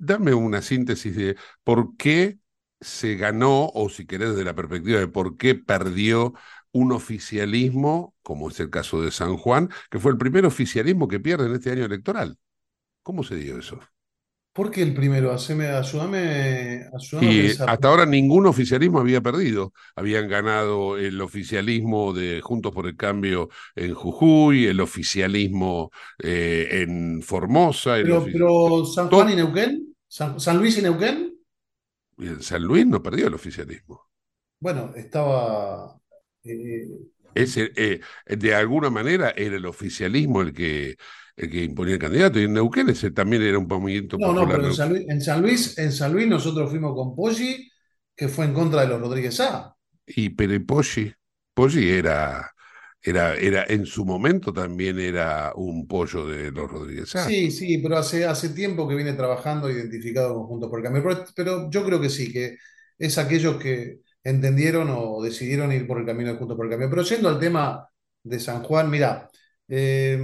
dame 0.00 0.34
una 0.34 0.62
síntesis 0.62 1.14
de 1.14 1.36
por 1.62 1.96
qué 1.96 2.38
se 2.80 3.14
ganó, 3.16 3.70
o 3.72 3.88
si 3.88 4.04
querés, 4.06 4.30
desde 4.30 4.44
la 4.44 4.54
perspectiva 4.54 4.98
de 4.98 5.08
por 5.08 5.36
qué 5.36 5.54
perdió 5.54 6.34
un 6.74 6.92
oficialismo, 6.92 8.14
como 8.22 8.50
es 8.50 8.60
el 8.60 8.68
caso 8.68 9.00
de 9.00 9.10
San 9.10 9.36
Juan, 9.36 9.70
que 9.90 10.00
fue 10.00 10.10
el 10.12 10.18
primer 10.18 10.44
oficialismo 10.44 11.08
que 11.08 11.20
pierde 11.20 11.46
en 11.46 11.54
este 11.54 11.70
año 11.70 11.84
electoral. 11.84 12.36
¿Cómo 13.02 13.22
se 13.22 13.36
dio 13.36 13.58
eso? 13.58 13.78
¿Por 14.52 14.70
qué 14.70 14.82
el 14.82 14.92
primero? 14.92 15.32
Haceme, 15.32 15.68
ayúdame, 15.68 16.86
ayúdame 16.92 17.32
y 17.32 17.40
a 17.40 17.42
pensar. 17.42 17.70
hasta 17.70 17.88
ahora 17.88 18.06
ningún 18.06 18.46
oficialismo 18.46 18.98
había 18.98 19.20
perdido. 19.20 19.72
Habían 19.94 20.28
ganado 20.28 20.96
el 20.98 21.20
oficialismo 21.20 22.12
de 22.12 22.40
Juntos 22.40 22.72
por 22.72 22.86
el 22.86 22.96
Cambio 22.96 23.48
en 23.76 23.94
Jujuy, 23.94 24.66
el 24.66 24.80
oficialismo 24.80 25.90
eh, 26.22 26.68
en 26.70 27.22
Formosa. 27.22 27.98
El 27.98 28.04
pero, 28.04 28.18
ofici... 28.18 28.32
pero, 28.32 28.84
San 28.84 29.08
Juan 29.08 29.30
y 29.30 29.36
Neuquén, 29.36 29.96
San, 30.08 30.40
San, 30.40 30.58
Luis 30.58 30.78
y 30.78 30.82
Neuquén. 30.82 31.34
San 32.40 32.62
Luis 32.62 32.86
no 32.86 33.02
perdió 33.02 33.28
el 33.28 33.34
oficialismo. 33.34 34.08
Bueno, 34.60 34.92
estaba. 34.94 36.00
Eh... 36.44 36.86
Ese, 37.34 37.72
eh, 37.74 38.00
de 38.26 38.54
alguna 38.54 38.90
manera 38.90 39.34
era 39.36 39.56
el 39.56 39.66
oficialismo 39.66 40.40
el 40.40 40.52
que 40.52 40.96
el 41.36 41.50
que 41.50 41.64
imponía 41.64 41.94
el 41.94 42.00
candidato. 42.00 42.38
Y 42.38 42.44
en 42.44 42.52
Neuquén 42.54 42.88
ese 42.88 43.10
también 43.10 43.42
era 43.42 43.58
un 43.58 43.66
movimiento 43.66 44.16
no, 44.18 44.28
popular. 44.28 44.46
No, 44.46 44.54
pero 44.54 44.68
en 44.68 44.74
San, 44.74 44.90
Luis, 44.90 45.04
en 45.08 45.20
San, 45.20 45.42
Luis, 45.42 45.78
en 45.78 45.92
San 45.92 46.12
Luis 46.12 46.28
nosotros 46.28 46.70
fuimos 46.70 46.94
con 46.94 47.14
Poggi, 47.14 47.70
que 48.14 48.28
fue 48.28 48.44
en 48.44 48.54
contra 48.54 48.82
de 48.82 48.88
los 48.88 49.00
Rodríguez 49.00 49.40
A. 49.40 49.74
Y 50.06 50.30
pero 50.30 50.64
Poggi, 50.64 51.12
Poggi 51.52 51.90
era, 51.90 52.50
era, 53.02 53.34
era, 53.34 53.64
en 53.68 53.86
su 53.86 54.04
momento 54.04 54.52
también 54.52 54.98
era 55.00 55.52
un 55.56 55.86
pollo 55.86 56.26
de 56.26 56.52
los 56.52 56.70
Rodríguez 56.70 57.16
A. 57.16 57.26
Sí, 57.26 57.50
sí, 57.50 57.78
pero 57.78 57.96
hace, 57.96 58.24
hace 58.24 58.50
tiempo 58.50 58.88
que 58.88 58.94
viene 58.94 59.14
trabajando 59.14 59.70
identificado 59.70 60.34
con 60.34 60.46
Juntos 60.46 60.70
por 60.70 60.78
el 60.78 60.84
Cambio. 60.84 61.02
Pero, 61.02 61.24
pero 61.34 61.70
yo 61.70 61.84
creo 61.84 62.00
que 62.00 62.10
sí, 62.10 62.32
que 62.32 62.58
es 62.96 63.18
aquellos 63.18 63.56
que 63.56 64.03
entendieron 64.24 64.88
o 64.90 65.22
decidieron 65.22 65.70
ir 65.72 65.86
por 65.86 65.98
el 66.00 66.06
camino 66.06 66.32
de 66.32 66.38
Juntos 66.38 66.56
por 66.56 66.66
el 66.66 66.70
Cambio. 66.70 66.90
Pero 66.90 67.02
yendo 67.02 67.28
al 67.28 67.38
tema 67.38 67.88
de 68.22 68.40
San 68.40 68.62
Juan, 68.62 68.90
mira, 68.90 69.30
eh, 69.68 70.18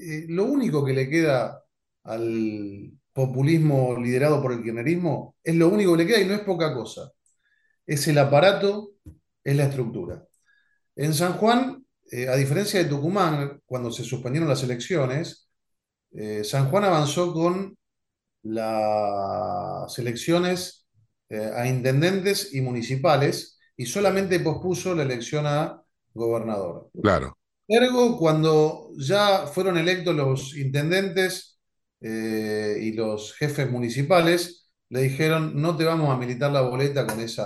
eh, 0.00 0.26
lo 0.28 0.44
único 0.44 0.84
que 0.84 0.92
le 0.92 1.08
queda 1.10 1.62
al, 2.04 2.92
populismo 3.12 3.96
liderado 3.98 4.40
por 4.40 4.52
el 4.52 4.62
kirchnerismo, 4.62 5.36
es 5.42 5.54
lo 5.56 5.68
único 5.68 5.92
que 5.92 6.04
le 6.04 6.06
queda 6.06 6.20
y 6.20 6.26
no 6.26 6.34
es 6.34 6.40
poca 6.40 6.72
cosa. 6.72 7.10
Es 7.86 8.06
el 8.08 8.18
aparato, 8.18 8.92
es 9.44 9.56
la 9.56 9.64
estructura. 9.64 10.24
En 10.96 11.12
San 11.14 11.34
Juan, 11.34 11.84
eh, 12.10 12.28
a 12.28 12.36
diferencia 12.36 12.82
de 12.82 12.88
Tucumán, 12.88 13.60
cuando 13.66 13.90
se 13.90 14.04
suspendieron 14.04 14.48
las 14.48 14.62
elecciones, 14.62 15.48
San 16.42 16.70
Juan 16.70 16.84
avanzó 16.84 17.32
con 17.32 17.76
las 18.42 19.96
elecciones 19.98 20.79
eh, 21.30 21.50
a 21.54 21.66
intendentes 21.66 22.52
y 22.52 22.60
municipales 22.60 23.58
y 23.76 23.86
solamente 23.86 24.40
pospuso 24.40 24.94
la 24.94 25.04
elección 25.04 25.46
a 25.46 25.82
gobernador. 26.12 26.90
Claro. 27.02 27.38
Ergo, 27.66 28.18
cuando 28.18 28.90
ya 28.98 29.46
fueron 29.46 29.78
electos 29.78 30.14
los 30.14 30.56
intendentes 30.56 31.58
eh, 32.00 32.78
y 32.82 32.92
los 32.92 33.32
jefes 33.34 33.70
municipales, 33.70 34.70
le 34.88 35.02
dijeron, 35.02 35.52
no 35.54 35.76
te 35.76 35.84
vamos 35.84 36.10
a 36.10 36.18
militar 36.18 36.50
la 36.50 36.62
boleta 36.62 37.06
con 37.06 37.20
ese 37.20 37.42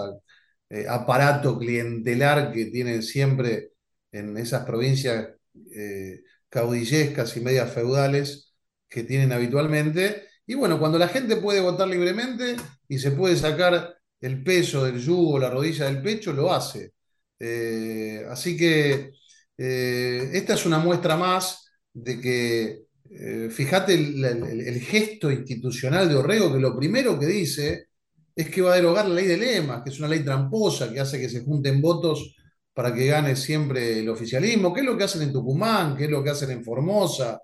aparato 0.88 1.58
clientelar 1.58 2.50
que 2.52 2.66
tienen 2.66 3.02
siempre 3.02 3.74
en 4.14 4.36
esas 4.38 4.64
provincias 4.64 5.28
eh, 5.72 6.22
caudillescas 6.48 7.36
y 7.36 7.40
medias 7.40 7.72
feudales 7.72 8.54
que 8.88 9.02
tienen 9.02 9.32
habitualmente. 9.32 10.28
Y 10.46 10.54
bueno, 10.54 10.78
cuando 10.78 10.98
la 10.98 11.08
gente 11.08 11.36
puede 11.36 11.60
votar 11.60 11.88
libremente 11.88 12.56
y 12.88 12.98
se 12.98 13.12
puede 13.12 13.36
sacar 13.36 13.96
el 14.20 14.42
peso 14.42 14.84
del 14.84 14.98
yugo, 15.00 15.38
la 15.38 15.50
rodilla 15.50 15.86
del 15.86 16.02
pecho, 16.02 16.32
lo 16.32 16.52
hace. 16.52 16.92
Eh, 17.38 18.24
así 18.30 18.56
que 18.56 19.10
eh, 19.56 20.30
esta 20.32 20.54
es 20.54 20.66
una 20.66 20.78
muestra 20.78 21.16
más 21.16 21.66
de 21.92 22.20
que, 22.20 22.82
eh, 23.10 23.48
fíjate 23.50 23.94
el, 23.94 24.80
gesto 24.80 25.30
institucional 25.30 26.08
de 26.08 26.16
Orrego, 26.16 26.52
que 26.52 26.58
lo 26.60 26.76
primero 26.76 27.18
que 27.18 27.26
dice 27.26 27.86
es 28.34 28.50
que 28.50 28.62
va 28.62 28.72
a 28.72 28.76
derogar 28.76 29.06
la 29.08 29.14
ley 29.14 29.26
de 29.26 29.36
lemas, 29.36 29.82
que 29.82 29.90
es 29.90 29.98
una 29.98 30.08
ley 30.08 30.20
tramposa 30.24 30.92
que 30.92 31.00
hace 31.00 31.20
que 31.20 31.28
se 31.28 31.42
junten 31.44 31.80
votos 31.80 32.34
para 32.72 32.92
que 32.92 33.06
gane 33.06 33.36
siempre 33.36 34.00
el 34.00 34.08
oficialismo. 34.08 34.72
¿Qué 34.74 34.80
es 34.80 34.86
lo 34.86 34.96
que 34.98 35.04
hacen 35.04 35.22
en 35.22 35.32
Tucumán? 35.32 35.96
¿Qué 35.96 36.04
es 36.04 36.10
lo 36.10 36.22
que 36.24 36.30
hacen 36.30 36.50
en 36.50 36.64
Formosa? 36.64 37.40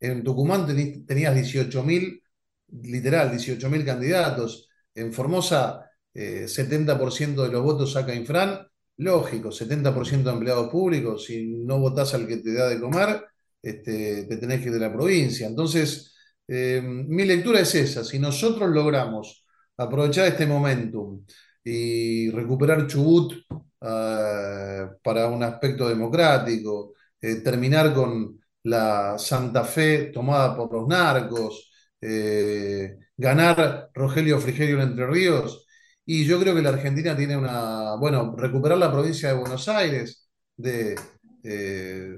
En 0.00 0.22
Tucumán 0.22 0.66
tení- 0.66 1.04
tenías 1.06 1.34
18.000, 1.34 2.22
literal, 2.82 3.30
18.000 3.30 3.84
candidatos. 3.84 4.68
En 4.94 5.12
Formosa, 5.12 5.90
eh, 6.14 6.46
70% 6.48 7.42
de 7.44 7.50
los 7.50 7.62
votos 7.62 7.92
saca 7.92 8.14
Infran. 8.14 8.66
Lógico, 8.98 9.50
70% 9.52 10.30
de 10.30 10.36
empleados 10.36 10.70
públicos. 10.70 11.24
Si 11.24 11.46
no 11.46 11.78
votás 11.78 12.14
al 12.14 12.26
que 12.26 12.38
te 12.38 12.54
da 12.54 12.68
de 12.68 12.80
comer, 12.80 13.24
este, 13.62 14.24
te 14.24 14.36
tenés 14.38 14.60
que 14.60 14.68
ir 14.68 14.74
de 14.74 14.80
la 14.80 14.92
provincia. 14.92 15.46
Entonces, 15.46 16.14
eh, 16.48 16.80
mi 16.82 17.24
lectura 17.24 17.60
es 17.60 17.74
esa. 17.74 18.04
Si 18.04 18.18
nosotros 18.18 18.70
logramos 18.70 19.44
aprovechar 19.76 20.28
este 20.28 20.46
momentum 20.46 21.24
y 21.64 22.30
recuperar 22.30 22.86
Chubut 22.86 23.34
eh, 23.80 24.86
para 25.02 25.26
un 25.28 25.42
aspecto 25.42 25.88
democrático, 25.88 26.94
eh, 27.20 27.36
terminar 27.36 27.92
con 27.94 28.40
la 28.64 29.18
Santa 29.18 29.64
Fe 29.64 30.10
tomada 30.12 30.56
por 30.56 30.72
los 30.72 30.86
narcos, 30.88 31.70
eh, 32.06 32.98
ganar 33.16 33.90
Rogelio 33.94 34.40
Frigerio 34.40 34.76
en 34.76 34.90
Entre 34.90 35.06
Ríos. 35.06 35.66
Y 36.04 36.24
yo 36.26 36.38
creo 36.40 36.54
que 36.54 36.62
la 36.62 36.70
Argentina 36.70 37.16
tiene 37.16 37.36
una, 37.36 37.96
bueno, 37.96 38.34
recuperar 38.36 38.78
la 38.78 38.92
provincia 38.92 39.30
de 39.30 39.38
Buenos 39.40 39.68
Aires 39.68 40.28
de, 40.56 40.94
eh, 41.44 42.14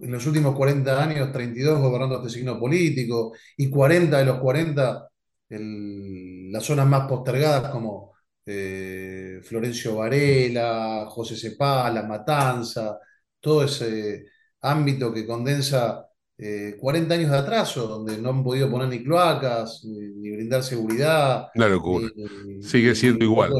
en 0.00 0.10
los 0.12 0.26
últimos 0.26 0.56
40 0.56 1.02
años, 1.02 1.30
32 1.32 1.80
gobernando 1.80 2.16
este 2.16 2.30
signo 2.30 2.58
político 2.58 3.32
y 3.56 3.70
40 3.70 4.18
de 4.18 4.24
los 4.24 4.38
40 4.40 5.08
el- 5.48 6.50
las 6.52 6.64
zonas 6.64 6.86
más 6.86 7.06
postergadas 7.08 7.70
como 7.70 8.12
eh, 8.46 9.40
Florencio 9.44 9.96
Varela, 9.96 11.06
José 11.08 11.36
Cepá, 11.36 11.88
La 11.90 12.02
Matanza, 12.04 12.98
todo 13.40 13.64
ese 13.64 14.24
ámbito 14.62 15.12
que 15.12 15.26
condensa 15.26 16.06
eh, 16.38 16.76
40 16.80 17.14
años 17.14 17.30
de 17.30 17.38
atraso, 17.38 17.86
donde 17.86 18.18
no 18.18 18.30
han 18.30 18.42
podido 18.44 18.70
poner 18.70 18.88
ni 18.88 19.02
cloacas, 19.04 19.84
ni, 19.84 20.00
ni 20.08 20.30
brindar 20.36 20.62
seguridad, 20.62 21.48
Una 21.54 21.68
locura. 21.68 22.08
ni- 22.16 22.62
Sigue 22.62 22.94
siendo 22.94 23.24
igual. 23.24 23.52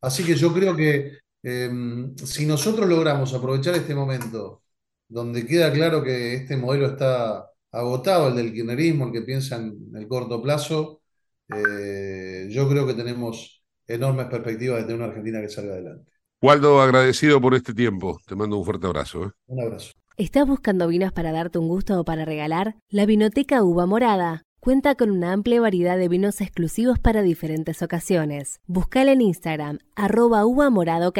Así 0.00 0.24
que 0.24 0.34
yo 0.34 0.52
creo 0.52 0.76
que 0.76 1.18
eh, 1.42 1.70
si 2.16 2.46
nosotros 2.46 2.88
logramos 2.88 3.32
aprovechar 3.34 3.74
este 3.74 3.94
momento, 3.94 4.62
donde 5.08 5.46
queda 5.46 5.72
claro 5.72 6.02
que 6.02 6.34
este 6.34 6.56
modelo 6.56 6.86
está 6.86 7.50
agotado, 7.70 8.28
el 8.28 8.36
del 8.36 8.52
kirchnerismo, 8.52 9.06
el 9.06 9.12
que 9.12 9.22
piensa 9.22 9.56
en 9.56 9.90
el 9.94 10.06
corto 10.08 10.42
plazo, 10.42 11.00
eh, 11.48 12.48
yo 12.50 12.68
creo 12.68 12.86
que 12.86 12.94
tenemos 12.94 13.62
enormes 13.86 14.26
perspectivas 14.26 14.78
de 14.78 14.82
tener 14.84 14.96
una 14.96 15.06
Argentina 15.08 15.40
que 15.40 15.48
salga 15.48 15.74
adelante. 15.74 16.10
Waldo, 16.40 16.80
agradecido 16.80 17.40
por 17.40 17.54
este 17.54 17.74
tiempo. 17.74 18.18
Te 18.26 18.34
mando 18.34 18.58
un 18.58 18.64
fuerte 18.64 18.86
abrazo. 18.86 19.24
¿eh? 19.24 19.30
Un 19.46 19.60
abrazo. 19.60 19.92
¿Estás 20.16 20.46
buscando 20.46 20.86
vinos 20.86 21.12
para 21.12 21.32
darte 21.32 21.58
un 21.58 21.66
gusto 21.66 21.98
o 21.98 22.04
para 22.04 22.24
regalar? 22.24 22.76
La 22.88 23.04
Vinoteca 23.04 23.64
Uva 23.64 23.84
Morada 23.84 24.44
cuenta 24.60 24.94
con 24.94 25.10
una 25.10 25.32
amplia 25.32 25.60
variedad 25.60 25.98
de 25.98 26.06
vinos 26.06 26.40
exclusivos 26.40 27.00
para 27.00 27.22
diferentes 27.22 27.82
ocasiones. 27.82 28.60
Buscala 28.68 29.10
en 29.10 29.20
Instagram, 29.20 29.80
arroba 29.96 30.46
uva 30.46 30.70
morada. 30.70 31.10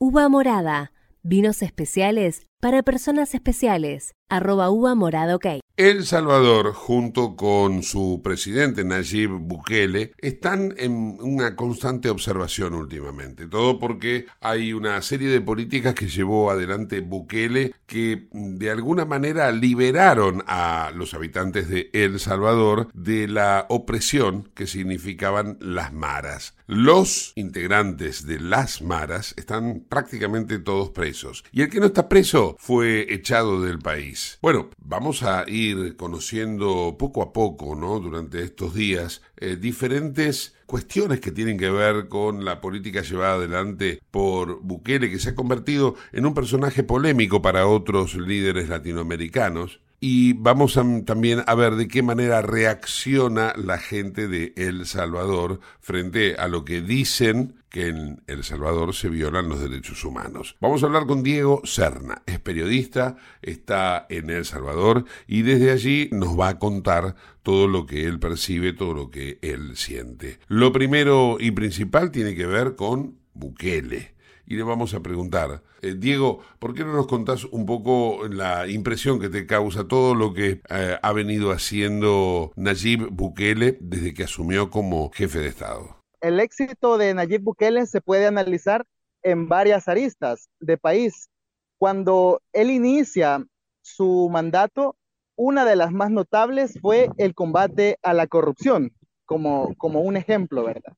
Uva 0.00 0.28
Morada, 0.28 0.92
vinos 1.22 1.62
especiales 1.62 2.48
para 2.60 2.82
personas 2.82 3.34
especiales, 3.34 4.14
arroba 4.28 4.70
uva 4.70 4.94
morada 4.94 5.34
ok. 5.34 5.46
El 5.80 6.04
Salvador, 6.04 6.74
junto 6.74 7.36
con 7.36 7.82
su 7.82 8.20
presidente 8.22 8.84
Nayib 8.84 9.30
Bukele, 9.30 10.12
están 10.18 10.74
en 10.76 11.16
una 11.22 11.56
constante 11.56 12.10
observación 12.10 12.74
últimamente. 12.74 13.46
Todo 13.46 13.78
porque 13.78 14.26
hay 14.42 14.74
una 14.74 15.00
serie 15.00 15.30
de 15.30 15.40
políticas 15.40 15.94
que 15.94 16.08
llevó 16.08 16.50
adelante 16.50 17.00
Bukele 17.00 17.72
que 17.86 18.28
de 18.30 18.70
alguna 18.70 19.06
manera 19.06 19.50
liberaron 19.52 20.44
a 20.46 20.92
los 20.94 21.14
habitantes 21.14 21.70
de 21.70 21.88
El 21.94 22.20
Salvador 22.20 22.88
de 22.92 23.26
la 23.26 23.64
opresión 23.70 24.50
que 24.54 24.66
significaban 24.66 25.56
las 25.60 25.94
maras. 25.94 26.56
Los 26.66 27.32
integrantes 27.36 28.26
de 28.26 28.38
las 28.38 28.82
maras 28.82 29.32
están 29.38 29.86
prácticamente 29.88 30.58
todos 30.58 30.90
presos. 30.90 31.42
Y 31.52 31.62
el 31.62 31.70
que 31.70 31.80
no 31.80 31.86
está 31.86 32.08
preso 32.08 32.49
fue 32.58 33.12
echado 33.12 33.62
del 33.62 33.78
país. 33.78 34.38
Bueno, 34.42 34.70
vamos 34.78 35.22
a 35.22 35.44
ir 35.48 35.96
conociendo 35.96 36.96
poco 36.98 37.22
a 37.22 37.32
poco, 37.32 37.74
¿no? 37.74 38.00
Durante 38.00 38.42
estos 38.42 38.74
días, 38.74 39.22
eh, 39.36 39.56
diferentes 39.56 40.54
cuestiones 40.66 41.20
que 41.20 41.32
tienen 41.32 41.58
que 41.58 41.70
ver 41.70 42.08
con 42.08 42.44
la 42.44 42.60
política 42.60 43.02
llevada 43.02 43.34
adelante 43.34 44.00
por 44.10 44.60
Bukele, 44.62 45.10
que 45.10 45.18
se 45.18 45.30
ha 45.30 45.34
convertido 45.34 45.96
en 46.12 46.26
un 46.26 46.34
personaje 46.34 46.82
polémico 46.82 47.42
para 47.42 47.66
otros 47.66 48.14
líderes 48.14 48.68
latinoamericanos. 48.68 49.80
Y 50.02 50.32
vamos 50.32 50.78
también 51.04 51.42
a 51.46 51.54
ver 51.54 51.74
de 51.74 51.86
qué 51.86 52.02
manera 52.02 52.40
reacciona 52.40 53.52
la 53.56 53.76
gente 53.76 54.28
de 54.28 54.54
El 54.56 54.86
Salvador 54.86 55.60
frente 55.78 56.36
a 56.36 56.48
lo 56.48 56.64
que 56.64 56.80
dicen 56.80 57.56
que 57.68 57.88
en 57.88 58.22
El 58.26 58.42
Salvador 58.42 58.94
se 58.94 59.10
violan 59.10 59.50
los 59.50 59.60
derechos 59.60 60.02
humanos. 60.02 60.56
Vamos 60.58 60.82
a 60.82 60.86
hablar 60.86 61.04
con 61.04 61.22
Diego 61.22 61.60
Serna, 61.64 62.22
es 62.24 62.40
periodista, 62.40 63.16
está 63.42 64.06
en 64.08 64.30
El 64.30 64.46
Salvador 64.46 65.04
y 65.26 65.42
desde 65.42 65.70
allí 65.70 66.08
nos 66.12 66.38
va 66.38 66.48
a 66.48 66.58
contar 66.58 67.14
todo 67.42 67.68
lo 67.68 67.84
que 67.84 68.06
él 68.06 68.18
percibe, 68.18 68.72
todo 68.72 68.94
lo 68.94 69.10
que 69.10 69.38
él 69.42 69.76
siente. 69.76 70.38
Lo 70.48 70.72
primero 70.72 71.36
y 71.38 71.50
principal 71.50 72.10
tiene 72.10 72.34
que 72.34 72.46
ver 72.46 72.74
con 72.74 73.18
Bukele 73.34 74.14
y 74.50 74.56
le 74.56 74.64
vamos 74.64 74.94
a 74.94 75.00
preguntar, 75.00 75.62
eh, 75.80 75.94
Diego, 75.96 76.40
¿por 76.58 76.74
qué 76.74 76.84
no 76.84 76.92
nos 76.92 77.06
contás 77.06 77.44
un 77.44 77.66
poco 77.66 78.26
la 78.28 78.66
impresión 78.66 79.20
que 79.20 79.28
te 79.28 79.46
causa 79.46 79.86
todo 79.86 80.16
lo 80.16 80.34
que 80.34 80.60
eh, 80.68 80.98
ha 81.00 81.12
venido 81.12 81.52
haciendo 81.52 82.50
Nayib 82.56 83.10
Bukele 83.12 83.78
desde 83.80 84.12
que 84.12 84.24
asumió 84.24 84.68
como 84.68 85.12
jefe 85.12 85.38
de 85.38 85.46
Estado? 85.46 85.98
El 86.20 86.40
éxito 86.40 86.98
de 86.98 87.14
Nayib 87.14 87.42
Bukele 87.42 87.86
se 87.86 88.00
puede 88.00 88.26
analizar 88.26 88.84
en 89.22 89.48
varias 89.48 89.86
aristas 89.86 90.48
de 90.58 90.76
país. 90.76 91.30
Cuando 91.78 92.42
él 92.52 92.70
inicia 92.70 93.46
su 93.82 94.28
mandato, 94.32 94.96
una 95.36 95.64
de 95.64 95.76
las 95.76 95.92
más 95.92 96.10
notables 96.10 96.76
fue 96.82 97.08
el 97.18 97.36
combate 97.36 97.98
a 98.02 98.14
la 98.14 98.26
corrupción, 98.26 98.90
como, 99.26 99.76
como 99.76 100.00
un 100.00 100.16
ejemplo, 100.16 100.64
¿verdad? 100.64 100.94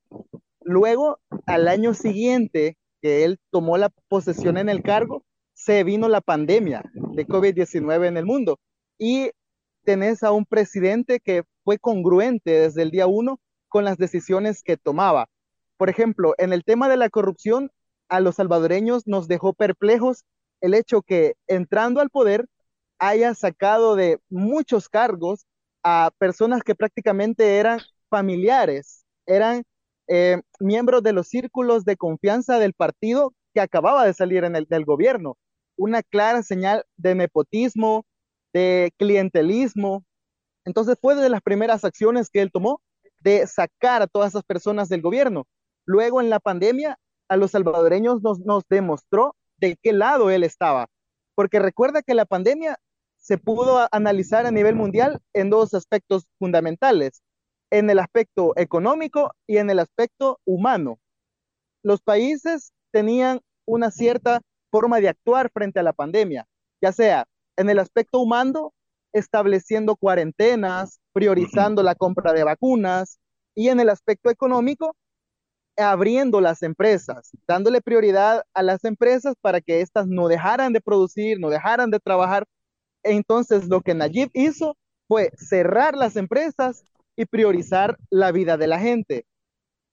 Luego, 0.62 1.18
al 1.44 1.68
año 1.68 1.92
siguiente 1.92 2.78
que 3.02 3.24
él 3.24 3.38
tomó 3.50 3.76
la 3.76 3.90
posesión 4.08 4.56
en 4.56 4.68
el 4.68 4.82
cargo, 4.82 5.24
se 5.52 5.84
vino 5.84 6.08
la 6.08 6.20
pandemia 6.22 6.82
de 6.94 7.26
COVID-19 7.26 8.06
en 8.06 8.16
el 8.16 8.24
mundo 8.24 8.58
y 8.98 9.32
tenés 9.84 10.22
a 10.22 10.32
un 10.32 10.46
presidente 10.46 11.20
que 11.20 11.42
fue 11.64 11.78
congruente 11.78 12.50
desde 12.52 12.82
el 12.82 12.90
día 12.90 13.06
uno 13.06 13.40
con 13.68 13.84
las 13.84 13.98
decisiones 13.98 14.62
que 14.62 14.76
tomaba. 14.76 15.26
Por 15.76 15.90
ejemplo, 15.90 16.34
en 16.38 16.52
el 16.52 16.64
tema 16.64 16.88
de 16.88 16.96
la 16.96 17.10
corrupción, 17.10 17.70
a 18.08 18.20
los 18.20 18.36
salvadoreños 18.36 19.06
nos 19.06 19.26
dejó 19.26 19.52
perplejos 19.52 20.24
el 20.60 20.74
hecho 20.74 21.02
que 21.02 21.34
entrando 21.48 22.00
al 22.00 22.10
poder 22.10 22.46
haya 22.98 23.34
sacado 23.34 23.96
de 23.96 24.20
muchos 24.30 24.88
cargos 24.88 25.46
a 25.82 26.12
personas 26.18 26.62
que 26.62 26.76
prácticamente 26.76 27.56
eran 27.56 27.80
familiares, 28.08 29.04
eran 29.26 29.64
eh, 30.08 30.40
miembros 30.60 31.02
de 31.02 31.12
los 31.12 31.28
círculos 31.28 31.84
de 31.84 31.96
confianza 31.96 32.58
del 32.58 32.74
partido 32.74 33.32
que 33.54 33.60
acababa 33.60 34.04
de 34.04 34.14
salir 34.14 34.44
del 34.50 34.84
gobierno. 34.84 35.36
Una 35.76 36.02
clara 36.02 36.42
señal 36.42 36.84
de 36.96 37.14
nepotismo, 37.14 38.04
de 38.52 38.92
clientelismo. 38.98 40.04
Entonces 40.64 40.96
fue 41.00 41.14
de 41.14 41.28
las 41.28 41.42
primeras 41.42 41.84
acciones 41.84 42.30
que 42.30 42.40
él 42.40 42.50
tomó 42.52 42.80
de 43.20 43.46
sacar 43.46 44.02
a 44.02 44.06
todas 44.06 44.30
esas 44.30 44.44
personas 44.44 44.88
del 44.88 45.02
gobierno. 45.02 45.46
Luego 45.86 46.20
en 46.20 46.30
la 46.30 46.40
pandemia 46.40 46.98
a 47.28 47.36
los 47.36 47.52
salvadoreños 47.52 48.22
nos, 48.22 48.40
nos 48.40 48.64
demostró 48.68 49.36
de 49.56 49.76
qué 49.80 49.92
lado 49.92 50.30
él 50.30 50.44
estaba, 50.44 50.88
porque 51.34 51.58
recuerda 51.58 52.02
que 52.02 52.14
la 52.14 52.26
pandemia 52.26 52.78
se 53.16 53.38
pudo 53.38 53.88
analizar 53.92 54.46
a 54.46 54.50
nivel 54.50 54.74
mundial 54.74 55.20
en 55.32 55.48
dos 55.48 55.74
aspectos 55.74 56.26
fundamentales, 56.38 57.22
en 57.72 57.88
el 57.88 57.98
aspecto 57.98 58.52
económico 58.56 59.32
y 59.46 59.56
en 59.56 59.70
el 59.70 59.78
aspecto 59.78 60.38
humano. 60.44 60.98
Los 61.82 62.02
países 62.02 62.70
tenían 62.92 63.40
una 63.64 63.90
cierta 63.90 64.42
forma 64.70 65.00
de 65.00 65.08
actuar 65.08 65.50
frente 65.50 65.80
a 65.80 65.82
la 65.82 65.94
pandemia, 65.94 66.46
ya 66.82 66.92
sea 66.92 67.26
en 67.56 67.70
el 67.70 67.78
aspecto 67.78 68.18
humano, 68.18 68.74
estableciendo 69.14 69.96
cuarentenas, 69.96 71.00
priorizando 71.14 71.82
la 71.82 71.94
compra 71.94 72.34
de 72.34 72.44
vacunas, 72.44 73.18
y 73.54 73.68
en 73.68 73.80
el 73.80 73.88
aspecto 73.88 74.28
económico, 74.28 74.94
abriendo 75.78 76.42
las 76.42 76.62
empresas, 76.62 77.30
dándole 77.46 77.80
prioridad 77.80 78.42
a 78.52 78.62
las 78.62 78.84
empresas 78.84 79.34
para 79.40 79.62
que 79.62 79.80
éstas 79.80 80.06
no 80.06 80.28
dejaran 80.28 80.74
de 80.74 80.82
producir, 80.82 81.40
no 81.40 81.48
dejaran 81.48 81.90
de 81.90 82.00
trabajar. 82.00 82.44
Entonces, 83.02 83.66
lo 83.68 83.80
que 83.80 83.94
Nayib 83.94 84.30
hizo 84.34 84.76
fue 85.08 85.30
cerrar 85.36 85.96
las 85.96 86.16
empresas 86.16 86.84
priorizar 87.26 87.96
la 88.10 88.32
vida 88.32 88.56
de 88.56 88.66
la 88.66 88.78
gente. 88.78 89.26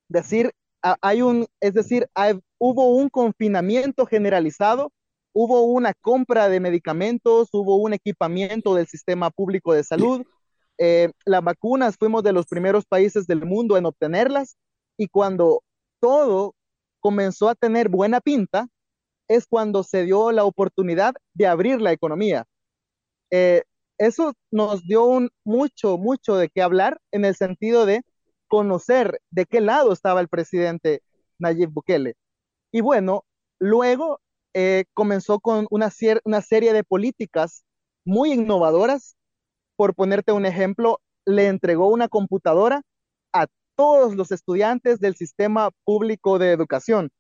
Decir, 0.07 0.51
hay 0.81 1.21
un, 1.21 1.47
es 1.59 1.73
decir, 1.73 2.07
hubo 2.57 2.95
un 2.95 3.09
confinamiento 3.09 4.05
generalizado, 4.05 4.91
hubo 5.33 5.63
una 5.63 5.93
compra 6.01 6.49
de 6.49 6.59
medicamentos, 6.59 7.49
hubo 7.53 7.77
un 7.77 7.93
equipamiento 7.93 8.75
del 8.75 8.87
sistema 8.87 9.29
público 9.29 9.73
de 9.73 9.83
salud. 9.83 10.23
Eh, 10.77 11.11
las 11.25 11.43
vacunas 11.43 11.97
fuimos 11.97 12.23
de 12.23 12.33
los 12.33 12.47
primeros 12.47 12.85
países 12.85 13.27
del 13.27 13.45
mundo 13.45 13.77
en 13.77 13.85
obtenerlas 13.85 14.57
y 14.97 15.07
cuando 15.07 15.61
todo 15.99 16.55
comenzó 17.01 17.49
a 17.49 17.55
tener 17.55 17.89
buena 17.89 18.21
pinta, 18.21 18.67
es 19.27 19.45
cuando 19.45 19.83
se 19.83 20.05
dio 20.05 20.31
la 20.31 20.43
oportunidad 20.43 21.13
de 21.33 21.47
abrir 21.47 21.81
la 21.81 21.91
economía. 21.91 22.45
Eh, 23.31 23.63
eso 23.99 24.33
nos 24.49 24.83
dio 24.83 25.29
mucho, 25.43 25.97
mucho 25.97 26.35
de 26.37 26.49
qué 26.49 26.61
hablar 26.61 26.99
en 27.11 27.25
el 27.25 27.35
sentido 27.35 27.85
de 27.85 28.01
conocer 28.47 29.21
de 29.29 29.45
qué 29.45 29.61
lado 29.61 29.93
estaba 29.93 30.21
el 30.21 30.29
presidente 30.29 31.03
Nayib 31.37 31.69
Bukele. 31.71 32.15
Y 32.71 32.81
bueno, 32.81 33.25
luego 33.59 34.19
eh, 34.53 34.85
comenzó 34.93 35.39
con 35.39 35.67
una, 35.69 35.91
una 36.23 36.41
serie 36.41 36.73
de 36.73 36.83
políticas 36.83 37.63
muy 38.05 38.33
innovadoras. 38.33 39.15
Por 39.75 39.95
ponerte 39.95 40.31
un 40.31 40.45
ejemplo, 40.45 40.99
le 41.25 41.47
entregó 41.47 41.89
una 41.89 42.07
computadora 42.07 42.81
a 43.33 43.47
todos 43.75 44.15
los 44.15 44.31
estudiantes 44.31 44.99
del 44.99 45.15
sistema 45.15 45.71
público 45.85 46.39
de 46.39 46.51
educación. 46.51 47.11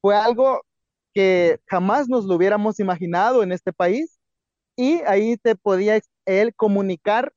Fue 0.00 0.16
algo 0.16 0.62
que 1.14 1.58
jamás 1.66 2.08
nos 2.08 2.26
lo 2.26 2.36
hubiéramos 2.36 2.78
imaginado 2.78 3.42
en 3.42 3.52
este 3.52 3.72
país 3.72 4.18
y 4.76 5.00
ahí 5.06 5.36
te 5.38 5.56
podía 5.56 5.96
él 6.26 6.54
comunicar 6.54 7.32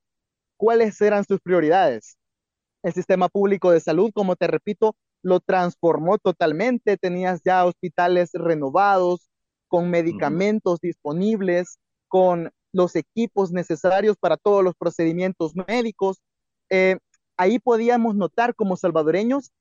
cuáles 0.57 0.99
eran 1.01 1.23
sus 1.25 1.39
prioridades. 1.39 2.17
El 2.83 2.93
sistema 2.93 3.29
público 3.29 3.71
de 3.71 3.79
salud, 3.79 4.11
como 4.13 4.35
te 4.35 4.47
repito, 4.47 4.95
lo 5.21 5.39
transformó 5.39 6.17
totalmente, 6.17 6.97
tenías 6.97 7.41
ya 7.43 7.65
hospitales 7.65 8.31
renovados, 8.33 9.29
con 9.67 9.89
medicamentos 9.89 10.79
disponibles, 10.81 11.79
con 12.07 12.51
los 12.73 12.95
equipos 12.95 13.51
necesarios 13.51 14.17
para 14.17 14.37
todos 14.37 14.63
los 14.63 14.75
procedimientos 14.75 15.53
médicos. 15.55 16.17
Eh, 16.69 16.97
ahí 17.37 17.59
podíamos 17.59 18.15
notar 18.15 18.55
como 18.55 18.75
salvadoreños 18.75 19.51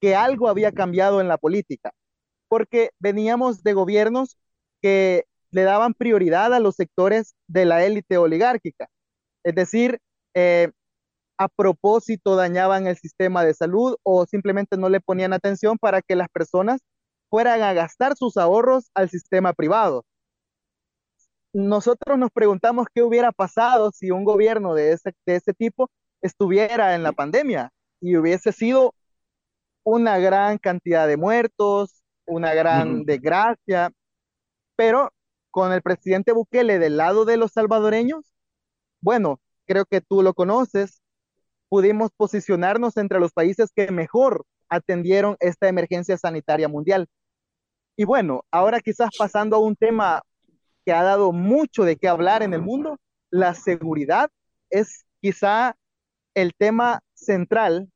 que 0.00 0.14
algo 0.14 0.48
había 0.48 0.72
cambiado 0.72 1.20
en 1.20 1.28
la 1.28 1.38
política, 1.38 1.92
porque 2.48 2.90
veníamos 2.98 3.62
de 3.62 3.72
gobiernos 3.72 4.36
que 4.80 5.26
le 5.56 5.62
daban 5.62 5.94
prioridad 5.94 6.52
a 6.52 6.60
los 6.60 6.74
sectores 6.76 7.34
de 7.48 7.64
la 7.64 7.82
élite 7.82 8.18
oligárquica, 8.18 8.88
es 9.42 9.54
decir, 9.54 10.00
eh, 10.34 10.70
a 11.38 11.48
propósito 11.48 12.36
dañaban 12.36 12.86
el 12.86 12.98
sistema 12.98 13.42
de 13.42 13.54
salud 13.54 13.96
o 14.02 14.26
simplemente 14.26 14.76
no 14.76 14.90
le 14.90 15.00
ponían 15.00 15.32
atención 15.32 15.78
para 15.78 16.02
que 16.02 16.14
las 16.14 16.28
personas 16.28 16.82
fueran 17.30 17.62
a 17.62 17.72
gastar 17.72 18.16
sus 18.16 18.36
ahorros 18.36 18.90
al 18.94 19.08
sistema 19.08 19.54
privado. 19.54 20.04
Nosotros 21.54 22.18
nos 22.18 22.30
preguntamos 22.30 22.86
qué 22.94 23.02
hubiera 23.02 23.32
pasado 23.32 23.92
si 23.92 24.10
un 24.10 24.24
gobierno 24.24 24.74
de 24.74 24.92
ese, 24.92 25.14
de 25.24 25.36
ese 25.36 25.54
tipo 25.54 25.88
estuviera 26.20 26.94
en 26.94 27.02
la 27.02 27.12
pandemia 27.12 27.70
y 28.02 28.18
hubiese 28.18 28.52
sido 28.52 28.94
una 29.84 30.18
gran 30.18 30.58
cantidad 30.58 31.08
de 31.08 31.16
muertos, 31.16 32.02
una 32.26 32.52
gran 32.52 33.04
desgracia, 33.06 33.90
pero 34.76 35.10
con 35.56 35.72
el 35.72 35.80
presidente 35.80 36.32
Bukele 36.32 36.78
del 36.78 36.98
lado 36.98 37.24
de 37.24 37.38
los 37.38 37.52
salvadoreños, 37.52 38.34
bueno, 39.00 39.40
creo 39.64 39.86
que 39.86 40.02
tú 40.02 40.20
lo 40.22 40.34
conoces, 40.34 41.00
pudimos 41.70 42.10
posicionarnos 42.14 42.98
entre 42.98 43.20
los 43.20 43.32
países 43.32 43.70
que 43.74 43.90
mejor 43.90 44.44
atendieron 44.68 45.38
esta 45.40 45.66
emergencia 45.66 46.18
sanitaria 46.18 46.68
mundial. 46.68 47.06
Y 47.96 48.04
bueno, 48.04 48.42
ahora 48.50 48.80
quizás 48.80 49.08
pasando 49.16 49.56
a 49.56 49.60
un 49.60 49.76
tema 49.76 50.20
que 50.84 50.92
ha 50.92 51.02
dado 51.02 51.32
mucho 51.32 51.84
de 51.84 51.96
qué 51.96 52.06
hablar 52.06 52.42
en 52.42 52.52
el 52.52 52.60
mundo, 52.60 52.98
la 53.30 53.54
seguridad 53.54 54.28
es 54.68 55.06
quizá 55.22 55.74
el 56.34 56.52
tema 56.52 57.00
central 57.14 57.88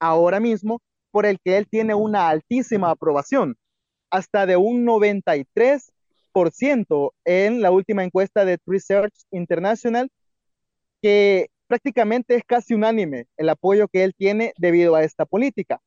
ahora 0.00 0.40
mismo 0.40 0.80
por 1.10 1.26
el 1.26 1.38
que 1.44 1.58
él 1.58 1.68
tiene 1.68 1.92
una 1.92 2.30
altísima 2.30 2.88
aprobación, 2.88 3.58
hasta 4.08 4.46
de 4.46 4.56
un 4.56 4.86
93% 4.86 5.92
en 7.24 7.60
la 7.60 7.70
última 7.70 8.04
encuesta 8.04 8.44
de 8.44 8.58
Research 8.66 9.14
International, 9.30 10.10
que 11.00 11.48
prácticamente 11.66 12.36
es 12.36 12.44
casi 12.44 12.74
unánime 12.74 13.26
el 13.36 13.48
apoyo 13.48 13.88
que 13.88 14.04
él 14.04 14.14
tiene 14.16 14.52
debido 14.58 14.94
a 14.94 15.04
esta 15.04 15.24
política. 15.24 15.80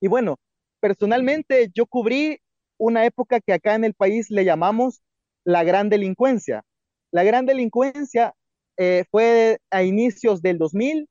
Y 0.00 0.08
bueno, 0.08 0.36
personalmente 0.80 1.70
yo 1.74 1.86
cubrí 1.86 2.38
una 2.78 3.04
época 3.06 3.40
que 3.40 3.52
acá 3.52 3.74
en 3.74 3.84
el 3.84 3.94
país 3.94 4.30
le 4.30 4.44
llamamos 4.44 5.02
la 5.44 5.64
gran 5.64 5.88
delincuencia. 5.88 6.62
La 7.10 7.22
gran 7.22 7.46
delincuencia 7.46 8.34
eh, 8.76 9.04
fue 9.10 9.58
a 9.70 9.82
inicios 9.82 10.42
del 10.42 10.58
2000 10.58 11.08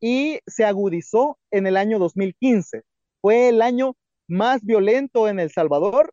y 0.00 0.40
se 0.46 0.64
agudizó 0.64 1.38
en 1.50 1.66
el 1.66 1.76
año 1.76 1.98
2015. 1.98 2.82
Fue 3.20 3.48
el 3.48 3.62
año 3.62 3.96
más 4.28 4.62
violento 4.62 5.28
en 5.28 5.40
El 5.40 5.50
Salvador, 5.50 6.12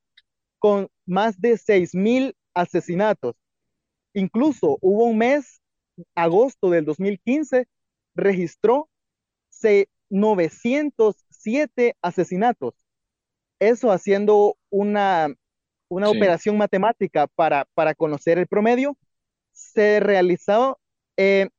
con 0.59 0.87
más 1.05 1.39
de 1.39 1.57
6.000 1.57 2.35
asesinatos. 2.53 3.35
Incluso 4.13 4.77
hubo 4.81 5.05
un 5.05 5.17
mes, 5.17 5.61
agosto 6.15 6.69
del 6.69 6.85
2015, 6.85 7.67
registró 8.15 8.89
907 10.09 11.95
asesinatos. 12.01 12.75
Eso 13.59 13.91
haciendo 13.91 14.57
una, 14.69 15.33
una 15.87 16.09
operación 16.09 16.57
matemática 16.57 17.27
para, 17.27 17.65
para 17.73 17.95
conocer 17.95 18.37
el 18.37 18.47
promedio, 18.47 18.97
se 19.51 19.99
realizó, 19.99 20.79
eh, 21.17 21.49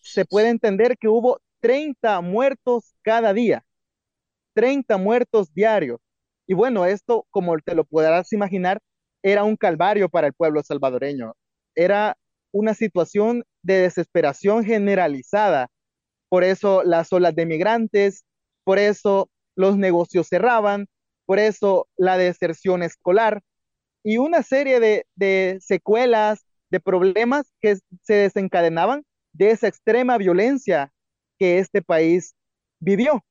se 0.00 0.24
puede 0.24 0.48
entender 0.48 0.96
que 0.98 1.08
hubo 1.08 1.40
30 1.60 2.20
muertos 2.20 2.94
cada 3.02 3.32
día, 3.32 3.64
30 4.54 4.96
muertos 4.98 5.52
diarios. 5.52 6.00
Y 6.46 6.54
bueno, 6.54 6.86
esto, 6.86 7.26
como 7.30 7.58
te 7.58 7.74
lo 7.74 7.84
podrás 7.84 8.32
imaginar, 8.32 8.80
era 9.22 9.44
un 9.44 9.56
calvario 9.56 10.08
para 10.08 10.26
el 10.28 10.34
pueblo 10.34 10.62
salvadoreño. 10.62 11.34
Era 11.74 12.16
una 12.52 12.74
situación 12.74 13.44
de 13.62 13.74
desesperación 13.80 14.64
generalizada. 14.64 15.68
Por 16.28 16.44
eso 16.44 16.82
las 16.84 17.12
olas 17.12 17.34
de 17.34 17.46
migrantes, 17.46 18.24
por 18.64 18.78
eso 18.78 19.30
los 19.56 19.76
negocios 19.78 20.28
cerraban, 20.28 20.86
por 21.26 21.38
eso 21.38 21.88
la 21.96 22.18
deserción 22.18 22.82
escolar 22.82 23.42
y 24.02 24.18
una 24.18 24.42
serie 24.42 24.80
de, 24.80 25.06
de 25.14 25.58
secuelas, 25.60 26.44
de 26.70 26.80
problemas 26.80 27.52
que 27.60 27.76
se 28.02 28.14
desencadenaban 28.14 29.04
de 29.32 29.50
esa 29.50 29.68
extrema 29.68 30.18
violencia 30.18 30.92
que 31.38 31.58
este 31.58 31.82
país 31.82 32.34
vivió. 32.80 33.24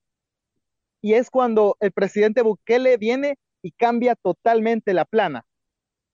Y 1.05 1.13
es 1.13 1.29
cuando 1.29 1.77
el 1.81 1.91
presidente 1.91 2.41
Bukele 2.41 2.97
viene 2.97 3.37
y 3.61 3.73
cambia 3.73 4.15
totalmente 4.15 4.91
la 4.91 5.05
plana, 5.05 5.45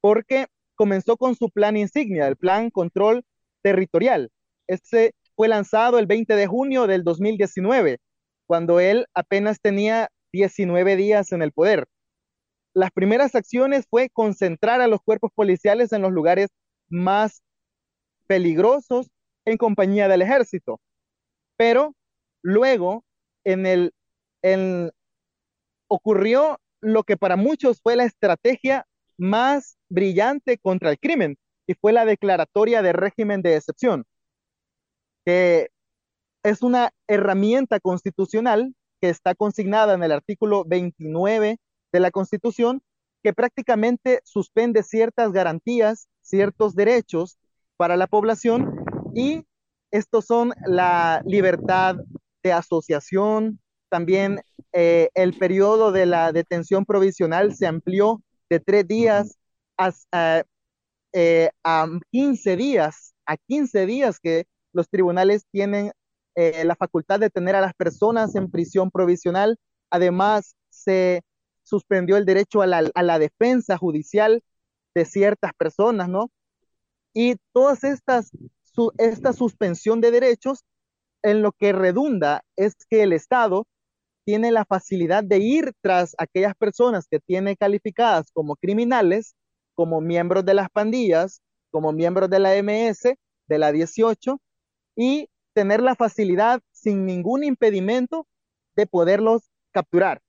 porque 0.01 0.47
comenzó 0.75 1.15
con 1.15 1.33
su 1.33 1.49
plan 1.49 1.77
insignia, 1.77 2.27
el 2.27 2.35
plan 2.35 2.69
control 2.69 3.23
territorial. 3.61 4.31
Ese 4.67 5.13
fue 5.37 5.47
lanzado 5.47 5.97
el 5.97 6.07
20 6.07 6.35
de 6.35 6.45
junio 6.45 6.87
del 6.87 7.05
2019, 7.05 7.99
cuando 8.45 8.81
él 8.81 9.05
apenas 9.13 9.61
tenía 9.61 10.09
19 10.33 10.97
días 10.97 11.31
en 11.31 11.41
el 11.41 11.53
poder. 11.53 11.87
Las 12.73 12.91
primeras 12.91 13.33
acciones 13.33 13.85
fue 13.89 14.09
concentrar 14.09 14.81
a 14.81 14.87
los 14.87 14.99
cuerpos 14.99 15.31
policiales 15.33 15.93
en 15.93 16.01
los 16.01 16.11
lugares 16.11 16.49
más 16.89 17.41
peligrosos 18.27 19.09
en 19.45 19.55
compañía 19.55 20.09
del 20.09 20.21
ejército. 20.21 20.81
Pero 21.55 21.95
luego, 22.41 23.05
en 23.45 23.65
el, 23.65 23.93
en, 24.41 24.91
ocurrió 25.87 26.59
lo 26.81 27.03
que 27.03 27.17
para 27.17 27.35
muchos 27.35 27.81
fue 27.81 27.95
la 27.95 28.05
estrategia 28.05 28.85
más 29.17 29.77
brillante 29.89 30.57
contra 30.57 30.89
el 30.89 30.99
crimen, 30.99 31.37
y 31.71 31.73
fue 31.75 31.93
la 31.93 32.05
declaratoria 32.05 32.81
de 32.81 32.91
régimen 32.91 33.41
de 33.41 33.55
excepción, 33.55 34.05
que 35.25 35.69
es 36.43 36.61
una 36.63 36.91
herramienta 37.07 37.79
constitucional 37.79 38.75
que 38.99 39.09
está 39.09 39.35
consignada 39.35 39.93
en 39.93 40.03
el 40.03 40.11
artículo 40.11 40.65
29 40.65 41.59
de 41.93 41.99
la 41.99 42.11
Constitución, 42.11 42.81
que 43.23 43.33
prácticamente 43.33 44.19
suspende 44.25 44.83
ciertas 44.83 45.31
garantías, 45.31 46.09
ciertos 46.21 46.75
derechos 46.75 47.37
para 47.77 47.95
la 47.95 48.07
población 48.07 48.83
y 49.15 49.45
estos 49.91 50.25
son 50.25 50.53
la 50.65 51.21
libertad 51.25 51.95
de 52.43 52.51
asociación, 52.51 53.60
también 53.91 54.41
eh, 54.71 55.09
el 55.15 55.37
periodo 55.37 55.91
de 55.91 56.05
la 56.05 56.31
detención 56.31 56.85
provisional 56.85 57.53
se 57.53 57.67
amplió 57.67 58.23
de 58.49 58.61
tres 58.61 58.87
días 58.87 59.37
a, 59.77 59.91
a, 60.13 60.43
eh, 61.13 61.49
a 61.63 61.87
15 62.11 62.55
días, 62.55 63.13
a 63.25 63.35
15 63.35 63.85
días 63.85 64.19
que 64.19 64.45
los 64.71 64.89
tribunales 64.89 65.45
tienen 65.51 65.91
eh, 66.35 66.63
la 66.63 66.77
facultad 66.77 67.19
de 67.19 67.29
tener 67.29 67.55
a 67.55 67.61
las 67.61 67.73
personas 67.73 68.33
en 68.35 68.49
prisión 68.49 68.91
provisional. 68.91 69.57
Además, 69.89 70.55
se 70.69 71.21
suspendió 71.63 72.15
el 72.15 72.25
derecho 72.25 72.61
a 72.61 72.67
la, 72.67 72.89
a 72.95 73.03
la 73.03 73.19
defensa 73.19 73.77
judicial 73.77 74.41
de 74.95 75.03
ciertas 75.05 75.51
personas, 75.53 76.07
¿no? 76.07 76.31
Y 77.13 77.35
todas 77.51 77.83
estas, 77.83 78.31
esta 78.97 79.33
suspensión 79.33 79.99
de 79.99 80.11
derechos 80.11 80.63
en 81.23 81.41
lo 81.41 81.51
que 81.51 81.73
redunda 81.73 82.43
es 82.55 82.73
que 82.89 83.03
el 83.03 83.11
Estado 83.11 83.67
tiene 84.25 84.51
la 84.51 84.65
facilidad 84.65 85.23
de 85.23 85.39
ir 85.39 85.73
tras 85.81 86.15
aquellas 86.17 86.55
personas 86.55 87.07
que 87.09 87.19
tiene 87.19 87.55
calificadas 87.55 88.31
como 88.31 88.55
criminales, 88.55 89.35
como 89.73 90.01
miembros 90.01 90.45
de 90.45 90.53
las 90.53 90.69
pandillas, 90.69 91.41
como 91.71 91.91
miembros 91.91 92.29
de 92.29 92.39
la 92.39 92.55
MS, 92.61 93.15
de 93.47 93.57
la 93.57 93.71
18, 93.71 94.39
y 94.95 95.29
tener 95.53 95.81
la 95.81 95.95
facilidad 95.95 96.61
sin 96.71 97.05
ningún 97.05 97.43
impedimento 97.43 98.27
de 98.75 98.87
poderlos 98.87 99.49
capturar. 99.71 100.21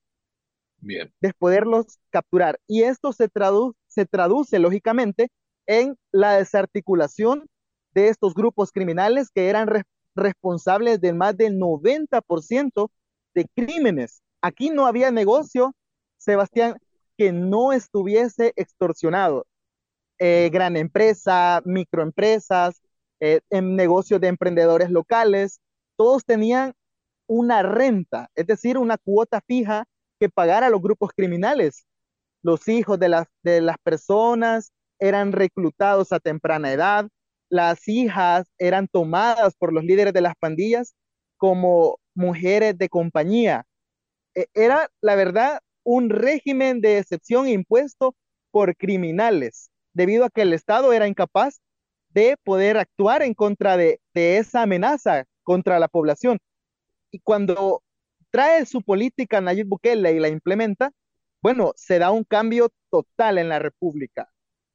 Bien. 0.78 1.12
De 1.20 1.32
poderlos 1.34 1.98
capturar. 2.10 2.58
Y 2.66 2.82
esto 2.82 3.12
se, 3.12 3.28
tradu 3.28 3.74
se 3.86 4.06
traduce 4.06 4.58
lógicamente 4.58 5.28
en 5.66 5.96
la 6.10 6.36
desarticulación 6.36 7.46
de 7.94 8.08
estos 8.08 8.34
grupos 8.34 8.72
criminales 8.72 9.30
que 9.30 9.48
eran 9.48 9.68
re 9.68 9.84
responsables 10.14 11.00
de 11.00 11.14
más 11.14 11.34
del 11.38 11.58
90% 11.58 12.90
de 13.34 13.46
crímenes. 13.54 14.22
Aquí 14.40 14.70
no 14.70 14.86
había 14.86 15.10
negocio, 15.10 15.74
Sebastián, 16.16 16.76
que 17.16 17.32
no 17.32 17.72
estuviese 17.72 18.52
extorsionado. 18.56 19.46
Eh, 20.18 20.50
gran 20.52 20.76
empresa, 20.76 21.62
microempresas, 21.64 22.80
eh, 23.20 23.40
en 23.50 23.76
negocios 23.76 24.20
de 24.20 24.28
emprendedores 24.28 24.90
locales, 24.90 25.60
todos 25.96 26.24
tenían 26.24 26.74
una 27.26 27.62
renta, 27.62 28.28
es 28.34 28.46
decir, 28.46 28.78
una 28.78 28.98
cuota 28.98 29.40
fija 29.46 29.84
que 30.20 30.28
pagar 30.28 30.64
a 30.64 30.70
los 30.70 30.82
grupos 30.82 31.10
criminales. 31.16 31.86
Los 32.42 32.68
hijos 32.68 32.98
de 32.98 33.08
las, 33.08 33.26
de 33.42 33.60
las 33.60 33.76
personas 33.82 34.72
eran 34.98 35.32
reclutados 35.32 36.12
a 36.12 36.20
temprana 36.20 36.72
edad, 36.72 37.08
las 37.48 37.86
hijas 37.88 38.46
eran 38.58 38.88
tomadas 38.88 39.54
por 39.56 39.72
los 39.72 39.84
líderes 39.84 40.14
de 40.14 40.22
las 40.22 40.34
pandillas 40.36 40.94
como 41.36 41.98
mujeres 42.14 42.76
de 42.78 42.88
compañía. 42.88 43.64
E, 44.34 44.46
era, 44.54 44.90
la 45.00 45.14
verdad, 45.14 45.60
un 45.84 46.10
régimen 46.10 46.80
de 46.80 46.98
excepción 46.98 47.48
impuesto 47.48 48.14
por 48.50 48.76
criminales, 48.76 49.70
debido 49.94 50.24
a 50.24 50.30
que 50.30 50.42
el 50.42 50.52
Estado 50.52 50.92
era 50.92 51.08
incapaz 51.08 51.60
de 52.10 52.36
poder 52.44 52.76
actuar 52.76 53.22
en 53.22 53.34
contra 53.34 53.76
de, 53.76 54.00
de 54.14 54.38
esa 54.38 54.62
amenaza 54.62 55.24
contra 55.42 55.78
la 55.78 55.88
población. 55.88 56.38
Y 57.10 57.20
cuando 57.20 57.82
trae 58.30 58.66
su 58.66 58.82
política 58.82 59.40
Nayib 59.40 59.68
Bukele 59.68 60.12
y 60.12 60.20
la 60.20 60.28
implementa, 60.28 60.92
bueno, 61.42 61.72
se 61.76 61.98
da 61.98 62.10
un 62.10 62.24
cambio 62.24 62.70
total 62.90 63.38
en 63.38 63.48
la 63.48 63.58
República. 63.58 64.30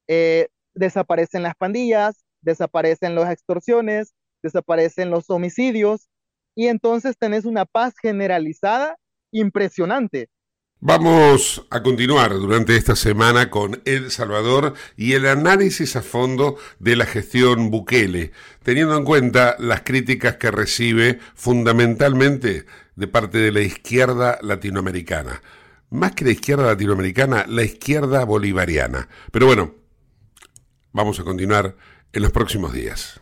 Eh, 0.08 0.50
desaparecen 0.74 1.44
las 1.44 1.56
pandillas, 1.56 2.24
desaparecen 2.42 3.16
las 3.16 3.32
extorsiones, 3.32 4.14
desaparecen 4.44 5.10
los 5.10 5.30
homicidios, 5.30 6.10
y 6.58 6.68
entonces 6.68 7.16
tenés 7.20 7.45
una 7.45 7.66
paz 7.66 7.93
generalizada 8.01 8.97
impresionante. 9.32 10.30
Vamos 10.80 11.68
a 11.70 11.84
continuar 11.84 12.34
durante 12.34 12.76
esta 12.76 12.95
semana 12.95 13.51
con 13.51 13.80
El 13.86 14.10
Salvador 14.10 14.74
y 14.95 15.14
el 15.14 15.28
análisis 15.28 15.95
a 15.95 16.01
fondo 16.01 16.58
de 16.80 16.95
la 16.95 17.05
gestión 17.05 17.70
Bukele, 17.70 18.32
teniendo 18.64 18.97
en 18.97 19.05
cuenta 19.05 19.55
las 19.60 19.82
críticas 19.82 20.38
que 20.38 20.49
recibe 20.49 21.20
fundamentalmente 21.36 22.66
de 22.95 23.08
parte 23.08 23.38
de 23.38 23.51
la 23.51 23.62
izquierda 23.62 24.39
latinoamericana. 24.41 25.43
Más 25.91 26.14
que 26.14 26.26
la 26.26 26.32
izquierda 26.32 26.66
latinoamericana, 26.66 27.45
la 27.47 27.64
izquierda 27.64 28.26
bolivariana. 28.26 29.10
Pero 29.32 29.45
bueno, 29.45 29.76
vamos 30.91 31.20
a 31.20 31.24
continuar 31.24 31.76
en 32.14 32.22
los 32.24 32.32
próximos 32.32 32.74
días. 32.74 33.22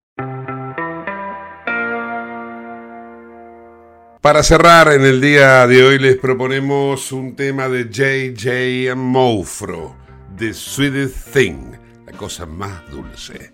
Para 4.21 4.43
cerrar 4.43 4.93
en 4.93 5.03
el 5.03 5.19
día 5.19 5.65
de 5.65 5.83
hoy 5.83 5.97
les 5.97 6.15
proponemos 6.15 7.11
un 7.11 7.35
tema 7.35 7.67
de 7.67 7.85
JJ 7.89 8.93
Mofro, 8.95 9.95
The 10.37 10.53
Sweetest 10.53 11.33
Thing, 11.33 11.71
la 12.05 12.15
cosa 12.15 12.45
más 12.45 12.87
dulce. 12.91 13.51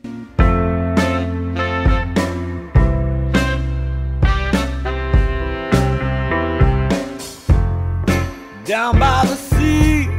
Down 8.67 8.99
by 8.99 9.25
the 9.25 9.37
sea, 9.37 10.09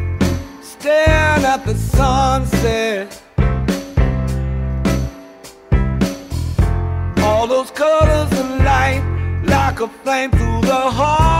staring 0.62 1.44
at 1.44 1.62
the 1.66 1.74
sunset. 1.74 3.22
All 7.22 7.46
those 7.46 7.70
colors 7.70 8.32
of 8.32 8.64
light 8.64 9.07
like 9.80 9.90
a 9.90 9.98
flame 10.02 10.30
through 10.30 10.60
the 10.62 10.74
heart. 10.74 11.37